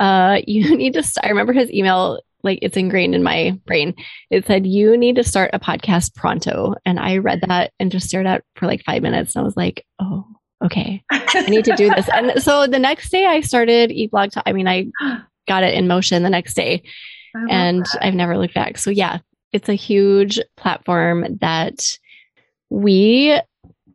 uh, 0.00 0.38
you 0.46 0.76
need 0.76 0.94
to 0.94 1.02
start. 1.02 1.26
I 1.26 1.30
remember 1.30 1.52
his 1.52 1.70
email, 1.70 2.20
like 2.42 2.58
it's 2.62 2.76
ingrained 2.76 3.14
in 3.14 3.22
my 3.22 3.58
brain. 3.66 3.94
It 4.30 4.46
said, 4.46 4.66
you 4.66 4.96
need 4.96 5.16
to 5.16 5.24
start 5.24 5.50
a 5.52 5.60
podcast 5.60 6.14
pronto. 6.14 6.74
And 6.84 6.98
I 6.98 7.18
read 7.18 7.42
that 7.48 7.72
and 7.80 7.90
just 7.90 8.08
stared 8.08 8.26
at 8.26 8.44
for 8.56 8.66
like 8.66 8.84
five 8.84 9.02
minutes. 9.02 9.34
And 9.34 9.42
I 9.42 9.44
was 9.44 9.56
like, 9.56 9.84
oh, 10.00 10.24
okay, 10.64 11.02
I 11.10 11.42
need 11.48 11.64
to 11.66 11.76
do 11.76 11.90
this. 11.90 12.08
and 12.08 12.42
so 12.42 12.66
the 12.66 12.78
next 12.78 13.10
day 13.10 13.26
I 13.26 13.40
started 13.40 13.90
eBlog. 13.90 14.40
I 14.46 14.52
mean, 14.52 14.68
I 14.68 14.86
got 15.48 15.62
it 15.62 15.74
in 15.74 15.86
motion 15.86 16.22
the 16.22 16.30
next 16.30 16.54
day 16.54 16.82
and 17.50 17.84
that. 17.84 17.98
I've 18.02 18.14
never 18.14 18.38
looked 18.38 18.54
back. 18.54 18.78
So 18.78 18.90
yeah, 18.90 19.18
it's 19.52 19.68
a 19.68 19.74
huge 19.74 20.40
platform 20.56 21.38
that 21.40 21.98
we 22.70 23.40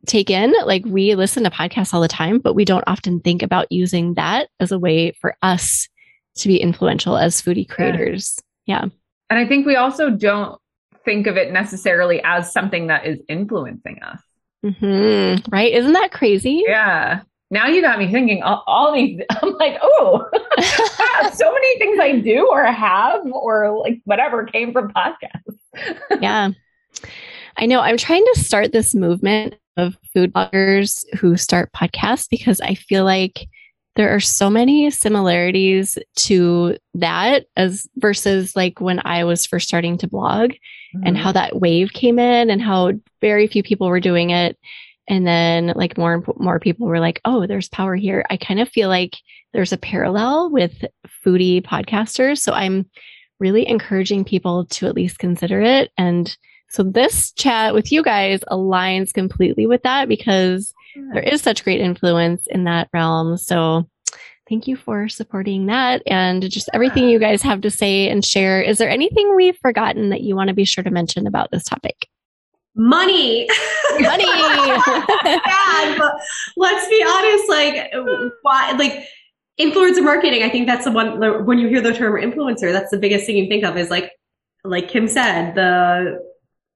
take 0.06 0.30
in. 0.30 0.54
Like 0.64 0.84
we 0.84 1.14
listen 1.14 1.44
to 1.44 1.50
podcasts 1.50 1.94
all 1.94 2.00
the 2.00 2.08
time, 2.08 2.38
but 2.38 2.54
we 2.54 2.64
don't 2.64 2.84
often 2.86 3.20
think 3.20 3.42
about 3.42 3.70
using 3.70 4.14
that 4.14 4.48
as 4.60 4.72
a 4.72 4.78
way 4.78 5.12
for 5.12 5.36
us 5.42 5.88
to 6.36 6.48
be 6.48 6.56
influential 6.56 7.16
as 7.16 7.42
foodie 7.42 7.68
creators. 7.68 8.38
Yeah. 8.66 8.82
And 9.30 9.38
I 9.38 9.46
think 9.46 9.66
we 9.66 9.76
also 9.76 10.10
don't 10.10 10.58
think 11.04 11.26
of 11.26 11.36
it 11.36 11.52
necessarily 11.52 12.22
as 12.22 12.52
something 12.52 12.88
that 12.88 13.06
is 13.06 13.20
influencing 13.28 14.02
us. 14.02 14.20
Mm-hmm. 14.64 15.50
Right? 15.50 15.72
Isn't 15.72 15.92
that 15.92 16.12
crazy? 16.12 16.62
Yeah. 16.66 17.22
Now 17.50 17.66
you 17.66 17.82
got 17.82 17.98
me 17.98 18.10
thinking 18.10 18.42
all, 18.42 18.64
all 18.66 18.94
these. 18.94 19.20
I'm 19.30 19.52
like, 19.54 19.78
oh, 19.82 20.24
so 21.32 21.52
many 21.52 21.78
things 21.78 21.98
I 22.00 22.20
do 22.22 22.48
or 22.50 22.64
have 22.64 23.26
or 23.26 23.78
like 23.78 24.00
whatever 24.04 24.44
came 24.44 24.72
from 24.72 24.92
podcasts 24.92 25.52
yeah. 26.20 26.50
I 27.56 27.66
know. 27.66 27.80
I'm 27.80 27.96
trying 27.96 28.24
to 28.34 28.40
start 28.40 28.72
this 28.72 28.94
movement 28.94 29.54
of 29.76 29.96
food 30.12 30.32
bloggers 30.32 31.04
who 31.18 31.36
start 31.36 31.72
podcasts 31.72 32.28
because 32.30 32.60
I 32.60 32.74
feel 32.74 33.04
like 33.04 33.46
there 33.94 34.14
are 34.14 34.20
so 34.20 34.48
many 34.48 34.90
similarities 34.90 35.98
to 36.16 36.78
that 36.94 37.46
as 37.56 37.86
versus 37.96 38.56
like 38.56 38.80
when 38.80 39.00
I 39.04 39.24
was 39.24 39.46
first 39.46 39.68
starting 39.68 39.98
to 39.98 40.08
blog 40.08 40.50
mm-hmm. 40.50 41.02
and 41.06 41.16
how 41.16 41.32
that 41.32 41.60
wave 41.60 41.92
came 41.92 42.18
in 42.18 42.48
and 42.50 42.62
how 42.62 42.92
very 43.20 43.46
few 43.46 43.62
people 43.62 43.88
were 43.88 44.00
doing 44.00 44.30
it 44.30 44.58
and 45.08 45.26
then 45.26 45.72
like 45.76 45.98
more 45.98 46.14
and 46.14 46.26
more 46.36 46.60
people 46.60 46.86
were 46.86 47.00
like 47.00 47.20
oh 47.24 47.44
there's 47.44 47.68
power 47.68 47.96
here 47.96 48.24
i 48.30 48.36
kind 48.36 48.60
of 48.60 48.68
feel 48.68 48.88
like 48.88 49.16
there's 49.52 49.72
a 49.72 49.76
parallel 49.76 50.48
with 50.48 50.84
foodie 51.24 51.60
podcasters 51.60 52.38
so 52.38 52.52
i'm 52.52 52.88
really 53.42 53.68
encouraging 53.68 54.24
people 54.24 54.64
to 54.66 54.86
at 54.86 54.94
least 54.94 55.18
consider 55.18 55.60
it. 55.60 55.90
And 55.98 56.34
so 56.72 56.82
this 56.82 57.32
chat 57.32 57.74
with 57.74 57.92
you 57.92 58.02
guys 58.02 58.40
aligns 58.50 59.12
completely 59.12 59.66
with 59.66 59.82
that 59.82 60.08
because 60.08 60.72
there 61.12 61.22
is 61.22 61.42
such 61.42 61.64
great 61.64 61.82
influence 61.82 62.46
in 62.46 62.64
that 62.64 62.88
realm. 62.94 63.36
So 63.36 63.86
thank 64.48 64.66
you 64.66 64.76
for 64.76 65.06
supporting 65.06 65.66
that 65.66 66.02
and 66.06 66.48
just 66.48 66.70
everything 66.72 67.10
you 67.10 67.18
guys 67.18 67.42
have 67.42 67.60
to 67.60 67.70
say 67.70 68.08
and 68.08 68.24
share. 68.24 68.62
Is 68.62 68.78
there 68.78 68.88
anything 68.88 69.36
we've 69.36 69.58
forgotten 69.58 70.08
that 70.08 70.22
you 70.22 70.34
want 70.34 70.48
to 70.48 70.54
be 70.54 70.64
sure 70.64 70.82
to 70.82 70.90
mention 70.90 71.26
about 71.26 71.50
this 71.50 71.64
topic? 71.64 72.08
Money. 72.74 73.46
Money. 74.00 74.24
yeah, 74.26 75.94
but 75.98 76.14
let's 76.56 76.88
be 76.88 77.04
honest, 77.06 77.50
like 77.50 77.92
why 78.40 78.72
like 78.78 79.06
influencer 79.60 80.02
marketing 80.02 80.42
i 80.42 80.48
think 80.48 80.66
that's 80.66 80.86
the 80.86 80.90
one 80.90 81.44
when 81.44 81.58
you 81.58 81.68
hear 81.68 81.82
the 81.82 81.92
term 81.92 82.14
influencer 82.14 82.72
that's 82.72 82.90
the 82.90 82.96
biggest 82.96 83.26
thing 83.26 83.36
you 83.36 83.46
think 83.46 83.62
of 83.62 83.76
is 83.76 83.90
like 83.90 84.10
like 84.64 84.88
kim 84.88 85.06
said 85.06 85.54
the 85.54 86.18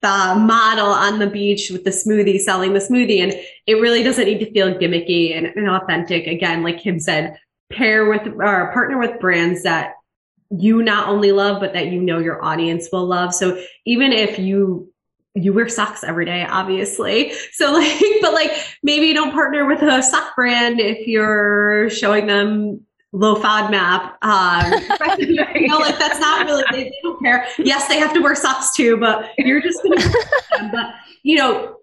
the 0.03 0.35
model 0.39 0.87
on 0.87 1.19
the 1.19 1.27
beach 1.27 1.71
with 1.71 1.85
the 1.85 1.91
smoothie 1.91 2.39
selling 2.39 2.73
the 2.73 2.81
smoothie. 2.81 3.23
And 3.23 3.33
it 3.67 3.75
really 3.75 4.03
doesn't 4.03 4.25
need 4.25 4.39
to 4.41 4.51
feel 4.53 4.75
gimmicky 4.75 5.37
and, 5.37 5.69
authentic. 5.69 6.27
Again 6.27 6.63
like 6.63 6.81
kim 6.81 7.01
said 7.01 7.39
pair 7.73 8.07
with 8.07 8.27
or 8.27 8.73
partner 8.73 8.99
with 8.99 9.19
brands 9.21 9.63
that 9.65 9.95
you 10.51 10.83
not 10.83 11.09
only 11.09 11.33
love 11.33 11.61
but 11.61 11.73
that 11.73 11.89
you 11.89 12.01
know 12.01 12.19
your 12.19 12.45
audience 12.45 12.89
will 12.93 13.07
love. 13.07 13.35
So 13.35 13.63
even 13.85 14.13
if 14.13 14.39
you 14.39 14.93
you 15.35 15.53
wear 15.53 15.69
socks 15.69 16.05
every 16.05 16.25
day 16.25 16.47
obviously. 16.49 17.33
So 17.53 17.73
like 17.73 18.03
but 18.21 18.33
like 18.33 18.53
maybe 18.83 19.13
don't 19.13 19.33
partner 19.33 19.67
with 19.67 19.83
a 19.83 20.03
sock 20.03 20.37
brand 20.37 20.81
if 20.81 21.07
you're 21.07 21.91
showing 21.91 22.27
them 22.27 22.87
low 23.13 23.37
FODMAP. 23.37 24.15
Um, 24.23 25.19
you 25.55 25.69
know, 25.69 25.79
like 25.79 25.99
that's 25.99 26.21
not 26.21 26.47
really, 26.47 26.65
they, 26.71 26.85
they, 26.85 26.99
don't 27.03 27.23
care. 27.23 27.47
Yes, 27.59 27.89
they 27.89 27.99
have 27.99 28.13
to 28.15 28.21
wear 28.21 28.35
socks 28.35 28.75
too, 28.75 28.97
but 28.97 29.31
you're 29.39 29.63
just 29.63 29.83
going 29.83 29.99
to, 29.99 30.71
but 30.73 30.95
you 31.23 31.37
know, 31.37 31.77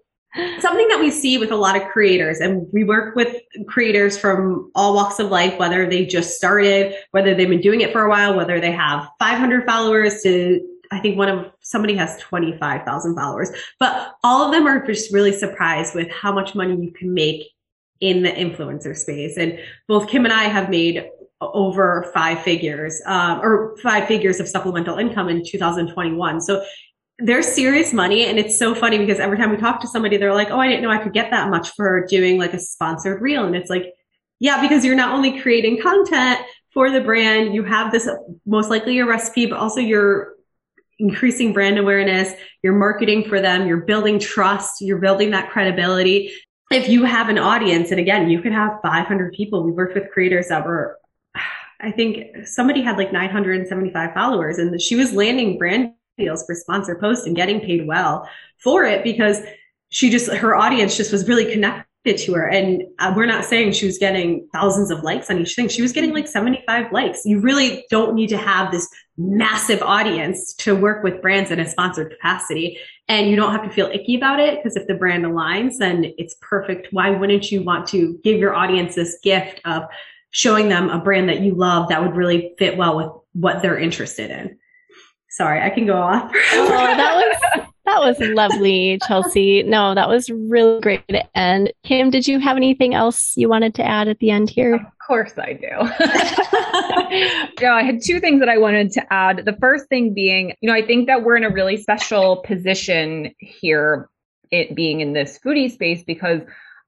something 0.60 0.88
that 0.88 0.98
we 0.98 1.10
see 1.10 1.38
with 1.38 1.52
a 1.52 1.56
lot 1.56 1.76
of 1.76 1.88
creators 1.88 2.40
and 2.40 2.66
we 2.72 2.82
work 2.84 3.14
with 3.14 3.36
creators 3.66 4.18
from 4.18 4.70
all 4.74 4.94
walks 4.94 5.18
of 5.18 5.30
life, 5.30 5.58
whether 5.58 5.88
they 5.88 6.04
just 6.04 6.36
started, 6.36 6.94
whether 7.12 7.34
they've 7.34 7.48
been 7.48 7.60
doing 7.60 7.80
it 7.80 7.92
for 7.92 8.04
a 8.04 8.08
while, 8.08 8.34
whether 8.34 8.60
they 8.60 8.72
have 8.72 9.08
500 9.18 9.64
followers 9.64 10.22
to 10.22 10.60
I 10.90 11.00
think 11.00 11.18
one 11.18 11.28
of 11.28 11.50
somebody 11.60 11.96
has 11.96 12.16
25,000 12.18 13.16
followers, 13.16 13.50
but 13.80 14.14
all 14.22 14.44
of 14.44 14.52
them 14.52 14.66
are 14.66 14.86
just 14.86 15.12
really 15.12 15.32
surprised 15.32 15.94
with 15.94 16.08
how 16.10 16.32
much 16.32 16.54
money 16.54 16.76
you 16.76 16.92
can 16.92 17.12
make 17.12 17.50
in 18.00 18.22
the 18.22 18.30
influencer 18.30 18.96
space. 18.96 19.36
And 19.36 19.58
both 19.88 20.08
Kim 20.08 20.24
and 20.24 20.32
I 20.32 20.44
have 20.44 20.70
made 20.70 21.08
over 21.40 22.10
five 22.14 22.40
figures 22.42 23.00
um, 23.06 23.40
or 23.40 23.76
five 23.82 24.06
figures 24.06 24.40
of 24.40 24.48
supplemental 24.48 24.98
income 24.98 25.28
in 25.28 25.44
2021. 25.44 26.40
So 26.40 26.64
there's 27.18 27.46
serious 27.46 27.92
money. 27.92 28.24
And 28.24 28.38
it's 28.38 28.58
so 28.58 28.74
funny 28.74 28.98
because 28.98 29.20
every 29.20 29.36
time 29.36 29.50
we 29.50 29.56
talk 29.56 29.80
to 29.80 29.88
somebody, 29.88 30.16
they're 30.16 30.34
like, 30.34 30.50
oh, 30.50 30.58
I 30.58 30.68
didn't 30.68 30.82
know 30.82 30.90
I 30.90 30.98
could 30.98 31.12
get 31.12 31.30
that 31.30 31.50
much 31.50 31.70
for 31.70 32.06
doing 32.06 32.38
like 32.38 32.54
a 32.54 32.58
sponsored 32.58 33.20
reel. 33.20 33.44
And 33.44 33.54
it's 33.54 33.70
like, 33.70 33.92
yeah, 34.40 34.60
because 34.60 34.84
you're 34.84 34.96
not 34.96 35.14
only 35.14 35.40
creating 35.40 35.80
content 35.80 36.40
for 36.72 36.90
the 36.90 37.00
brand, 37.00 37.54
you 37.54 37.62
have 37.64 37.92
this 37.92 38.08
most 38.46 38.68
likely 38.68 38.94
your 38.94 39.06
recipe, 39.06 39.46
but 39.46 39.58
also 39.58 39.80
you're 39.80 40.34
increasing 40.98 41.52
brand 41.52 41.78
awareness, 41.78 42.32
you're 42.62 42.74
marketing 42.74 43.24
for 43.28 43.40
them, 43.40 43.66
you're 43.66 43.78
building 43.78 44.18
trust, 44.18 44.80
you're 44.80 44.98
building 44.98 45.30
that 45.30 45.50
credibility. 45.50 46.32
If 46.70 46.88
you 46.88 47.04
have 47.04 47.28
an 47.28 47.38
audience, 47.38 47.90
and 47.90 48.00
again, 48.00 48.30
you 48.30 48.40
could 48.40 48.52
have 48.52 48.80
500 48.82 49.32
people. 49.32 49.62
We 49.62 49.72
worked 49.72 49.94
with 49.94 50.10
creators 50.10 50.48
that 50.48 50.64
were 50.64 50.98
I 51.80 51.90
think 51.90 52.46
somebody 52.46 52.80
had 52.80 52.96
like 52.96 53.12
975 53.12 54.14
followers 54.14 54.58
and 54.58 54.80
she 54.80 54.96
was 54.96 55.12
landing 55.12 55.58
brand 55.58 55.92
deals 56.16 56.44
for 56.46 56.54
sponsor 56.54 56.94
posts 56.94 57.26
and 57.26 57.36
getting 57.36 57.60
paid 57.60 57.86
well 57.86 58.28
for 58.58 58.84
it 58.84 59.04
because 59.04 59.40
she 59.90 60.08
just 60.08 60.32
her 60.32 60.56
audience 60.56 60.96
just 60.96 61.12
was 61.12 61.28
really 61.28 61.52
connected 61.52 62.16
to 62.18 62.34
her. 62.34 62.48
And 62.48 62.82
uh, 62.98 63.12
we're 63.16 63.26
not 63.26 63.44
saying 63.44 63.72
she 63.72 63.86
was 63.86 63.98
getting 63.98 64.48
thousands 64.52 64.90
of 64.90 65.02
likes 65.02 65.30
on 65.30 65.40
each 65.40 65.54
thing. 65.54 65.68
She 65.68 65.82
was 65.82 65.92
getting 65.92 66.12
like 66.12 66.26
75 66.26 66.92
likes. 66.92 67.24
You 67.24 67.40
really 67.40 67.84
don't 67.90 68.14
need 68.14 68.28
to 68.28 68.36
have 68.36 68.70
this 68.70 68.88
massive 69.16 69.82
audience 69.82 70.54
to 70.54 70.74
work 70.74 71.02
with 71.02 71.20
brands 71.22 71.50
in 71.50 71.60
a 71.60 71.68
sponsored 71.68 72.12
capacity 72.12 72.78
and 73.08 73.28
you 73.28 73.36
don't 73.36 73.52
have 73.52 73.62
to 73.62 73.70
feel 73.70 73.90
icky 73.92 74.16
about 74.16 74.40
it 74.40 74.56
because 74.56 74.76
if 74.76 74.86
the 74.86 74.94
brand 74.94 75.24
aligns 75.24 75.78
then 75.78 76.12
it's 76.18 76.36
perfect 76.40 76.88
why 76.90 77.10
wouldn't 77.10 77.50
you 77.50 77.62
want 77.62 77.86
to 77.86 78.18
give 78.24 78.38
your 78.38 78.54
audience 78.54 78.94
this 78.94 79.18
gift 79.22 79.60
of 79.64 79.84
showing 80.34 80.68
them 80.68 80.90
a 80.90 80.98
brand 80.98 81.28
that 81.28 81.40
you 81.40 81.54
love 81.54 81.88
that 81.88 82.02
would 82.02 82.16
really 82.16 82.54
fit 82.58 82.76
well 82.76 82.96
with 82.96 83.08
what 83.34 83.62
they're 83.62 83.78
interested 83.78 84.32
in. 84.32 84.58
Sorry, 85.28 85.60
I 85.60 85.70
can 85.70 85.86
go 85.86 85.96
off. 85.96 86.30
oh, 86.52 86.68
that 86.68 87.38
was 87.56 87.66
that 87.84 88.00
was 88.00 88.18
lovely, 88.20 88.98
Chelsea. 89.06 89.62
No, 89.62 89.94
that 89.94 90.08
was 90.08 90.30
really 90.30 90.80
great. 90.80 91.02
And 91.34 91.72
Kim, 91.82 92.10
did 92.10 92.26
you 92.26 92.40
have 92.40 92.56
anything 92.56 92.94
else 92.94 93.36
you 93.36 93.48
wanted 93.48 93.74
to 93.74 93.84
add 93.84 94.08
at 94.08 94.18
the 94.20 94.30
end 94.30 94.48
here? 94.48 94.74
Of 94.74 95.06
course 95.06 95.34
I 95.36 95.52
do. 95.52 95.68
no, 97.62 97.72
I 97.72 97.82
had 97.82 98.00
two 98.02 98.20
things 98.20 98.40
that 98.40 98.48
I 98.48 98.56
wanted 98.56 98.90
to 98.92 99.12
add. 99.12 99.44
The 99.44 99.56
first 99.60 99.86
thing 99.88 100.14
being, 100.14 100.54
you 100.60 100.68
know, 100.68 100.74
I 100.74 100.82
think 100.82 101.06
that 101.08 101.22
we're 101.22 101.36
in 101.36 101.44
a 101.44 101.50
really 101.50 101.76
special 101.76 102.38
position 102.38 103.34
here, 103.38 104.08
it 104.50 104.74
being 104.74 105.00
in 105.00 105.12
this 105.12 105.38
foodie 105.44 105.70
space 105.70 106.02
because 106.04 106.40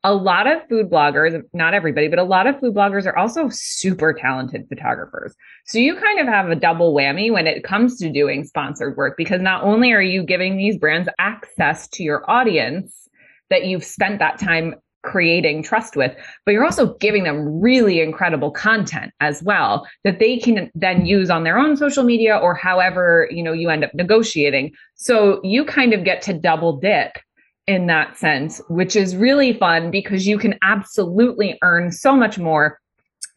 a 0.06 0.14
lot 0.14 0.46
of 0.46 0.62
food 0.68 0.88
bloggers, 0.88 1.42
not 1.52 1.74
everybody, 1.74 2.06
but 2.06 2.20
a 2.20 2.22
lot 2.22 2.46
of 2.46 2.60
food 2.60 2.76
bloggers 2.76 3.06
are 3.06 3.18
also 3.18 3.48
super 3.50 4.14
talented 4.14 4.64
photographers. 4.68 5.34
So 5.64 5.80
you 5.80 5.96
kind 5.96 6.20
of 6.20 6.28
have 6.28 6.48
a 6.48 6.54
double 6.54 6.94
whammy 6.94 7.32
when 7.32 7.48
it 7.48 7.64
comes 7.64 7.98
to 7.98 8.12
doing 8.12 8.44
sponsored 8.44 8.96
work 8.96 9.16
because 9.16 9.42
not 9.42 9.64
only 9.64 9.90
are 9.90 10.00
you 10.00 10.22
giving 10.22 10.56
these 10.56 10.78
brands 10.78 11.08
access 11.18 11.88
to 11.88 12.04
your 12.04 12.22
audience 12.30 13.08
that 13.50 13.64
you've 13.64 13.82
spent 13.82 14.20
that 14.20 14.38
time 14.38 14.76
creating 15.02 15.64
trust 15.64 15.96
with, 15.96 16.14
but 16.44 16.52
you're 16.52 16.64
also 16.64 16.94
giving 16.98 17.24
them 17.24 17.60
really 17.60 18.00
incredible 18.00 18.52
content 18.52 19.12
as 19.18 19.42
well 19.42 19.88
that 20.04 20.20
they 20.20 20.38
can 20.38 20.70
then 20.76 21.04
use 21.04 21.30
on 21.30 21.42
their 21.42 21.58
own 21.58 21.76
social 21.76 22.04
media 22.04 22.36
or 22.36 22.54
however, 22.54 23.26
you 23.32 23.42
know, 23.42 23.52
you 23.52 23.70
end 23.70 23.82
up 23.82 23.92
negotiating. 23.92 24.72
So 24.94 25.40
you 25.42 25.64
kind 25.64 25.92
of 25.92 26.04
get 26.04 26.22
to 26.22 26.32
double 26.32 26.76
dip 26.78 27.18
in 27.66 27.86
that 27.86 28.16
sense, 28.16 28.60
which 28.68 28.94
is 28.96 29.16
really 29.16 29.52
fun 29.52 29.90
because 29.90 30.26
you 30.26 30.38
can 30.38 30.58
absolutely 30.62 31.58
earn 31.62 31.90
so 31.90 32.14
much 32.14 32.38
more 32.38 32.78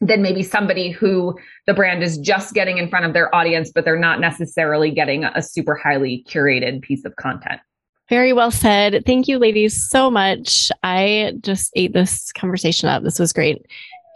than 0.00 0.22
maybe 0.22 0.42
somebody 0.42 0.90
who 0.90 1.38
the 1.66 1.74
brand 1.74 2.02
is 2.02 2.16
just 2.18 2.54
getting 2.54 2.78
in 2.78 2.88
front 2.88 3.04
of 3.04 3.12
their 3.12 3.34
audience, 3.34 3.70
but 3.74 3.84
they're 3.84 3.98
not 3.98 4.20
necessarily 4.20 4.90
getting 4.90 5.24
a 5.24 5.42
super 5.42 5.74
highly 5.74 6.24
curated 6.28 6.80
piece 6.80 7.04
of 7.04 7.14
content. 7.16 7.60
Very 8.08 8.32
well 8.32 8.50
said. 8.50 9.04
Thank 9.06 9.28
you, 9.28 9.38
ladies, 9.38 9.88
so 9.88 10.10
much. 10.10 10.70
I 10.82 11.34
just 11.40 11.70
ate 11.76 11.92
this 11.92 12.32
conversation 12.32 12.88
up. 12.88 13.02
This 13.02 13.18
was 13.18 13.32
great. 13.32 13.64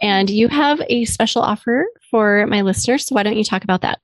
And 0.01 0.29
you 0.29 0.47
have 0.49 0.81
a 0.89 1.05
special 1.05 1.41
offer 1.41 1.85
for 2.09 2.45
my 2.47 2.61
listeners. 2.61 3.05
So 3.05 3.15
why 3.15 3.23
don't 3.23 3.37
you 3.37 3.43
talk 3.43 3.63
about 3.63 3.81
that? 3.81 3.99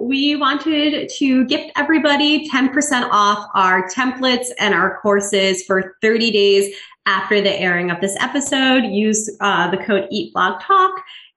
We 0.00 0.34
wanted 0.34 1.10
to 1.10 1.44
gift 1.44 1.70
everybody 1.76 2.48
10% 2.48 3.08
off 3.12 3.46
our 3.54 3.86
templates 3.90 4.46
and 4.58 4.72
our 4.74 4.98
courses 5.00 5.62
for 5.64 5.94
30 6.00 6.30
days 6.30 6.74
after 7.04 7.42
the 7.42 7.60
airing 7.60 7.90
of 7.90 8.00
this 8.00 8.16
episode. 8.18 8.84
Use 8.84 9.30
uh, 9.40 9.70
the 9.70 9.76
code 9.76 10.08
EatBlogTalk 10.10 10.92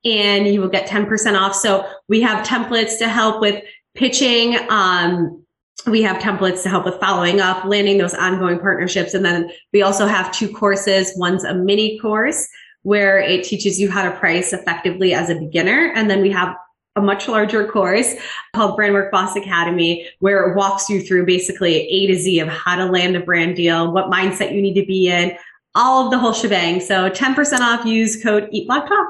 and 0.05 0.47
you 0.47 0.61
will 0.61 0.69
get 0.69 0.87
10% 0.87 1.37
off. 1.37 1.53
So 1.53 1.85
we 2.07 2.21
have 2.21 2.47
templates 2.47 2.97
to 2.99 3.09
help 3.09 3.41
with 3.41 3.61
pitching. 3.95 4.57
Um, 4.69 5.43
we 5.85 6.01
have 6.01 6.21
templates 6.21 6.63
to 6.63 6.69
help 6.69 6.85
with 6.85 6.95
following 7.01 7.41
up, 7.41 7.65
landing 7.65 7.97
those 7.97 8.13
ongoing 8.13 8.59
partnerships. 8.59 9.13
And 9.13 9.25
then 9.25 9.51
we 9.73 9.81
also 9.81 10.07
have 10.07 10.31
two 10.31 10.47
courses. 10.47 11.11
One's 11.17 11.43
a 11.43 11.53
mini 11.53 11.99
course 11.99 12.47
where 12.83 13.19
it 13.19 13.43
teaches 13.43 13.77
you 13.77 13.91
how 13.91 14.09
to 14.09 14.17
price 14.17 14.53
effectively 14.53 15.13
as 15.13 15.29
a 15.29 15.35
beginner. 15.35 15.91
And 15.95 16.09
then 16.09 16.21
we 16.21 16.31
have 16.31 16.55
a 16.95 17.01
much 17.01 17.27
larger 17.27 17.67
course 17.67 18.13
called 18.55 18.77
Brandwork 18.77 19.09
Boss 19.11 19.35
Academy, 19.35 20.07
where 20.19 20.49
it 20.49 20.55
walks 20.55 20.89
you 20.89 21.01
through 21.01 21.25
basically 21.25 21.87
A 21.87 22.07
to 22.07 22.15
Z 22.15 22.39
of 22.39 22.47
how 22.47 22.75
to 22.75 22.85
land 22.85 23.15
a 23.15 23.19
brand 23.19 23.55
deal, 23.55 23.91
what 23.91 24.11
mindset 24.11 24.53
you 24.53 24.61
need 24.61 24.75
to 24.75 24.85
be 24.85 25.09
in, 25.09 25.35
all 25.75 26.05
of 26.05 26.11
the 26.11 26.19
whole 26.19 26.33
shebang. 26.33 26.79
So 26.79 27.09
10% 27.09 27.59
off, 27.59 27.85
use 27.85 28.21
code 28.21 28.49
EatBlogTalk. 28.53 29.09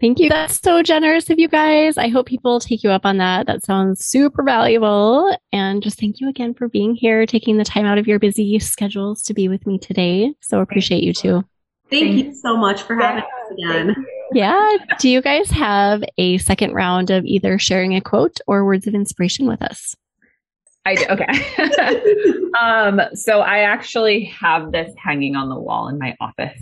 Thank 0.00 0.18
you. 0.18 0.30
That's 0.30 0.58
so 0.58 0.82
generous 0.82 1.28
of 1.28 1.38
you 1.38 1.46
guys. 1.46 1.98
I 1.98 2.08
hope 2.08 2.26
people 2.26 2.58
take 2.58 2.82
you 2.82 2.88
up 2.88 3.04
on 3.04 3.18
that. 3.18 3.46
That 3.46 3.62
sounds 3.62 4.06
super 4.06 4.42
valuable. 4.42 5.36
And 5.52 5.82
just 5.82 6.00
thank 6.00 6.20
you 6.20 6.30
again 6.30 6.54
for 6.54 6.68
being 6.68 6.94
here, 6.94 7.26
taking 7.26 7.58
the 7.58 7.64
time 7.64 7.84
out 7.84 7.98
of 7.98 8.06
your 8.06 8.18
busy 8.18 8.58
schedules 8.60 9.20
to 9.24 9.34
be 9.34 9.48
with 9.48 9.66
me 9.66 9.78
today. 9.78 10.32
So 10.40 10.60
appreciate 10.60 11.02
you 11.02 11.12
too. 11.12 11.44
Thank, 11.90 12.14
thank 12.14 12.26
you 12.26 12.34
so 12.34 12.56
much 12.56 12.80
for 12.82 12.96
having 12.96 13.24
yeah, 13.58 13.68
us 13.68 13.84
again. 13.84 14.06
Yeah. 14.32 14.76
Do 14.98 15.08
you 15.08 15.20
guys 15.22 15.50
have 15.50 16.02
a 16.18 16.38
second 16.38 16.74
round 16.74 17.10
of 17.10 17.24
either 17.24 17.58
sharing 17.58 17.94
a 17.94 18.00
quote 18.00 18.38
or 18.46 18.64
words 18.64 18.86
of 18.86 18.94
inspiration 18.94 19.46
with 19.46 19.62
us? 19.62 19.96
I 20.86 20.94
do. 20.94 21.04
Okay. 21.10 22.50
um, 22.60 23.00
so 23.14 23.40
I 23.40 23.60
actually 23.60 24.24
have 24.24 24.72
this 24.72 24.92
hanging 24.96 25.36
on 25.36 25.48
the 25.48 25.58
wall 25.58 25.88
in 25.88 25.98
my 25.98 26.16
office. 26.20 26.60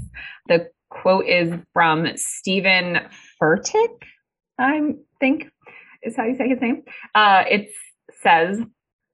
The 0.49 0.69
quote 0.89 1.27
is 1.27 1.53
from 1.73 2.16
Steven 2.16 3.01
Furtick, 3.41 4.03
I 4.59 4.95
think 5.21 5.51
is 6.03 6.16
how 6.16 6.25
you 6.25 6.37
say 6.37 6.49
his 6.49 6.61
name. 6.61 6.83
Uh, 7.14 7.45
it 7.49 7.71
says, 8.23 8.61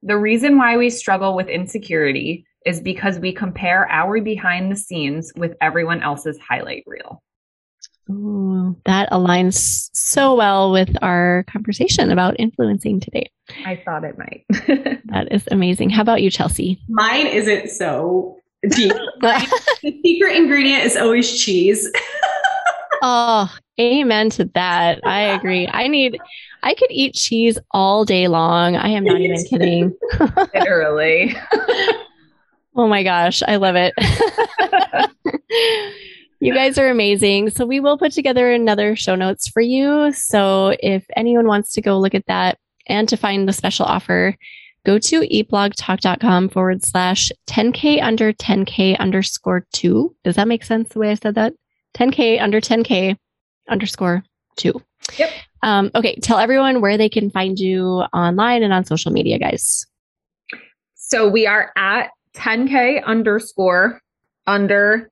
The 0.03 0.17
reason 0.17 0.57
why 0.57 0.77
we 0.77 0.89
struggle 0.89 1.35
with 1.35 1.47
insecurity 1.47 2.45
is 2.65 2.81
because 2.81 3.19
we 3.19 3.31
compare 3.31 3.87
our 3.91 4.19
behind 4.21 4.71
the 4.71 4.75
scenes 4.75 5.31
with 5.35 5.53
everyone 5.61 6.01
else's 6.01 6.39
highlight 6.39 6.83
reel. 6.87 7.21
Ooh, 8.09 8.75
that 8.85 9.09
aligns 9.11 9.89
so 9.93 10.35
well 10.35 10.71
with 10.71 10.95
our 11.01 11.43
conversation 11.49 12.11
about 12.11 12.39
influencing 12.39 12.99
today. 12.99 13.31
I 13.65 13.81
thought 13.83 14.03
it 14.03 14.17
might. 14.17 14.45
that 15.05 15.27
is 15.31 15.43
amazing. 15.49 15.89
How 15.89 16.01
about 16.01 16.21
you, 16.21 16.29
Chelsea? 16.29 16.79
Mine 16.87 17.27
isn't 17.27 17.69
so 17.69 18.37
deep. 18.69 18.91
the 19.21 20.01
secret 20.03 20.35
ingredient 20.35 20.83
is 20.83 20.95
always 20.95 21.41
cheese. 21.41 21.91
oh, 23.01 23.51
amen 23.79 24.29
to 24.31 24.45
that. 24.53 24.99
I 25.03 25.21
agree. 25.21 25.67
I 25.67 25.87
need, 25.87 26.19
I 26.61 26.75
could 26.75 26.91
eat 26.91 27.15
cheese 27.15 27.57
all 27.71 28.05
day 28.05 28.27
long. 28.27 28.75
I 28.75 28.89
am 28.89 29.03
not 29.03 29.19
even 29.19 29.43
kidding. 29.45 29.95
Literally. 30.53 31.35
Oh 32.75 32.87
my 32.87 33.03
gosh, 33.03 33.41
I 33.47 33.55
love 33.55 33.75
it. 33.77 33.93
You 36.39 36.53
guys 36.53 36.77
are 36.77 36.89
amazing. 36.89 37.49
So 37.49 37.65
we 37.65 37.79
will 37.79 37.97
put 37.97 38.11
together 38.11 38.51
another 38.51 38.95
show 38.95 39.15
notes 39.15 39.47
for 39.47 39.61
you. 39.61 40.11
So 40.13 40.75
if 40.81 41.05
anyone 41.15 41.47
wants 41.47 41.71
to 41.73 41.81
go 41.81 41.99
look 41.99 42.15
at 42.15 42.25
that 42.27 42.57
and 42.87 43.07
to 43.09 43.17
find 43.17 43.47
the 43.47 43.53
special 43.53 43.85
offer, 43.85 44.35
go 44.85 44.99
to 44.99 45.21
eatblogtalk.com 45.21 46.49
forward 46.49 46.83
slash 46.83 47.31
10K 47.47 48.01
under 48.01 48.33
10K 48.33 48.97
underscore 48.99 49.65
two. 49.73 50.15
Does 50.23 50.35
that 50.35 50.47
make 50.47 50.63
sense 50.63 50.89
the 50.89 50.99
way 50.99 51.11
I 51.11 51.15
said 51.15 51.35
that? 51.35 51.53
10K 51.95 52.41
under 52.41 52.61
10K 52.61 53.17
underscore 53.69 54.23
two. 54.57 54.81
Yep. 55.17 55.31
Um, 55.63 55.91
okay. 55.95 56.15
Tell 56.17 56.37
everyone 56.37 56.81
where 56.81 56.97
they 56.97 57.09
can 57.09 57.31
find 57.31 57.59
you 57.59 57.85
online 58.13 58.61
and 58.61 58.73
on 58.73 58.85
social 58.85 59.11
media, 59.11 59.39
guys. 59.39 59.85
So 60.95 61.27
we 61.27 61.47
are 61.47 61.71
at 61.75 62.09
10K 62.35 63.03
underscore 63.03 64.01
under 64.47 65.09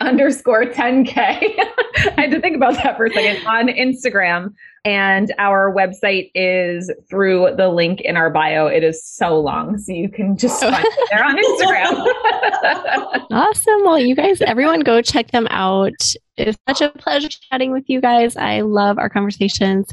underscore 0.00 0.64
10K. 0.64 1.14
I 1.16 2.14
had 2.16 2.30
to 2.30 2.40
think 2.40 2.56
about 2.56 2.74
that 2.74 2.96
for 2.96 3.06
a 3.06 3.12
second 3.12 3.46
on 3.46 3.68
Instagram. 3.68 4.54
And 4.84 5.34
our 5.38 5.74
website 5.74 6.30
is 6.34 6.90
through 7.10 7.56
the 7.56 7.68
link 7.68 8.00
in 8.02 8.16
our 8.16 8.30
bio. 8.30 8.66
It 8.66 8.84
is 8.84 9.04
so 9.04 9.38
long. 9.38 9.78
So 9.78 9.92
you 9.92 10.08
can 10.08 10.36
just 10.36 10.62
oh. 10.62 10.70
find 10.70 10.84
it 10.86 11.08
there 11.10 11.24
on 11.24 11.36
Instagram. 11.36 13.26
awesome. 13.30 13.82
Well, 13.82 13.98
you 13.98 14.14
guys, 14.14 14.40
everyone 14.40 14.80
go 14.80 15.02
check 15.02 15.30
them 15.30 15.48
out. 15.50 15.92
It's 16.36 16.58
such 16.68 16.80
a 16.80 16.90
pleasure 16.90 17.28
chatting 17.28 17.72
with 17.72 17.84
you 17.88 18.00
guys. 18.00 18.36
I 18.36 18.60
love 18.60 18.98
our 18.98 19.08
conversations. 19.08 19.88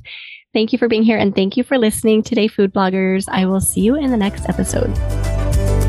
Thank 0.53 0.72
you 0.72 0.80
for 0.80 0.88
being 0.88 1.03
here 1.03 1.18
and 1.18 1.36
thank 1.36 1.58
you 1.58 1.64
for 1.64 1.78
listening 1.78 2.24
today, 2.24 2.47
food 2.47 2.74
bloggers. 2.74 3.28
I 3.28 3.45
will 3.45 3.60
see 3.60 3.82
you 3.82 3.95
in 3.95 4.12
the 4.12 4.18
next 4.18 4.47
episode. 4.47 5.35